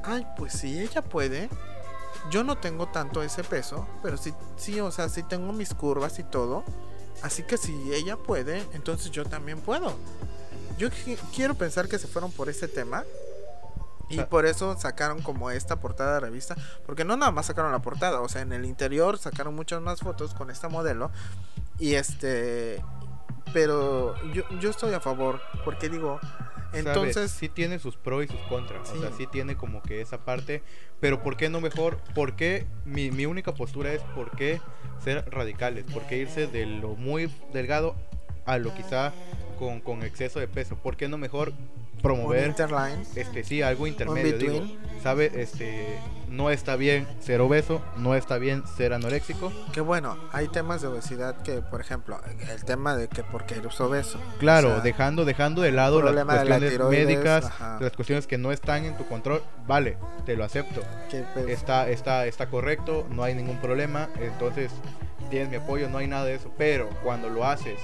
ay, 0.04 0.26
pues 0.36 0.52
si 0.52 0.78
ella 0.80 1.02
puede, 1.02 1.48
yo 2.30 2.44
no 2.44 2.58
tengo 2.58 2.86
tanto 2.88 3.22
ese 3.22 3.44
peso, 3.44 3.86
pero 4.02 4.16
sí, 4.16 4.32
sí, 4.56 4.80
o 4.80 4.90
sea, 4.90 5.08
sí 5.08 5.22
tengo 5.22 5.52
mis 5.52 5.74
curvas 5.74 6.18
y 6.18 6.24
todo, 6.24 6.64
así 7.22 7.42
que 7.42 7.56
si 7.56 7.92
ella 7.92 8.16
puede, 8.16 8.64
entonces 8.72 9.10
yo 9.10 9.24
también 9.24 9.60
puedo. 9.60 9.94
Yo 10.78 10.88
qui- 10.90 11.18
quiero 11.34 11.54
pensar 11.54 11.88
que 11.88 11.98
se 11.98 12.06
fueron 12.06 12.30
por 12.32 12.48
ese 12.48 12.68
tema. 12.68 13.04
Y 14.08 14.20
por 14.20 14.46
eso 14.46 14.76
sacaron 14.78 15.20
como 15.20 15.50
esta 15.50 15.80
portada 15.80 16.14
de 16.14 16.20
revista. 16.20 16.54
Porque 16.86 17.04
no 17.04 17.16
nada 17.16 17.32
más 17.32 17.46
sacaron 17.46 17.72
la 17.72 17.80
portada. 17.82 18.20
O 18.20 18.28
sea, 18.28 18.42
en 18.42 18.52
el 18.52 18.64
interior 18.64 19.18
sacaron 19.18 19.56
muchas 19.56 19.80
más 19.82 19.98
fotos 19.98 20.32
con 20.32 20.48
esta 20.48 20.68
modelo. 20.68 21.10
Y 21.80 21.94
este. 21.94 22.84
Pero 23.52 24.14
yo, 24.32 24.44
yo 24.60 24.70
estoy 24.70 24.92
a 24.94 25.00
favor. 25.00 25.40
Porque 25.64 25.88
digo. 25.88 26.20
Entonces. 26.72 27.14
¿Sabes? 27.14 27.30
sí 27.30 27.48
tiene 27.48 27.78
sus 27.78 27.96
pros 27.96 28.24
y 28.24 28.28
sus 28.28 28.40
contras. 28.48 28.88
Sí. 28.88 28.98
O 28.98 29.00
sea, 29.00 29.12
sí 29.12 29.26
tiene 29.26 29.56
como 29.56 29.82
que 29.82 30.00
esa 30.00 30.24
parte. 30.24 30.62
Pero 31.00 31.22
¿por 31.22 31.36
qué 31.36 31.48
no 31.48 31.60
mejor? 31.60 31.98
¿Por 32.14 32.36
qué? 32.36 32.66
Mi, 32.84 33.10
mi 33.10 33.26
única 33.26 33.54
postura 33.54 33.92
es 33.92 34.02
¿por 34.14 34.30
qué 34.32 34.60
ser 35.02 35.24
radicales? 35.30 35.84
¿Por 35.84 36.06
qué 36.06 36.18
irse 36.18 36.46
de 36.46 36.66
lo 36.66 36.94
muy 36.94 37.30
delgado 37.52 37.96
a 38.44 38.58
lo 38.58 38.74
quizá 38.74 39.12
con, 39.58 39.80
con 39.80 40.02
exceso 40.02 40.40
de 40.40 40.48
peso? 40.48 40.76
¿Por 40.76 40.96
qué 40.96 41.08
no 41.08 41.18
mejor 41.18 41.52
promover 42.02 42.54
este 43.14 43.44
sí 43.44 43.62
algo 43.62 43.86
intermedio 43.86 44.38
digo 44.38 44.66
sabe 45.02 45.30
este 45.34 45.98
no 46.28 46.50
está 46.50 46.76
bien 46.76 47.06
ser 47.20 47.40
obeso 47.40 47.80
no 47.96 48.14
está 48.14 48.38
bien 48.38 48.64
ser 48.76 48.92
anoréxico 48.92 49.52
Que 49.72 49.80
bueno, 49.80 50.16
hay 50.32 50.48
temas 50.48 50.82
de 50.82 50.88
obesidad 50.88 51.36
que, 51.42 51.62
por 51.62 51.80
ejemplo, 51.80 52.20
el 52.50 52.64
tema 52.64 52.96
de 52.96 53.08
que 53.08 53.22
porque 53.22 53.54
eres 53.56 53.80
obeso. 53.80 54.18
Claro, 54.38 54.68
O 54.68 54.72
sea, 54.72 54.80
dejando, 54.80 55.24
dejando 55.24 55.62
de 55.62 55.70
lado 55.72 56.02
las 56.02 56.14
la 56.14 56.24
cuestiones 56.24 56.70
tiroides, 56.70 57.06
médicas, 57.06 57.44
ajá. 57.44 57.78
las 57.80 57.92
cuestiones 57.92 58.26
que 58.26 58.38
no 58.38 58.52
están 58.52 58.84
en 58.84 58.96
tu 58.96 59.06
control, 59.06 59.42
vale, 59.66 59.98
te 60.24 60.36
lo 60.36 60.44
acepto. 60.44 60.82
pues, 61.34 61.48
Está, 61.48 61.88
está, 61.88 62.26
está 62.26 62.48
correcto, 62.48 63.06
no 63.10 63.22
hay 63.22 63.34
ningún 63.34 63.58
problema. 63.60 64.08
Entonces, 64.20 64.72
tienes 65.30 65.48
mi 65.48 65.56
apoyo, 65.56 65.88
no 65.88 65.98
hay 65.98 66.08
nada 66.08 66.24
de 66.24 66.34
eso. 66.34 66.50
Pero 66.58 66.88
cuando 67.04 67.28
lo 67.28 67.44
haces 67.44 67.78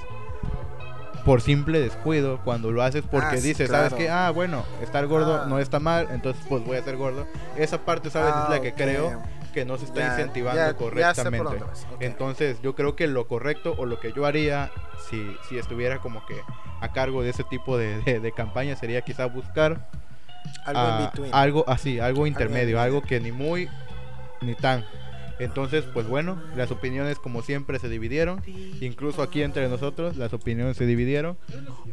por 1.24 1.40
simple 1.40 1.80
descuido, 1.80 2.38
cuando 2.44 2.72
lo 2.72 2.82
haces 2.82 3.04
porque 3.08 3.36
Ah, 3.36 3.40
dices, 3.40 3.68
claro. 3.68 3.90
¿sabes 3.90 4.04
qué? 4.04 4.10
Ah, 4.10 4.30
bueno, 4.30 4.64
estar 4.82 5.06
gordo 5.06 5.42
Ah. 5.42 5.46
no 5.48 5.58
está 5.58 5.78
mal, 5.80 6.08
entonces 6.10 6.44
pues 6.48 6.64
voy 6.64 6.76
a 6.76 6.82
ser 6.82 6.96
gordo. 6.96 7.26
Esa 7.56 7.78
parte, 7.78 8.10
¿sabes? 8.10 8.32
Ah, 8.34 8.42
es 8.44 8.50
la 8.50 8.60
que 8.60 8.70
ok. 8.70 8.74
creo 8.76 9.22
que 9.54 9.64
no 9.64 9.76
se 9.78 9.84
está 9.84 10.00
Ya, 10.00 10.08
incentivando 10.12 10.60
ya- 10.60 10.74
correctamente. 10.74 11.56
Entonces, 12.00 12.60
yo 12.62 12.74
creo 12.74 12.96
que 12.96 13.06
lo 13.06 13.28
correcto 13.28 13.74
o 13.78 13.84
lo 13.86 14.00
que 14.00 14.12
yo 14.12 14.24
haría 14.26 14.70
si, 15.10 15.36
si 15.48 15.58
estuviera 15.58 15.98
como 15.98 16.24
que 16.26 16.40
a 16.80 16.88
cargo 16.92 17.22
de 17.22 17.30
ese 17.30 17.44
tipo 17.44 17.76
de, 17.78 18.00
de- 18.02 18.18
de 18.20 18.32
campaña 18.32 18.74
sería 18.76 19.02
quizá 19.02 19.26
buscar 19.26 19.88
Algo 20.64 20.80
ah, 20.80 21.12
algo 21.32 21.64
así, 21.68 22.00
algo 22.00 22.26
intermedio, 22.26 22.80
algo 22.80 23.02
que 23.02 23.20
ni 23.20 23.30
muy 23.30 23.68
ni 24.40 24.54
tan. 24.56 24.84
Entonces, 25.38 25.84
pues 25.92 26.06
bueno, 26.06 26.40
las 26.56 26.70
opiniones 26.70 27.18
como 27.18 27.42
siempre 27.42 27.78
se 27.78 27.88
dividieron. 27.88 28.42
Incluso 28.80 29.22
aquí 29.22 29.42
entre 29.42 29.68
nosotros, 29.68 30.16
las 30.16 30.32
opiniones 30.32 30.76
se 30.76 30.86
dividieron. 30.86 31.36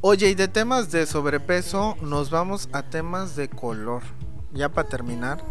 Oye, 0.01 0.29
y 0.29 0.35
de 0.35 0.47
temas 0.47 0.91
de 0.91 1.05
sobrepeso, 1.05 1.95
nos 2.01 2.29
vamos 2.29 2.69
a 2.73 2.83
temas 2.83 3.35
de 3.35 3.49
color. 3.49 4.03
Ya 4.53 4.69
para 4.69 4.87
terminar. 4.87 5.41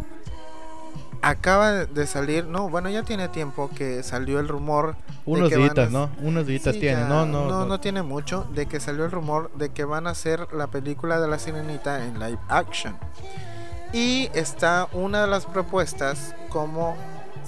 Acaba 1.21 1.71
de 1.85 2.07
salir, 2.07 2.45
no, 2.45 2.69
bueno, 2.69 2.89
ya 2.89 3.03
tiene 3.03 3.27
tiempo 3.27 3.69
que 3.75 4.03
salió 4.03 4.39
el 4.39 4.47
rumor. 4.47 4.95
Unos 5.25 5.49
días, 5.49 5.77
a- 5.77 5.85
¿no? 5.87 6.09
Unos 6.21 6.47
días 6.47 6.63
Sí, 6.63 6.79
tiene. 6.79 7.01
ya, 7.01 7.07
No, 7.09 7.25
no, 7.25 7.43
no, 7.45 7.49
no. 7.59 7.65
no 7.65 7.79
tiene 7.81 8.03
mucho 8.03 8.47
de 8.55 8.67
que 8.67 8.79
salió 8.79 9.03
el 9.03 9.11
rumor 9.11 9.51
de 9.55 9.69
que 9.69 9.83
van 9.83 10.07
a 10.07 10.11
hacer 10.11 10.47
la 10.53 10.67
película 10.67 11.19
de 11.19 11.27
la 11.27 11.37
sirenita 11.37 12.05
en 12.05 12.19
live 12.19 12.39
action. 12.47 12.95
Y 13.91 14.29
está 14.33 14.87
una 14.93 15.21
de 15.23 15.27
las 15.27 15.45
propuestas 15.45 16.33
como 16.47 16.95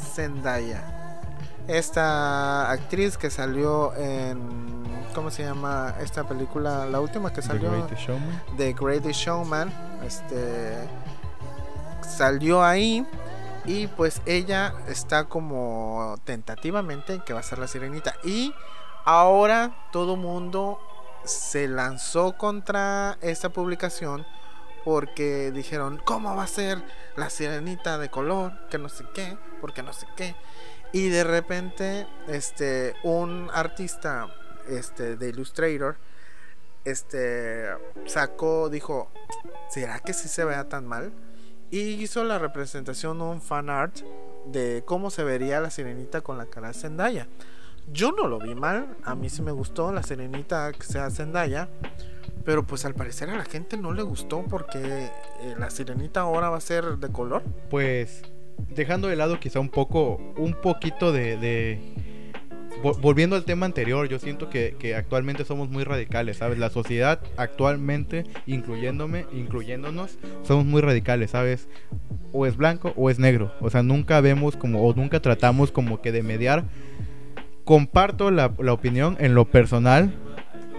Zendaya. 0.01 1.19
Esta 1.67 2.69
actriz 2.71 3.17
que 3.17 3.29
salió 3.29 3.95
en 3.95 4.81
¿cómo 5.13 5.29
se 5.29 5.43
llama 5.43 5.95
esta 6.01 6.23
película? 6.23 6.85
La 6.85 6.99
última 6.99 7.29
que 7.31 7.41
The 7.41 7.47
salió 7.47 7.71
Greatest 7.71 8.01
Showman. 8.01 8.43
The 8.57 8.73
Greatest 8.73 9.19
Showman, 9.19 9.73
este 10.05 10.87
salió 12.01 12.63
ahí 12.63 13.05
y 13.65 13.87
pues 13.87 14.21
ella 14.25 14.73
está 14.87 15.25
como 15.25 16.15
tentativamente 16.23 17.21
que 17.25 17.33
va 17.33 17.39
a 17.39 17.43
ser 17.43 17.59
la 17.59 17.67
sirenita 17.67 18.15
y 18.23 18.53
ahora 19.05 19.71
todo 19.91 20.15
mundo 20.15 20.79
se 21.23 21.67
lanzó 21.67 22.37
contra 22.37 23.17
esta 23.21 23.49
publicación 23.49 24.25
porque 24.83 25.51
dijeron, 25.51 26.01
¿cómo 26.03 26.35
va 26.35 26.43
a 26.43 26.47
ser 26.47 26.83
la 27.15 27.29
sirenita 27.29 27.97
de 27.97 28.09
color? 28.09 28.53
Que 28.69 28.77
no 28.77 28.89
sé 28.89 29.05
qué, 29.13 29.37
porque 29.59 29.83
no 29.83 29.93
sé 29.93 30.07
qué. 30.15 30.35
Y 30.93 31.09
de 31.09 31.23
repente, 31.23 32.07
este, 32.27 32.95
un 33.03 33.49
artista, 33.53 34.27
este, 34.67 35.15
de 35.15 35.29
Illustrator, 35.29 35.97
este, 36.83 37.67
sacó, 38.05 38.69
dijo, 38.69 39.09
¿será 39.69 39.99
que 39.99 40.13
sí 40.13 40.27
se 40.27 40.43
vea 40.43 40.67
tan 40.67 40.87
mal? 40.87 41.13
Y 41.69 41.79
hizo 41.79 42.23
la 42.23 42.39
representación, 42.39 43.21
un 43.21 43.41
fan 43.41 43.69
art 43.69 43.99
de 44.45 44.83
cómo 44.85 45.09
se 45.09 45.23
vería 45.23 45.61
la 45.61 45.69
sirenita 45.69 46.21
con 46.21 46.37
la 46.37 46.47
cara 46.47 46.69
de 46.69 46.73
Zendaya. 46.73 47.27
Yo 47.91 48.11
no 48.11 48.27
lo 48.27 48.39
vi 48.39 48.55
mal, 48.55 48.97
a 49.03 49.15
mí 49.15 49.29
sí 49.29 49.41
me 49.41 49.51
gustó 49.51 49.91
la 49.91 50.03
sirenita 50.03 50.71
que 50.73 50.83
sea 50.83 51.09
Zendaya. 51.09 51.69
Pero 52.45 52.65
pues 52.65 52.85
al 52.85 52.93
parecer 52.95 53.29
a 53.29 53.37
la 53.37 53.45
gente 53.45 53.77
no 53.77 53.93
le 53.93 54.01
gustó 54.03 54.43
porque 54.49 54.79
eh, 54.79 55.55
la 55.59 55.69
sirenita 55.69 56.21
ahora 56.21 56.49
va 56.49 56.57
a 56.57 56.61
ser 56.61 56.97
de 56.97 57.09
color. 57.09 57.43
Pues 57.69 58.23
dejando 58.75 59.07
de 59.07 59.15
lado 59.15 59.39
quizá 59.39 59.59
un 59.59 59.69
poco, 59.69 60.15
un 60.37 60.53
poquito 60.53 61.11
de... 61.11 61.37
de- 61.37 61.79
vo- 62.83 62.99
Volviendo 62.99 63.35
al 63.35 63.43
tema 63.45 63.65
anterior, 63.65 64.07
yo 64.07 64.17
siento 64.19 64.49
que, 64.49 64.75
que 64.79 64.95
actualmente 64.95 65.45
somos 65.45 65.69
muy 65.69 65.83
radicales, 65.83 66.37
¿sabes? 66.37 66.57
La 66.57 66.69
sociedad 66.69 67.19
actualmente, 67.37 68.23
incluyéndome, 68.47 69.25
incluyéndonos, 69.33 70.17
somos 70.43 70.65
muy 70.65 70.81
radicales, 70.81 71.31
¿sabes? 71.31 71.67
O 72.33 72.45
es 72.45 72.55
blanco 72.57 72.93
o 72.95 73.09
es 73.09 73.19
negro. 73.19 73.51
O 73.61 73.69
sea, 73.69 73.83
nunca 73.83 74.19
vemos 74.21 74.55
como, 74.55 74.83
o 74.87 74.93
nunca 74.95 75.19
tratamos 75.21 75.71
como 75.71 76.01
que 76.01 76.11
de 76.11 76.23
mediar. 76.23 76.63
Comparto 77.65 78.31
la, 78.31 78.51
la 78.59 78.73
opinión 78.73 79.15
en 79.19 79.35
lo 79.35 79.45
personal. 79.45 80.13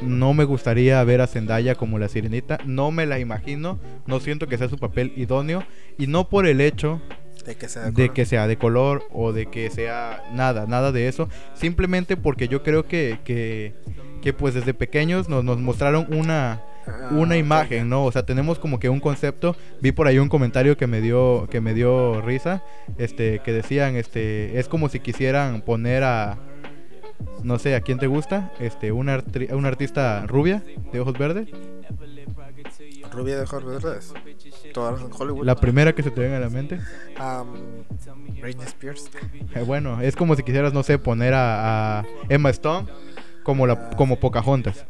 No 0.02 0.34
me 0.34 0.44
gustaría 0.44 1.02
ver 1.04 1.20
a 1.20 1.26
Zendaya 1.26 1.74
como 1.74 1.98
la 1.98 2.08
sirenita. 2.08 2.58
No 2.64 2.90
me 2.90 3.06
la 3.06 3.18
imagino. 3.18 3.78
No 4.06 4.20
siento 4.20 4.46
que 4.46 4.58
sea 4.58 4.68
su 4.68 4.78
papel 4.78 5.12
idóneo. 5.16 5.64
Y 5.98 6.06
no 6.06 6.28
por 6.28 6.46
el 6.46 6.60
hecho 6.60 7.00
De 7.46 7.56
que 7.56 7.68
sea 7.68 7.90
de 7.90 7.92
color. 7.92 8.12
que 8.12 8.26
sea 8.26 8.46
de 8.46 8.58
color 8.58 9.04
o 9.12 9.32
de 9.32 9.46
que 9.46 9.70
sea 9.70 10.22
nada, 10.32 10.66
nada 10.66 10.92
de 10.92 11.08
eso. 11.08 11.28
Simplemente 11.54 12.16
porque 12.16 12.48
yo 12.48 12.62
creo 12.62 12.86
que, 12.86 13.18
que, 13.24 13.74
que 14.20 14.32
pues 14.32 14.54
desde 14.54 14.74
pequeños 14.74 15.28
nos, 15.28 15.44
nos 15.44 15.58
mostraron 15.58 16.06
una, 16.12 16.62
Ah, 16.86 17.10
una 17.12 17.36
imagen, 17.36 17.88
¿no? 17.88 18.04
O 18.04 18.12
sea, 18.12 18.24
tenemos 18.24 18.58
como 18.58 18.80
que 18.80 18.88
un 18.88 19.00
concepto. 19.00 19.56
Vi 19.80 19.92
por 19.92 20.06
ahí 20.06 20.18
un 20.18 20.28
comentario 20.28 20.76
que 20.76 20.86
me 20.86 21.00
dio 21.00 21.46
que 21.50 21.60
me 21.60 21.74
dio 21.74 22.20
risa, 22.20 22.62
este 22.98 23.40
que 23.40 23.52
decían, 23.52 23.96
este, 23.96 24.58
es 24.58 24.68
como 24.68 24.88
si 24.88 25.00
quisieran 25.00 25.62
poner 25.62 26.02
a 26.02 26.38
no 27.42 27.58
sé, 27.58 27.74
¿a 27.74 27.80
quién 27.80 27.98
te 27.98 28.06
gusta? 28.06 28.52
Este, 28.58 28.92
una, 28.92 29.18
artri- 29.18 29.52
una 29.52 29.68
artista 29.68 30.26
rubia 30.26 30.62
de 30.92 31.00
ojos 31.00 31.16
verdes, 31.18 31.48
Rubia 33.10 33.36
de 33.36 33.42
ojos 33.42 33.64
verdes. 33.64 34.14
Todas 34.72 35.00
en 35.02 35.10
Hollywood. 35.12 35.44
la 35.44 35.54
primera 35.56 35.94
que 35.94 36.02
se 36.02 36.10
te 36.10 36.20
venga 36.22 36.38
a 36.38 36.40
la 36.40 36.48
mente. 36.48 36.78
Britney 38.40 38.66
Spears. 38.66 39.10
Eh, 39.54 39.62
bueno, 39.66 40.00
es 40.00 40.16
como 40.16 40.34
si 40.34 40.42
quisieras, 40.42 40.72
no 40.72 40.82
sé, 40.82 40.98
poner 40.98 41.34
a, 41.34 42.00
a 42.00 42.04
Emma 42.28 42.50
Stone 42.50 42.88
como 43.42 43.66
la 43.66 43.90
como 43.90 44.18
Pocahontas. 44.18 44.86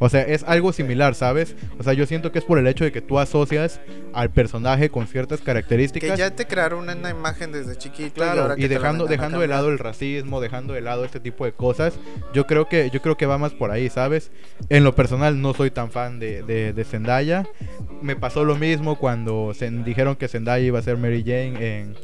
O 0.00 0.08
sea, 0.08 0.22
es 0.22 0.42
algo 0.44 0.72
similar, 0.72 1.14
¿sabes? 1.14 1.54
O 1.78 1.82
sea, 1.82 1.92
yo 1.92 2.04
siento 2.06 2.32
que 2.32 2.38
es 2.38 2.44
por 2.44 2.58
el 2.58 2.66
hecho 2.66 2.84
de 2.84 2.92
que 2.92 3.00
tú 3.00 3.18
asocias 3.18 3.80
al 4.12 4.30
personaje 4.30 4.90
con 4.90 5.06
ciertas 5.06 5.38
Que 5.40 5.46
características. 5.46 6.18
ya 6.18 6.30
te 6.34 6.46
crearon 6.46 6.88
una, 6.88 7.10
imagen 7.10 7.52
desde 7.52 7.76
chiquito. 7.76 8.24
y, 8.24 8.28
ahora 8.28 8.56
que 8.56 8.68
dejando, 8.68 9.06
dejando 9.06 9.38
de 9.40 9.46
lado 9.46 9.70
el 9.70 9.78
racismo, 9.78 10.40
dejando 10.40 10.74
de 10.74 10.80
lado 10.80 11.04
este 11.04 11.20
tipo 11.20 11.44
de 11.44 11.52
cosas, 11.52 11.94
yo 12.32 12.46
creo 12.46 12.68
que, 12.68 12.90
yo 12.90 13.00
creo 13.00 13.16
que 13.16 13.26
va 13.26 13.38
más 13.38 13.52
por 13.52 13.70
ahí, 13.70 13.88
¿sabes? 13.88 14.30
En 14.68 14.84
lo 14.84 14.94
personal 14.94 15.40
no 15.40 15.54
soy 15.54 15.70
tan 15.70 15.90
fan 15.90 16.18
de, 16.18 16.42
de, 16.42 16.72
de 16.72 16.84
Zendaya. 16.84 17.46
Me 18.02 18.16
pasó 18.16 18.44
lo 18.44 18.56
mismo 18.56 18.98
cuando 18.98 19.52
se 19.54 19.70
dijeron 19.70 20.16
que 20.16 20.28
Zendaya 20.28 20.64
iba 20.64 20.78
a 20.78 20.82
ser 20.82 20.96
Mary 20.98 21.22
Jane 21.22 21.78
en 21.80 21.94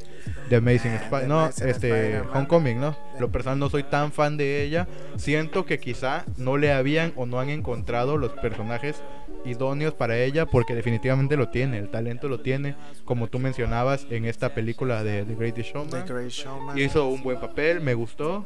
The 0.49 0.57
Amazing 0.57 0.93
Ah, 0.93 1.01
Spider, 1.05 1.29
no, 1.29 1.49
este. 1.49 2.21
Homecoming, 2.33 2.81
¿no? 2.81 2.97
Lo 3.21 3.31
personal 3.31 3.59
no 3.59 3.71
soy 3.71 3.85
tan 3.85 4.13
fan 4.13 4.37
de 4.37 4.65
ella. 4.65 4.89
Siento 5.17 5.67
que 5.67 5.79
quizá 5.79 6.25
no 6.37 6.57
le 6.57 6.73
habían 6.73 7.13
o 7.17 7.27
no 7.27 7.39
han 7.39 7.51
encontrado 7.51 8.17
los 8.17 8.33
personajes 8.33 9.03
idóneos 9.45 9.95
para 9.95 10.19
ella 10.19 10.47
porque 10.47 10.75
definitivamente 10.75 11.37
lo 11.37 11.49
tiene, 11.49 11.79
el 11.79 11.91
talento 11.91 12.29
lo 12.29 12.41
tiene, 12.41 12.77
como 13.05 13.29
tú 13.29 13.39
mencionabas 13.39 14.07
en 14.11 14.25
esta 14.25 14.55
película 14.55 15.03
de 15.03 15.25
The 15.25 15.35
Greatest 15.35 15.75
Showman. 15.75 16.05
The 16.05 16.13
Great 16.13 16.31
Showman. 16.31 16.79
Hizo 16.79 17.09
un 17.09 17.23
buen 17.23 17.41
papel, 17.41 17.81
me 17.81 17.95
gustó. 17.95 18.45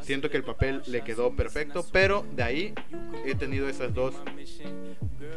Siento 0.00 0.30
que 0.30 0.36
el 0.36 0.44
papel 0.44 0.82
le 0.86 1.02
quedó 1.02 1.34
perfecto, 1.34 1.84
pero 1.92 2.24
de 2.34 2.42
ahí 2.42 2.74
he 3.24 3.34
tenido 3.34 3.68
esas 3.68 3.92
dos. 3.92 4.14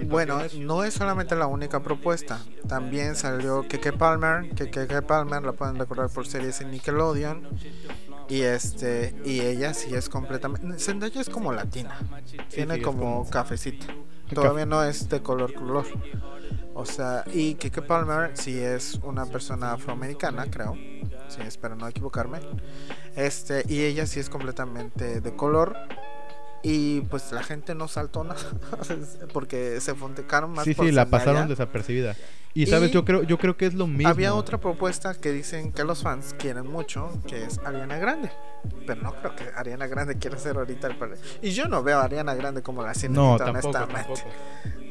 Bueno, 0.06 0.40
no 0.60 0.84
es 0.84 0.94
solamente 0.94 1.36
la 1.36 1.48
única 1.48 1.82
propuesta. 1.82 2.40
También 2.68 3.16
salió 3.16 3.68
Keke 3.68 3.94
Palmer, 3.94 4.50
que 4.52 4.70
Keke 4.70 5.02
Palmer 5.02 5.44
la 5.44 5.54
pueden 5.54 5.78
recordar 5.78 6.10
por 6.10 6.28
series 6.28 6.62
en 6.62 6.72
Nickelodeon. 6.72 7.48
Y 8.30 8.42
este 8.68 9.16
y 9.26 9.42
ella 9.42 9.74
sí 9.74 9.94
es 9.94 10.10
completamente 10.10 10.80
Zendaya 10.80 11.22
es 11.22 11.30
como 11.30 11.52
latina. 11.52 11.98
Tiene 12.50 12.76
sí, 12.76 12.82
como, 12.82 13.00
como- 13.20 13.30
cafecita. 13.30 13.88
Todavía 14.34 14.66
no 14.66 14.84
es 14.84 15.08
de 15.10 15.22
color 15.22 15.54
color. 15.54 15.86
O 16.74 16.86
sea, 16.86 17.24
y 17.34 17.56
Keke 17.56 17.82
Palmer 17.82 18.32
sí 18.36 18.60
es 18.60 19.00
una 19.04 19.26
persona 19.26 19.74
afroamericana, 19.74 20.46
creo. 20.50 20.76
Sí, 21.28 21.42
espero 21.46 21.76
no 21.76 21.88
equivocarme. 21.88 22.40
Este, 23.16 23.64
y 23.68 23.84
ella 23.84 24.06
sí 24.06 24.20
es 24.20 24.30
completamente 24.30 25.22
de 25.22 25.36
color. 25.36 25.76
Y 26.64 27.02
pues 27.02 27.32
la 27.32 27.44
gente 27.44 27.76
no 27.76 27.88
saltó 27.88 28.24
nada. 28.24 28.40
porque 29.34 29.80
se 29.82 29.96
fontecaron 29.96 30.52
más 30.52 30.66
sí, 30.66 30.74
por 30.74 30.86
sí, 30.86 30.92
la 30.92 31.04
Zendaya. 31.04 31.26
pasaron 31.26 31.50
desapercibida. 31.50 32.16
Y 32.54 32.66
sabes, 32.66 32.90
yo 32.90 33.06
creo, 33.06 33.22
yo 33.22 33.38
creo 33.38 33.56
que 33.56 33.68
es 33.68 33.76
lo 33.76 33.86
mismo. 33.86 34.10
Había 34.10 34.34
otra 34.34 34.58
propuesta 34.58 35.14
que 35.14 35.32
dicen 35.32 35.72
que 35.72 35.84
los 35.84 36.02
fans 36.02 36.34
quieren 36.40 36.66
mucho, 36.66 37.12
que 37.28 37.44
es 37.44 37.60
Ariana 37.60 38.00
Grande. 38.00 38.32
Pero 38.88 39.02
no 39.04 39.14
creo 39.14 39.36
que 39.36 39.44
Ariana 39.56 39.86
Grande 39.86 40.18
quiera 40.18 40.40
ser 40.40 40.58
ahorita 40.58 40.88
el 40.88 40.96
padre. 40.96 41.18
Y 41.44 41.52
yo 41.52 41.68
no 41.68 41.84
veo 41.84 42.00
a 42.00 42.06
Ariana 42.06 42.34
Grande 42.34 42.64
como 42.64 42.82
la 42.82 42.94
No, 43.10 43.38
tampoco, 43.38 43.70
honestamente. 43.70 43.94
tampoco. 43.94 44.22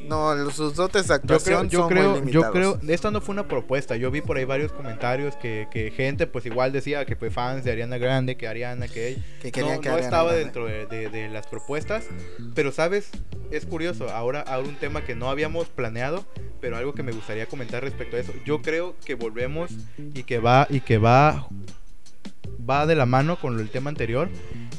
No, 0.08 0.34
los- 0.34 0.54
sus 0.54 0.74
dotes 0.74 1.08
de 1.08 1.14
Yo 1.14 1.20
creo, 1.20 1.36
actuación 1.36 1.68
yo 1.68 1.78
son 1.80 1.88
creo, 1.88 2.22
muy 2.22 2.32
yo 2.32 2.50
creo, 2.52 2.78
esta 2.88 3.10
no 3.10 3.20
fue 3.20 3.32
una 3.34 3.46
propuesta. 3.48 3.96
Yo 3.96 4.10
vi 4.10 4.20
por 4.20 4.36
ahí 4.36 4.44
varios 4.44 4.72
comentarios 4.72 5.36
que, 5.36 5.66
que 5.70 5.90
gente, 5.90 6.26
pues 6.26 6.46
igual 6.46 6.72
decía 6.72 7.04
que 7.04 7.16
fue 7.16 7.30
fans 7.30 7.64
de 7.64 7.72
Ariana 7.72 7.98
Grande, 7.98 8.36
que 8.36 8.48
Ariana, 8.48 8.88
que 8.88 9.08
ella. 9.08 9.22
Que 9.40 9.60
no, 9.60 9.80
que 9.80 9.88
no 9.88 9.94
Ariana 9.94 9.98
estaba 10.00 10.24
Grande. 10.32 10.44
dentro 10.44 10.66
de, 10.66 10.86
de- 10.86 11.08
de 11.10 11.28
las 11.28 11.46
propuestas, 11.46 12.04
pero 12.54 12.72
sabes, 12.72 13.10
es 13.50 13.66
curioso, 13.66 14.08
ahora, 14.10 14.40
ahora 14.40 14.68
un 14.68 14.76
tema 14.76 15.04
que 15.04 15.14
no 15.14 15.28
habíamos 15.30 15.68
planeado, 15.68 16.24
pero 16.60 16.76
algo 16.76 16.94
que 16.94 17.02
me 17.02 17.12
gustaría 17.12 17.46
comentar 17.46 17.82
respecto 17.82 18.16
a 18.16 18.20
eso. 18.20 18.32
Yo 18.44 18.62
creo 18.62 18.96
que 19.04 19.14
volvemos 19.14 19.70
y 20.14 20.22
que 20.24 20.38
va 20.38 20.66
y 20.70 20.80
que 20.80 20.98
va 20.98 21.48
va 22.68 22.86
de 22.86 22.94
la 22.94 23.06
mano 23.06 23.36
con 23.36 23.58
el 23.58 23.68
tema 23.70 23.90
anterior. 23.90 24.28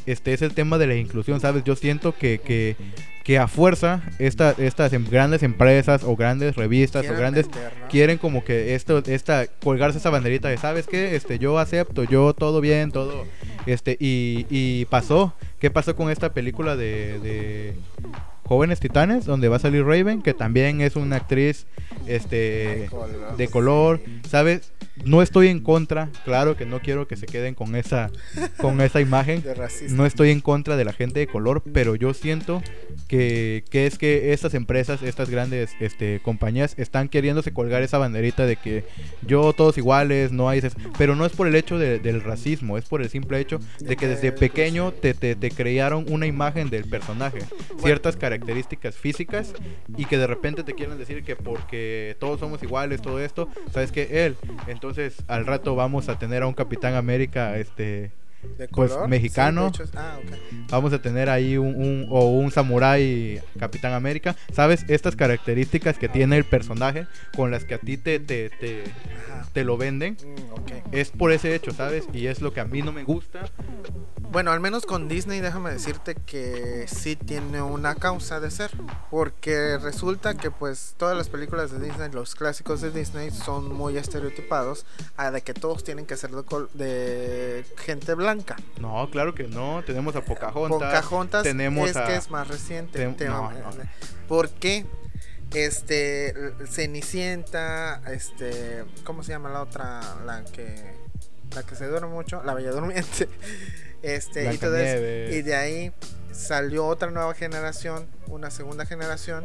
Este 0.05 0.34
es 0.34 0.41
el 0.41 0.53
tema 0.53 0.78
de 0.78 0.88
la 0.88 0.95
inclusión, 0.95 1.39
¿sabes? 1.39 1.63
Yo 1.63 1.76
siento 1.76 2.13
que, 2.15 2.39
que, 2.39 2.76
que 3.24 3.38
a 3.39 3.47
fuerza 3.49 4.01
esta, 4.20 4.55
estas 4.57 4.93
em- 4.93 5.05
grandes 5.09 5.43
empresas 5.43 6.03
o 6.05 6.15
grandes 6.15 6.55
revistas 6.55 7.05
o 7.09 7.13
grandes 7.13 7.47
meter, 7.47 7.74
¿no? 7.82 7.88
quieren 7.89 8.18
como 8.18 8.45
que 8.45 8.74
esto 8.74 8.99
esta 9.05 9.47
colgarse 9.47 9.97
esa 9.97 10.09
banderita 10.09 10.47
de 10.47 10.57
sabes 10.57 10.88
qué 10.88 11.18
este 11.18 11.38
yo 11.38 11.59
acepto 11.59 12.05
yo 12.05 12.34
todo 12.34 12.61
bien 12.61 12.91
todo 12.91 13.26
este 13.65 13.97
y, 13.99 14.45
y 14.49 14.86
pasó 14.86 15.34
qué 15.59 15.70
pasó 15.70 15.93
con 15.93 16.09
esta 16.09 16.34
película 16.34 16.78
de, 16.78 17.20
de 17.20 17.76
jóvenes 18.48 18.80
titanes 18.80 19.26
donde 19.26 19.48
va 19.50 19.58
a 19.58 19.60
salir 19.60 19.84
Raven 19.86 20.22
que 20.22 20.34
también 20.34 20.82
es 20.82 20.95
una 20.95 21.18
actriz 21.18 21.66
este 22.08 22.89
de 23.38 23.48
color 23.50 24.02
sabes 24.28 24.72
no 25.06 25.22
estoy 25.22 25.48
en 25.50 25.60
contra 25.60 26.10
claro 26.26 26.56
que 26.58 26.66
no 26.66 26.80
quiero 26.80 27.08
que 27.08 27.16
se 27.18 27.26
queden 27.28 27.54
con 27.54 27.76
esa 27.76 28.10
con 28.58 28.82
esa 28.82 29.00
imagen. 29.02 29.43
No 29.91 30.06
estoy 30.06 30.30
en 30.32 30.41
contra 30.41 30.76
de 30.76 30.86
la 30.86 30.93
gente 30.93 31.20
de 31.20 31.28
color, 31.28 31.62
pero 31.74 31.95
yo 31.95 32.14
siento 32.14 32.64
que, 33.08 33.64
que 33.70 33.86
es 33.86 33.98
que 33.98 34.34
estas 34.34 34.54
empresas, 34.54 35.04
estas 35.04 35.30
grandes 35.30 35.72
este, 35.80 36.20
compañías, 36.24 36.74
están 36.78 37.10
queriéndose 37.10 37.54
colgar 37.54 37.84
esa 37.84 37.98
banderita 38.00 38.45
de 38.45 38.56
que 38.56 38.84
yo 39.26 39.54
todos 39.54 39.78
iguales, 39.78 40.32
no 40.32 40.50
hay... 40.50 40.62
Pero 40.98 41.16
no 41.16 41.26
es 41.26 41.32
por 41.34 41.48
el 41.48 41.56
hecho 41.56 41.78
de- 41.78 42.00
del 42.00 42.22
racismo, 42.24 42.78
es 42.78 42.86
por 42.86 43.02
el 43.02 43.10
simple 43.10 43.39
hecho 43.39 43.60
de 43.80 43.95
que 43.95 44.08
desde 44.08 44.32
pequeño 44.32 44.91
te, 44.91 45.14
te, 45.14 45.36
te 45.36 45.52
crearon 45.52 46.06
una 46.10 46.26
imagen 46.26 46.70
del 46.70 46.86
personaje, 46.86 47.39
ciertas 47.82 48.16
características 48.16 48.37
físicas 48.96 49.54
y 49.96 50.06
que 50.06 50.18
de 50.18 50.28
repente 50.28 50.64
te 50.64 50.74
quieren 50.74 50.98
decir 50.98 51.24
que 51.24 51.36
porque 51.36 52.16
todos 52.20 52.40
somos 52.40 52.62
iguales, 52.64 53.02
todo 53.02 53.20
esto, 53.20 53.50
sabes 53.72 53.92
que 53.92 54.26
él, 54.26 54.36
entonces 54.68 55.24
al 55.28 55.46
rato 55.46 55.76
vamos 55.76 56.10
a 56.10 56.20
tener 56.20 56.44
a 56.44 56.48
un 56.48 56.54
Capitán 56.54 56.96
América, 56.96 57.58
este 57.58 58.12
¿De 58.58 58.68
pues, 58.68 58.92
color? 58.92 59.08
mexicano. 59.10 59.72
Sí, 59.74 59.80
de 59.80 59.84
hecho 59.84 59.92
es- 59.92 59.96
ah, 59.98 60.18
ok. 60.24 60.68
vamos 60.70 60.94
a 60.94 61.02
tener 61.02 61.30
ahí 61.30 61.58
un, 61.58 61.76
un- 61.76 62.08
o 62.10 62.30
un 62.30 62.52
samurái 62.52 63.42
Capitán 63.60 63.94
América. 63.94 64.36
¿Sabes? 64.54 64.86
Estas 64.88 65.16
características 65.16 65.98
que 65.98 66.08
tiene 66.10 66.38
el 66.38 66.44
personaje 66.46 67.08
con 67.36 67.52
las 67.52 67.66
que 67.66 67.76
a 67.76 67.78
ti 67.80 67.98
te, 67.98 68.20
te, 68.20 68.50
te, 68.50 68.84
te 69.54 69.64
lo 69.64 69.78
venden. 69.78 70.18
Mm, 70.24 70.52
ok. 70.54 70.72
Es 70.94 71.10
por 71.12 71.32
ese 71.32 71.56
hecho, 71.56 71.72
¿sabes? 71.72 72.06
Y 72.14 72.28
es 72.28 72.42
lo 72.42 72.54
que 72.54 72.60
a 72.60 72.66
mí 72.66 72.82
no 72.82 72.92
me 72.92 73.04
gusta. 73.04 73.50
Bueno, 74.32 74.52
al 74.52 74.60
menos 74.60 74.86
con 74.86 75.08
Disney 75.08 75.40
déjame 75.40 75.72
decirte 75.72 76.16
que 76.16 76.86
sí 76.88 77.16
tiene 77.16 77.62
una 77.62 77.96
causa 77.96 78.40
de 78.40 78.52
ser. 78.52 78.72
Porque 79.10 79.78
resulta 79.78 80.36
que 80.36 80.52
pues 80.52 80.94
todas 80.98 81.18
las 81.18 81.30
películas 81.30 81.72
de 81.72 81.80
Disney, 81.80 82.12
los 82.12 82.36
clásicos 82.36 82.82
de 82.82 82.92
Disney 82.92 83.32
son 83.32 83.74
muy 83.74 83.98
estereotipados 83.98 84.86
a 85.16 85.32
de 85.32 85.42
que 85.42 85.54
todos 85.54 85.84
tienen 85.84 86.06
que 86.06 86.18
ser 86.18 86.32
de, 86.32 86.44
de 86.74 87.66
gente 87.78 88.14
blanca. 88.14 88.27
No, 88.80 89.10
claro 89.10 89.34
que 89.34 89.44
no. 89.44 89.84
Tenemos 89.86 90.16
a 90.16 90.22
Pocahontas. 90.22 91.02
Pocahontas 91.02 91.44
tenemos 91.44 91.90
es 91.90 91.96
a... 91.96 92.06
que 92.06 92.16
es 92.16 92.30
más 92.30 92.48
reciente. 92.48 93.00
Tem- 93.08 93.16
Te- 93.16 93.26
no, 93.26 93.52
no. 93.52 93.70
¿Por 94.28 94.50
qué? 94.50 94.86
Este, 95.54 96.34
Cenicienta, 96.70 98.02
este, 98.12 98.84
¿cómo 99.04 99.24
se 99.24 99.32
llama 99.32 99.50
la 99.50 99.62
otra? 99.62 100.02
La 100.26 100.44
que, 100.44 100.76
la 101.56 101.64
que 101.64 101.76
se 101.76 101.88
duerme 101.88 102.10
mucho, 102.10 102.44
la 102.44 102.54
Bella 102.54 102.72
Durmiente. 102.72 103.30
Este, 104.04 104.54
y, 104.54 104.58
todo 104.60 104.78
eso. 104.78 105.00
Blancanieves. 105.00 105.36
y 105.36 105.42
de 105.42 105.56
ahí 105.56 105.92
salió 106.32 106.86
otra 106.86 107.10
nueva 107.10 107.34
generación, 107.34 108.06
una 108.28 108.52
segunda 108.52 108.86
generación, 108.86 109.44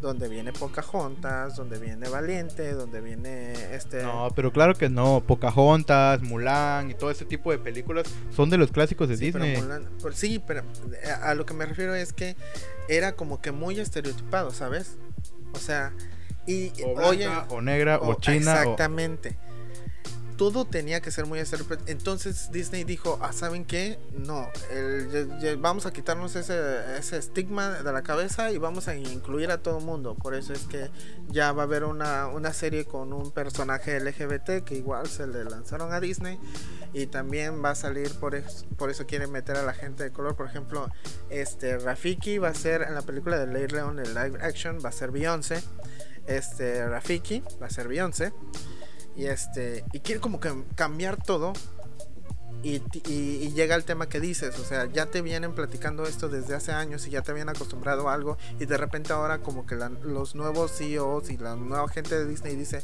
donde 0.00 0.28
viene 0.28 0.52
Pocahontas, 0.52 1.56
donde 1.56 1.78
viene 1.78 2.08
Valiente, 2.08 2.72
donde 2.72 3.00
viene 3.00 3.52
este... 3.74 4.02
No, 4.02 4.28
pero 4.34 4.52
claro 4.52 4.74
que 4.74 4.88
no. 4.88 5.22
Pocahontas, 5.26 6.22
Mulan 6.22 6.90
y 6.90 6.94
todo 6.94 7.10
ese 7.10 7.24
tipo 7.24 7.50
de 7.52 7.58
películas 7.58 8.06
son 8.34 8.48
de 8.50 8.56
los 8.58 8.70
clásicos 8.72 9.08
de 9.08 9.16
Sí, 9.16 9.30
pero 9.32 9.44
Disney. 9.44 9.62
Mulan- 9.62 9.88
por- 10.00 10.14
sí, 10.14 10.42
pero 10.46 10.62
a, 11.22 11.30
a 11.30 11.34
lo 11.34 11.44
que 11.46 11.54
me 11.54 11.66
refiero 11.66 11.94
es 11.94 12.12
que 12.12 12.36
era 12.88 13.12
como 13.12 13.40
que 13.40 13.52
muy 13.52 13.78
estereotipado, 13.78 14.50
¿sabes? 14.52 14.96
O 15.52 15.58
sea, 15.58 15.92
y 16.46 16.72
O 16.82 16.94
blanca, 16.94 17.08
oye, 17.08 17.28
o 17.50 17.60
negra, 17.60 17.98
o, 17.98 18.10
o- 18.12 18.14
china. 18.14 18.52
o- 18.54 18.56
exactamente. 18.62 19.36
Todo 20.40 20.64
tenía 20.64 21.02
que 21.02 21.10
ser 21.10 21.26
muy 21.26 21.38
estereotipado. 21.38 21.82
Entonces 21.86 22.50
Disney 22.50 22.84
dijo, 22.84 23.18
ah, 23.20 23.30
¿saben 23.30 23.66
qué? 23.66 23.98
No, 24.14 24.48
vamos 25.58 25.84
a 25.84 25.92
quitarnos 25.92 26.34
ese, 26.34 27.18
estigma 27.18 27.82
de 27.82 27.92
la 27.92 28.00
cabeza 28.00 28.50
y 28.50 28.56
vamos 28.56 28.88
a 28.88 28.94
incluir 28.94 29.50
a 29.50 29.58
todo 29.58 29.80
el 29.80 29.84
mundo. 29.84 30.14
Por 30.14 30.34
eso 30.34 30.54
es 30.54 30.60
que 30.60 30.88
ya 31.28 31.52
va 31.52 31.64
a 31.64 31.66
haber 31.66 31.84
una, 31.84 32.54
serie 32.54 32.86
con 32.86 33.12
un 33.12 33.32
personaje 33.32 34.00
LGBT 34.00 34.64
que 34.64 34.76
igual 34.76 35.08
se 35.08 35.26
le 35.26 35.44
lanzaron 35.44 35.92
a 35.92 36.00
Disney 36.00 36.38
y 36.94 37.04
también 37.04 37.62
va 37.62 37.72
a 37.72 37.74
salir 37.74 38.10
por 38.14 38.34
eso, 38.34 38.64
por 38.78 38.88
eso 38.88 39.04
quieren 39.04 39.30
meter 39.30 39.58
a 39.58 39.62
la 39.62 39.74
gente 39.74 40.04
de 40.04 40.10
color 40.10 40.36
por 40.36 40.46
ejemplo 40.46 40.90
este 41.28 41.78
Rafiki 41.78 42.38
va 42.38 42.48
a 42.48 42.54
ser 42.54 42.82
en 42.82 42.94
la 42.94 43.02
película 43.02 43.38
de 43.38 43.46
Ley 43.46 43.68
León 43.68 44.00
el 44.00 44.12
live 44.14 44.38
action 44.42 44.78
va 44.84 44.88
a 44.88 44.92
ser 44.92 45.12
Beyoncé 45.12 45.62
este 46.26 46.88
Rafiki 46.88 47.44
va 47.62 47.66
a 47.66 47.70
ser 47.70 47.86
Beyoncé 47.86 48.32
y 49.16 49.26
este 49.26 49.84
y 49.92 50.00
quiere 50.00 50.20
como 50.20 50.40
que 50.40 50.52
cambiar 50.74 51.22
todo 51.22 51.52
y, 52.62 53.50
llega 53.54 53.74
el 53.74 53.84
tema 53.84 54.08
que 54.08 54.20
dices, 54.20 54.58
o 54.58 54.64
sea, 54.64 54.86
ya 54.86 55.06
te 55.06 55.22
vienen 55.22 55.54
platicando 55.54 56.04
esto 56.04 56.28
desde 56.28 56.54
hace 56.54 56.72
años 56.72 57.06
y 57.06 57.10
ya 57.10 57.22
te 57.22 57.30
habían 57.30 57.48
acostumbrado 57.48 58.08
a 58.08 58.14
algo 58.14 58.36
y 58.58 58.66
de 58.66 58.76
repente 58.76 59.12
ahora 59.12 59.38
como 59.38 59.66
que 59.66 59.76
los 59.76 60.34
nuevos 60.34 60.72
CEOs 60.76 61.30
y 61.30 61.38
la 61.38 61.56
nueva 61.56 61.88
gente 61.88 62.18
de 62.18 62.26
Disney 62.26 62.56
dice, 62.56 62.82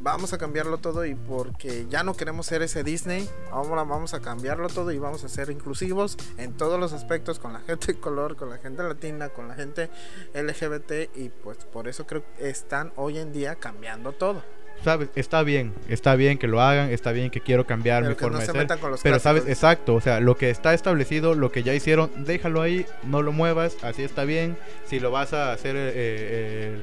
vamos 0.00 0.32
a 0.32 0.38
cambiarlo 0.38 0.78
todo 0.78 1.04
y 1.04 1.14
porque 1.14 1.86
ya 1.88 2.02
no 2.04 2.14
queremos 2.14 2.46
ser 2.46 2.62
ese 2.62 2.84
Disney, 2.84 3.28
ahora 3.50 3.84
vamos 3.84 4.14
a 4.14 4.20
cambiarlo 4.20 4.68
todo 4.68 4.92
y 4.92 4.98
vamos 4.98 5.24
a 5.24 5.28
ser 5.28 5.50
inclusivos 5.50 6.16
en 6.36 6.52
todos 6.52 6.78
los 6.78 6.92
aspectos 6.92 7.38
con 7.38 7.52
la 7.52 7.60
gente 7.60 7.94
de 7.94 8.00
color, 8.00 8.36
con 8.36 8.50
la 8.50 8.58
gente 8.58 8.82
latina, 8.82 9.30
con 9.30 9.48
la 9.48 9.54
gente 9.54 9.90
LGBT 10.34 11.16
y 11.16 11.30
pues 11.30 11.58
por 11.64 11.88
eso 11.88 12.06
creo 12.06 12.22
que 12.36 12.50
están 12.50 12.92
hoy 12.96 13.18
en 13.18 13.32
día 13.32 13.56
cambiando 13.56 14.12
todo. 14.12 14.42
Sabes, 14.82 15.08
está 15.14 15.42
bien, 15.42 15.72
está 15.88 16.16
bien 16.16 16.38
que 16.38 16.46
lo 16.46 16.60
hagan, 16.60 16.90
está 16.90 17.12
bien 17.12 17.30
que 17.30 17.40
quiero 17.40 17.66
cambiar 17.66 18.02
Pero 18.02 18.14
mi 18.14 18.20
forma 18.20 18.34
no 18.34 18.40
de 18.40 18.46
se 18.46 18.52
ser. 18.52 18.60
metan 18.60 18.78
con 18.78 18.90
los 18.90 19.02
Pero 19.02 19.18
sabes, 19.18 19.46
exacto, 19.46 19.94
o 19.94 20.00
sea, 20.00 20.20
lo 20.20 20.36
que 20.36 20.50
está 20.50 20.74
establecido, 20.74 21.34
lo 21.34 21.50
que 21.52 21.62
ya 21.62 21.74
hicieron, 21.74 22.10
déjalo 22.24 22.60
ahí, 22.62 22.86
no 23.04 23.22
lo 23.22 23.32
muevas, 23.32 23.76
así 23.82 24.02
está 24.02 24.24
bien. 24.24 24.56
Si 24.86 25.00
lo 25.00 25.10
vas 25.10 25.32
a 25.32 25.52
hacer, 25.52 25.76
eh, 25.76 25.92
eh, 25.94 26.82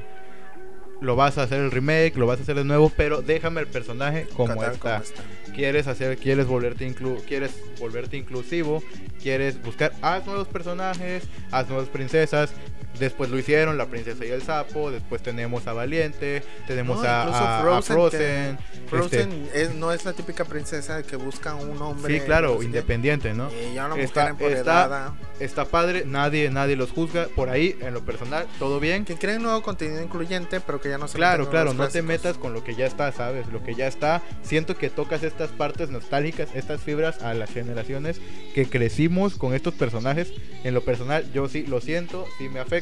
lo 1.00 1.16
vas 1.16 1.38
a 1.38 1.42
hacer 1.42 1.60
el 1.60 1.70
remake, 1.70 2.16
lo 2.16 2.26
vas 2.26 2.38
a 2.38 2.42
hacer 2.42 2.56
de 2.56 2.64
nuevo, 2.64 2.90
pero 2.96 3.22
déjame 3.22 3.60
el 3.60 3.66
personaje 3.66 4.26
como 4.36 4.54
Tal 4.54 4.72
está. 4.72 4.78
como 4.78 5.02
está. 5.02 5.22
Quieres 5.54 5.86
hacer, 5.86 6.16
quieres 6.16 6.46
volverte 6.46 6.86
inclu 6.86 7.20
quieres 7.26 7.52
volverte 7.78 8.16
inclusivo, 8.16 8.82
quieres 9.20 9.60
buscar, 9.62 9.92
haz 10.00 10.24
nuevos 10.26 10.48
personajes, 10.48 11.24
haz 11.50 11.68
nuevas 11.68 11.88
princesas. 11.88 12.52
Después 12.98 13.30
lo 13.30 13.38
hicieron, 13.38 13.78
la 13.78 13.86
princesa 13.86 14.24
y 14.24 14.30
el 14.30 14.42
sapo. 14.42 14.90
Después 14.90 15.22
tenemos 15.22 15.66
a 15.66 15.72
Valiente, 15.72 16.42
tenemos 16.66 17.02
No, 17.02 17.08
a, 17.08 17.22
a- 17.22 17.58
a 17.58 17.62
Frozen, 17.62 17.94
Frozen. 17.96 18.18
que- 18.58 18.88
Frozen 18.88 19.32
este, 19.46 19.62
es, 19.62 19.74
no 19.74 19.92
es 19.92 20.04
la 20.04 20.12
típica 20.12 20.44
princesa 20.44 21.02
que 21.02 21.16
busca 21.16 21.54
un 21.54 21.80
hombre. 21.80 22.14
sí, 22.18 22.24
claro, 22.24 22.62
independiente, 22.62 23.32
¿no? 23.34 23.48
Y 23.52 23.74
ya 23.74 23.86
una 23.86 23.94
mujer 23.94 24.04
Está- 24.04 24.28
empoderada. 24.28 25.14
Está 25.40 25.64
padre, 25.64 26.04
nadie, 26.06 26.50
nadie 26.50 26.76
los 26.76 26.90
juzga. 26.92 27.26
Por 27.34 27.48
ahí, 27.48 27.76
en 27.80 27.94
lo 27.94 28.04
personal, 28.04 28.46
todo 28.58 28.78
bien. 28.78 29.04
Que 29.04 29.16
creen 29.16 29.42
nuevo 29.42 29.62
contenido 29.62 30.00
incluyente, 30.02 30.60
pero 30.60 30.80
que 30.80 30.88
ya 30.90 30.98
no 30.98 31.08
se 31.08 31.16
Claro, 31.16 31.48
claro, 31.50 31.72
no 31.74 31.88
te 31.88 32.02
metas 32.02 32.36
con 32.38 32.52
lo 32.52 32.62
que 32.62 32.74
ya 32.76 32.86
está, 32.86 33.10
¿sabes? 33.12 33.46
Lo 33.48 33.62
que 33.64 33.74
ya 33.74 33.86
está. 33.88 34.22
Siento 34.42 34.76
que 34.76 34.90
tocas 34.90 35.22
estas 35.24 35.50
partes 35.50 35.88
nostálgicas, 35.90 36.48
estas 36.54 36.80
fibras 36.82 37.22
a 37.22 37.34
las 37.34 37.50
generaciones 37.50 38.20
que 38.54 38.68
crecimos 38.68 39.36
con 39.36 39.54
estos 39.54 39.74
personajes. 39.74 40.32
En 40.62 40.74
lo 40.74 40.82
personal, 40.84 41.28
yo 41.32 41.48
sí 41.48 41.66
lo 41.66 41.80
siento, 41.80 42.26
sí 42.38 42.48
me 42.48 42.60
afecta 42.60 42.81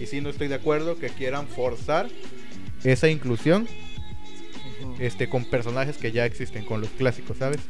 y 0.00 0.06
sí 0.06 0.20
no 0.20 0.30
estoy 0.30 0.48
de 0.48 0.54
acuerdo 0.54 0.98
que 0.98 1.08
quieran 1.08 1.48
forzar 1.48 2.08
esa 2.84 3.08
inclusión 3.08 3.68
este 4.98 5.28
con 5.28 5.44
personajes 5.44 5.96
que 5.96 6.12
ya 6.12 6.24
existen, 6.26 6.64
con 6.64 6.80
los 6.80 6.90
clásicos, 6.90 7.38
¿sabes? 7.38 7.60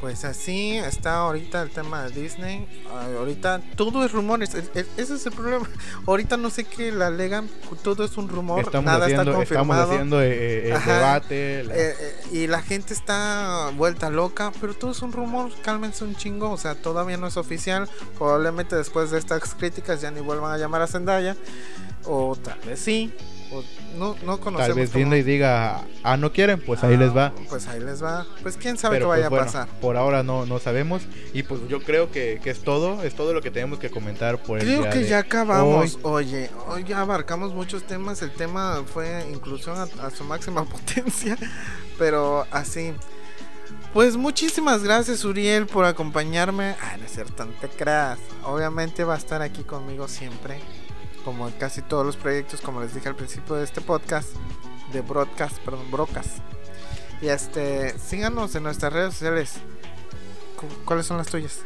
Pues 0.00 0.24
así 0.24 0.76
está 0.76 1.16
ahorita 1.18 1.62
el 1.62 1.70
tema 1.70 2.04
de 2.04 2.20
Disney. 2.20 2.66
Ah, 2.90 3.06
ahorita 3.18 3.60
todo 3.76 4.04
es 4.04 4.12
rumores. 4.12 4.54
es- 4.54 4.70
es- 4.74 4.86
ese 4.96 5.14
es 5.14 5.26
el 5.26 5.32
problema. 5.32 5.68
Ahorita 6.06 6.36
no 6.36 6.50
sé 6.50 6.64
qué 6.64 6.92
la 6.92 7.06
alegan. 7.08 7.48
Todo 7.82 8.04
es 8.04 8.16
un 8.16 8.28
rumor. 8.28 8.60
Estamos 8.60 8.84
nada 8.86 9.04
haciendo, 9.06 9.22
está 9.30 9.42
estamos 9.42 9.48
confirmado. 9.76 9.92
haciendo 9.92 10.20
eh, 10.22 10.68
eh, 10.68 10.74
el 10.74 10.84
debate. 10.84 11.64
la- 11.64 11.74
Eh, 11.76 11.94
eh, 12.00 12.14
y 12.32 12.46
la 12.46 12.60
gente 12.62 12.92
está 12.94 13.70
vuelta 13.76 14.10
loca, 14.10 14.52
pero 14.60 14.74
todo 14.74 14.90
es 14.92 15.02
un 15.02 15.12
rumor, 15.12 15.50
cálmense 15.62 16.04
un 16.04 16.14
chingo, 16.16 16.50
o 16.50 16.58
sea, 16.58 16.74
todavía 16.74 17.16
no 17.16 17.26
es 17.26 17.36
oficial, 17.36 17.88
probablemente 18.18 18.76
después 18.76 19.10
de 19.10 19.18
estas 19.18 19.54
críticas 19.54 20.00
ya 20.00 20.10
ni 20.10 20.20
vuelvan 20.20 20.52
a 20.52 20.58
llamar 20.58 20.82
a 20.82 20.86
Zendaya, 20.86 21.36
o 22.04 22.36
tal 22.36 22.58
vez 22.60 22.80
sí, 22.80 23.12
o 23.54 23.64
no, 23.98 24.16
no 24.24 24.40
conocemos. 24.40 24.68
Tal 24.68 24.74
vez 24.76 24.90
cómo- 24.90 24.98
Disney 25.04 25.22
diga, 25.22 25.84
ah, 26.02 26.16
no 26.16 26.32
quieren, 26.32 26.60
pues 26.60 26.82
ahí 26.84 26.96
les 26.96 27.16
va. 27.16 27.26
Ah, 27.26 27.42
Pues 27.48 27.66
ahí 27.68 27.80
les 27.80 28.02
va, 28.02 28.26
pues 28.42 28.56
quién 28.56 28.76
sabe 28.78 28.96
Pero 28.96 29.06
qué 29.06 29.16
vaya 29.16 29.28
pues, 29.30 29.42
a 29.42 29.44
pasar. 29.44 29.68
por 29.80 29.96
ahora 29.96 30.22
no, 30.22 30.46
no 30.46 30.58
sabemos. 30.58 31.02
Y 31.32 31.42
pues 31.44 31.60
yo 31.68 31.80
creo 31.80 32.10
que, 32.10 32.40
que 32.42 32.50
es 32.50 32.62
todo, 32.62 33.02
es 33.02 33.14
todo 33.14 33.32
lo 33.32 33.40
que 33.42 33.50
tenemos 33.50 33.78
que 33.78 33.90
comentar 33.90 34.38
por 34.42 34.58
el 34.58 34.64
Creo 34.66 34.80
día 34.82 34.90
que 34.90 34.98
de 35.00 35.08
ya 35.08 35.18
acabamos. 35.18 35.98
hoy. 36.02 36.24
Oye, 36.24 36.50
hoy 36.68 36.84
ya 36.84 37.00
abarcamos 37.00 37.54
muchos 37.54 37.84
temas. 37.84 38.20
El 38.22 38.30
tema 38.32 38.82
fue 38.92 39.26
inclusión 39.32 39.76
a, 39.78 40.06
a 40.06 40.10
su 40.10 40.24
máxima 40.24 40.64
potencia. 40.68 41.36
Pero 41.98 42.46
así. 42.50 42.92
Pues 43.92 44.16
muchísimas 44.16 44.82
gracias 44.82 45.24
Uriel 45.24 45.66
por 45.66 45.84
acompañarme. 45.84 46.74
Ah, 46.82 46.96
no 46.98 47.04
es 47.06 47.12
cierto, 47.12 47.44
no 47.44 47.52
te 47.60 47.68
creas. 47.68 48.18
Obviamente 48.42 49.04
va 49.04 49.14
a 49.14 49.18
estar 49.18 49.40
aquí 49.40 49.62
conmigo 49.62 50.08
siempre. 50.08 50.58
Como 51.24 51.48
en 51.48 51.54
casi 51.54 51.80
todos 51.82 52.04
los 52.04 52.16
proyectos, 52.16 52.60
como 52.60 52.80
les 52.80 52.94
dije 52.94 53.08
al 53.08 53.16
principio 53.16 53.54
de 53.56 53.64
este 53.64 53.80
podcast. 53.80 54.28
De 54.92 55.00
broadcast, 55.00 55.58
perdón, 55.58 55.90
brocas. 55.90 56.26
Y 57.22 57.28
este, 57.28 57.98
síganos 57.98 58.54
en 58.54 58.62
nuestras 58.64 58.92
redes 58.92 59.14
sociales. 59.14 59.54
Cu- 60.56 60.66
¿Cuáles 60.84 61.06
son 61.06 61.16
las 61.16 61.26
tuyas? 61.28 61.60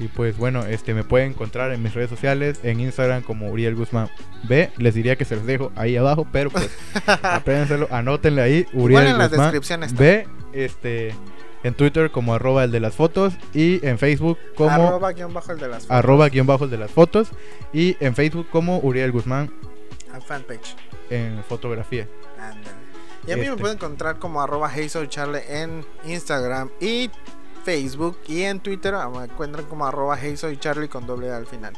Y 0.00 0.08
pues 0.08 0.36
bueno, 0.36 0.64
este 0.66 0.94
me 0.94 1.04
pueden 1.04 1.30
encontrar 1.30 1.70
en 1.72 1.82
mis 1.82 1.94
redes 1.94 2.10
sociales, 2.10 2.58
en 2.64 2.80
Instagram 2.80 3.22
como 3.22 3.50
Uriel 3.50 3.76
Guzmán 3.76 4.10
B. 4.48 4.70
Les 4.78 4.94
diría 4.94 5.16
que 5.16 5.24
se 5.24 5.36
los 5.36 5.46
dejo 5.46 5.70
ahí 5.76 5.96
abajo, 5.96 6.26
pero 6.32 6.50
pues 6.50 6.68
apréndenselo, 7.22 7.86
anótenle 7.90 8.42
ahí, 8.42 8.66
Uriel 8.72 9.06
en 9.06 9.18
la 9.18 9.28
Guzmán 9.28 9.46
descripción 9.46 9.82
está. 9.84 10.00
B. 10.02 10.28
Este, 10.52 11.14
en 11.66 11.74
Twitter 11.74 12.10
como 12.10 12.34
arroba 12.34 12.64
el 12.64 12.70
de 12.70 12.80
las 12.80 12.94
fotos 12.94 13.34
y 13.52 13.84
en 13.86 13.98
Facebook 13.98 14.38
como 14.54 14.70
Arroba 14.70 15.12
guion 15.12 15.32
bajo 15.34 15.52
el 15.52 15.58
de 15.58 15.68
las 15.68 15.82
fotos. 15.82 15.96
arroba 15.96 16.28
guion 16.28 16.46
bajo 16.46 16.64
el 16.64 16.70
de 16.70 16.78
las 16.78 16.90
fotos 16.90 17.28
y 17.72 17.96
en 18.00 18.14
Facebook 18.14 18.46
como 18.50 18.78
Uriel 18.78 19.10
Guzmán 19.12 19.50
A 20.12 20.20
fanpage. 20.20 20.76
en 21.10 21.42
fotografía. 21.48 22.06
Y 23.26 23.32
a 23.32 23.36
mí 23.36 23.42
me 23.42 23.48
Este. 23.48 23.60
pueden 23.60 23.76
encontrar 23.76 24.18
como 24.18 24.40
arroba 24.40 24.70
Charlie 25.08 25.42
en 25.48 25.84
Instagram 26.04 26.70
y 26.80 27.10
Facebook 27.66 28.16
y 28.28 28.42
en 28.42 28.60
Twitter 28.60 28.94
ah, 28.94 29.10
me 29.10 29.24
encuentran 29.24 29.66
como 29.66 29.88
arroba 29.88 30.16
Charlie 30.60 30.88
con 30.88 31.04
doble 31.04 31.32
al 31.32 31.48
final. 31.48 31.72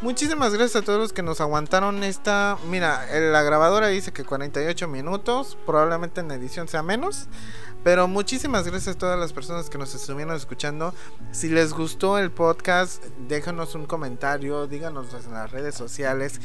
Muchísimas 0.00 0.54
gracias 0.54 0.82
a 0.82 0.84
todos 0.86 0.98
los 0.98 1.12
que 1.12 1.20
nos 1.20 1.38
aguantaron 1.42 2.02
esta... 2.02 2.56
Mira, 2.70 3.04
la 3.12 3.42
grabadora 3.42 3.88
dice 3.88 4.10
que 4.10 4.24
48 4.24 4.88
minutos, 4.88 5.58
probablemente 5.66 6.22
en 6.22 6.30
edición 6.30 6.66
sea 6.66 6.82
menos. 6.82 7.28
Pero 7.82 8.08
muchísimas 8.08 8.66
gracias 8.66 8.96
a 8.96 8.98
todas 8.98 9.20
las 9.20 9.34
personas 9.34 9.68
que 9.68 9.76
nos 9.76 9.94
estuvieron 9.94 10.34
escuchando. 10.34 10.94
Si 11.30 11.50
les 11.50 11.74
gustó 11.74 12.16
el 12.16 12.30
podcast, 12.30 13.04
déjanos 13.28 13.74
un 13.74 13.84
comentario, 13.84 14.66
díganos 14.66 15.12
en 15.12 15.34
las 15.34 15.52
redes 15.52 15.74
sociales 15.74 16.40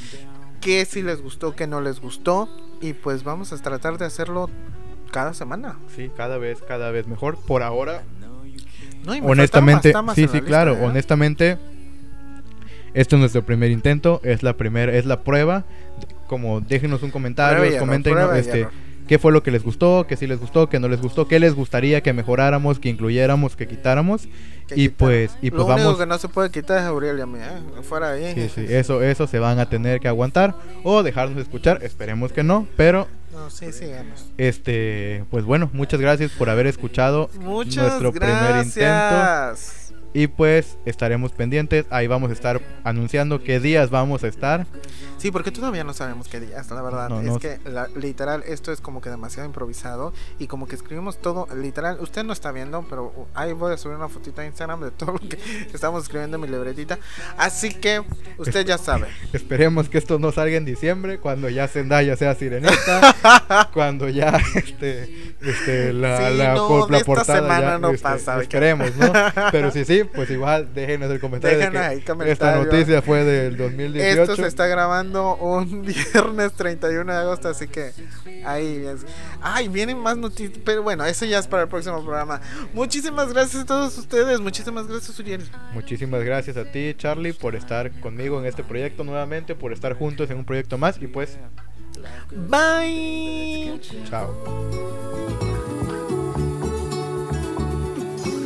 qué 0.60 0.84
si 0.84 1.02
les 1.04 1.22
gustó, 1.22 1.56
qué 1.56 1.68
no 1.68 1.80
les 1.80 2.02
gustó. 2.02 2.50
Y 2.82 2.92
pues 2.92 3.24
vamos 3.24 3.54
a 3.54 3.58
tratar 3.60 3.98
de 3.98 4.08
hacerlo 4.08 4.50
cada 5.14 5.34
semana. 5.34 5.80
Sí, 5.96 6.12
cada 6.18 6.38
vez, 6.38 6.62
cada 6.68 6.92
vez 6.92 7.08
mejor. 7.08 7.38
Por 7.38 7.64
ahora, 7.64 8.04
No, 9.06 9.16
y 9.16 9.22
me 9.22 9.28
honestamente, 9.28 9.94
más 9.94 10.16
sí, 10.16 10.28
sí, 10.28 10.42
claro, 10.42 10.74
¿eh? 10.74 10.86
honestamente, 10.86 11.58
este 12.94 13.16
es 13.16 13.20
nuestro 13.20 13.44
primer 13.44 13.72
intento, 13.72 14.20
es 14.24 14.44
la 14.44 14.58
primera, 14.58 14.94
es 14.94 15.06
la 15.06 15.22
prueba. 15.24 15.66
Como 16.28 16.62
déjenos 16.62 17.02
un 17.02 17.12
comentario, 17.12 17.78
comenten 17.80 18.18
este. 18.36 18.68
Qué 19.10 19.18
fue 19.20 19.32
lo 19.32 19.42
que 19.44 19.50
les 19.52 19.64
gustó, 19.64 20.06
qué 20.08 20.16
sí 20.16 20.28
les 20.28 20.40
gustó, 20.40 20.70
qué 20.70 20.80
no 20.80 20.88
les 20.88 21.02
gustó, 21.02 21.28
qué 21.28 21.40
les 21.40 21.56
gustaría 21.56 22.02
que 22.02 22.14
mejoráramos, 22.14 22.80
que 22.80 22.90
incluyéramos, 22.90 23.56
que 23.56 23.68
quitáramos. 23.68 24.30
Que 24.68 24.76
y 24.76 24.90
quitar. 24.90 24.98
pues, 24.98 25.32
y 25.42 25.50
Lo 25.50 25.58
pues 25.58 25.68
único 25.68 25.84
vamos. 25.84 25.98
que 26.00 26.06
no 26.06 26.18
se 26.20 26.28
puede 26.30 26.52
quitar 26.52 26.78
es 26.78 26.84
a 26.84 26.94
Uriel 26.94 27.18
y 27.18 27.22
a 27.22 27.26
mí, 27.26 27.40
¿eh? 27.40 27.82
Fuera 27.82 28.12
ahí. 28.12 28.34
Sí, 28.36 28.50
sí, 28.54 28.66
eso, 28.70 29.02
eso 29.02 29.26
se 29.26 29.40
van 29.40 29.58
a 29.58 29.68
tener 29.68 30.00
que 30.00 30.08
aguantar 30.08 30.54
o 30.84 31.02
dejarnos 31.02 31.42
escuchar. 31.42 31.80
Esperemos 31.84 32.32
que 32.32 32.44
no, 32.44 32.68
pero 32.78 33.08
No, 33.34 33.50
sí, 33.50 33.72
sigamos. 33.72 34.28
este, 34.38 35.26
pues 35.32 35.44
bueno, 35.44 35.72
muchas 35.74 36.00
gracias 36.00 36.30
por 36.32 36.52
haber 36.52 36.68
escuchado 36.68 37.32
Muchas 37.42 37.78
nuestro 37.88 38.12
primer 38.14 38.64
intento. 38.64 39.60
y 40.14 40.28
pues 40.28 40.78
estaremos 40.86 41.32
pendientes. 41.32 41.86
Ahí 41.90 42.06
vamos 42.06 42.30
a 42.30 42.34
estar 42.34 42.62
anunciando 42.84 43.44
qué 43.44 43.60
días 43.60 43.90
vamos 43.90 44.24
a 44.24 44.28
estar. 44.28 44.68
Sí, 45.20 45.32
porque 45.32 45.52
todavía 45.52 45.84
no 45.84 45.94
sabemos 45.94 46.28
qué 46.28 46.40
días, 46.40 46.70
la 46.72 46.82
verdad. 46.82 47.10
No, 47.10 47.20
es 47.22 47.26
no. 47.28 47.40
que 47.40 47.60
la- 47.66 47.88
literal 47.96 48.44
esto 48.48 48.72
es 48.72 48.82
como 48.82 49.02
que 49.02 49.10
demasiado 49.10 49.46
improvisado 49.48 50.14
y 50.40 50.48
como 50.48 50.68
que 50.68 50.76
escribimos 50.76 51.20
todo, 51.20 51.48
literal, 51.56 51.98
usted 52.02 52.24
no 52.24 52.34
está 52.34 52.52
viendo, 52.52 52.86
pero 52.90 53.06
uh, 53.16 53.26
ahí 53.34 53.54
voy 53.54 53.74
a 53.74 53.78
subir 53.78 53.98
una 53.98 54.10
fotita 54.10 54.42
a 54.42 54.46
Instagram 54.46 54.82
de 54.82 54.92
todo 54.92 55.14
lo 55.14 55.20
que 55.20 55.38
estamos 55.74 56.04
escribiendo 56.04 56.36
en 56.38 56.42
mi 56.42 56.48
libretita. 56.48 56.98
Así 57.38 57.74
que 57.74 58.02
usted 58.38 58.66
ya 58.66 58.78
sabe. 58.78 59.08
Esperemos 59.34 59.90
que 59.90 59.98
esto 59.98 60.20
no 60.20 60.32
salga 60.32 60.58
en 60.58 60.66
diciembre, 60.66 61.20
cuando 61.20 61.50
ya 61.50 61.68
Zendaya 61.68 62.16
sea 62.16 62.36
sirenita, 62.36 63.70
cuando 63.74 64.10
ya 64.10 64.40
este, 64.56 65.34
este 65.42 65.94
la, 65.94 66.18
Sí, 66.30 66.38
la, 66.38 66.54
no, 66.54 66.68
por- 66.68 66.86
de 66.88 66.92
la 66.92 66.98
esta 67.00 67.06
portada 67.06 67.40
semana 67.40 67.62
ya, 67.72 67.78
no 67.80 67.90
este, 67.90 68.04
pasa, 68.04 68.42
esperemos, 68.42 68.96
¿no? 68.96 69.12
Pero 69.52 69.72
si 69.72 69.86
sí, 69.86 70.04
pues 70.04 70.30
igual 70.30 70.74
déjenos 70.74 71.12
el 71.12 71.20
comentario 71.20 71.58
de 71.58 71.66
Déjenos 71.66 71.88
ahí 71.88 72.04
esta 72.30 72.56
noticia 72.56 73.02
fue 73.02 73.24
del 73.24 73.58
2018. 73.58 74.22
Esto 74.22 74.36
se 74.36 74.48
está 74.48 74.68
grabando 75.10 75.36
un 75.38 75.82
viernes 76.14 76.54
31 76.54 77.12
de 77.12 77.18
agosto, 77.18 77.50
así 77.50 77.68
que 77.68 77.92
ahí 78.46 78.86
es. 78.86 79.06
Ay, 79.42 79.68
vienen 79.68 79.98
más 80.00 80.18
noticias, 80.18 80.60
pero 80.64 80.84
bueno, 80.84 81.06
eso 81.06 81.26
ya 81.26 81.40
es 81.40 81.48
para 81.48 81.64
el 81.64 81.70
próximo 81.70 82.04
programa. 82.04 82.42
Muchísimas 82.74 83.34
gracias 83.34 83.64
a 83.64 83.66
todos 83.66 83.98
ustedes, 83.98 84.40
muchísimas 84.40 84.88
gracias 84.88 85.20
Uriel. 85.20 85.44
Muchísimas 85.74 86.24
gracias 86.24 86.58
a 86.58 86.66
ti, 86.66 86.94
Charlie, 86.98 87.34
por 87.34 87.56
estar 87.56 87.92
conmigo 88.00 88.40
en 88.40 88.46
este 88.46 88.64
proyecto 88.64 89.04
nuevamente, 89.04 89.56
por 89.56 89.74
estar 89.74 89.94
juntos 89.94 90.30
en 90.30 90.38
un 90.38 90.46
proyecto 90.46 90.78
más 90.78 91.02
y 91.02 91.08
pues, 91.08 91.38
Bye. 92.50 93.80
chao. 94.10 94.34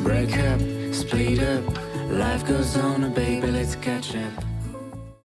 Break 0.04 0.38
up, 0.38 0.60
split 0.94 1.42
up. 1.42 1.64
Life 2.10 2.46
goes 2.46 2.78
on, 2.78 3.14
baby, 3.14 3.48
let's 3.48 3.76
catch 3.76 4.16
up. 4.16 4.53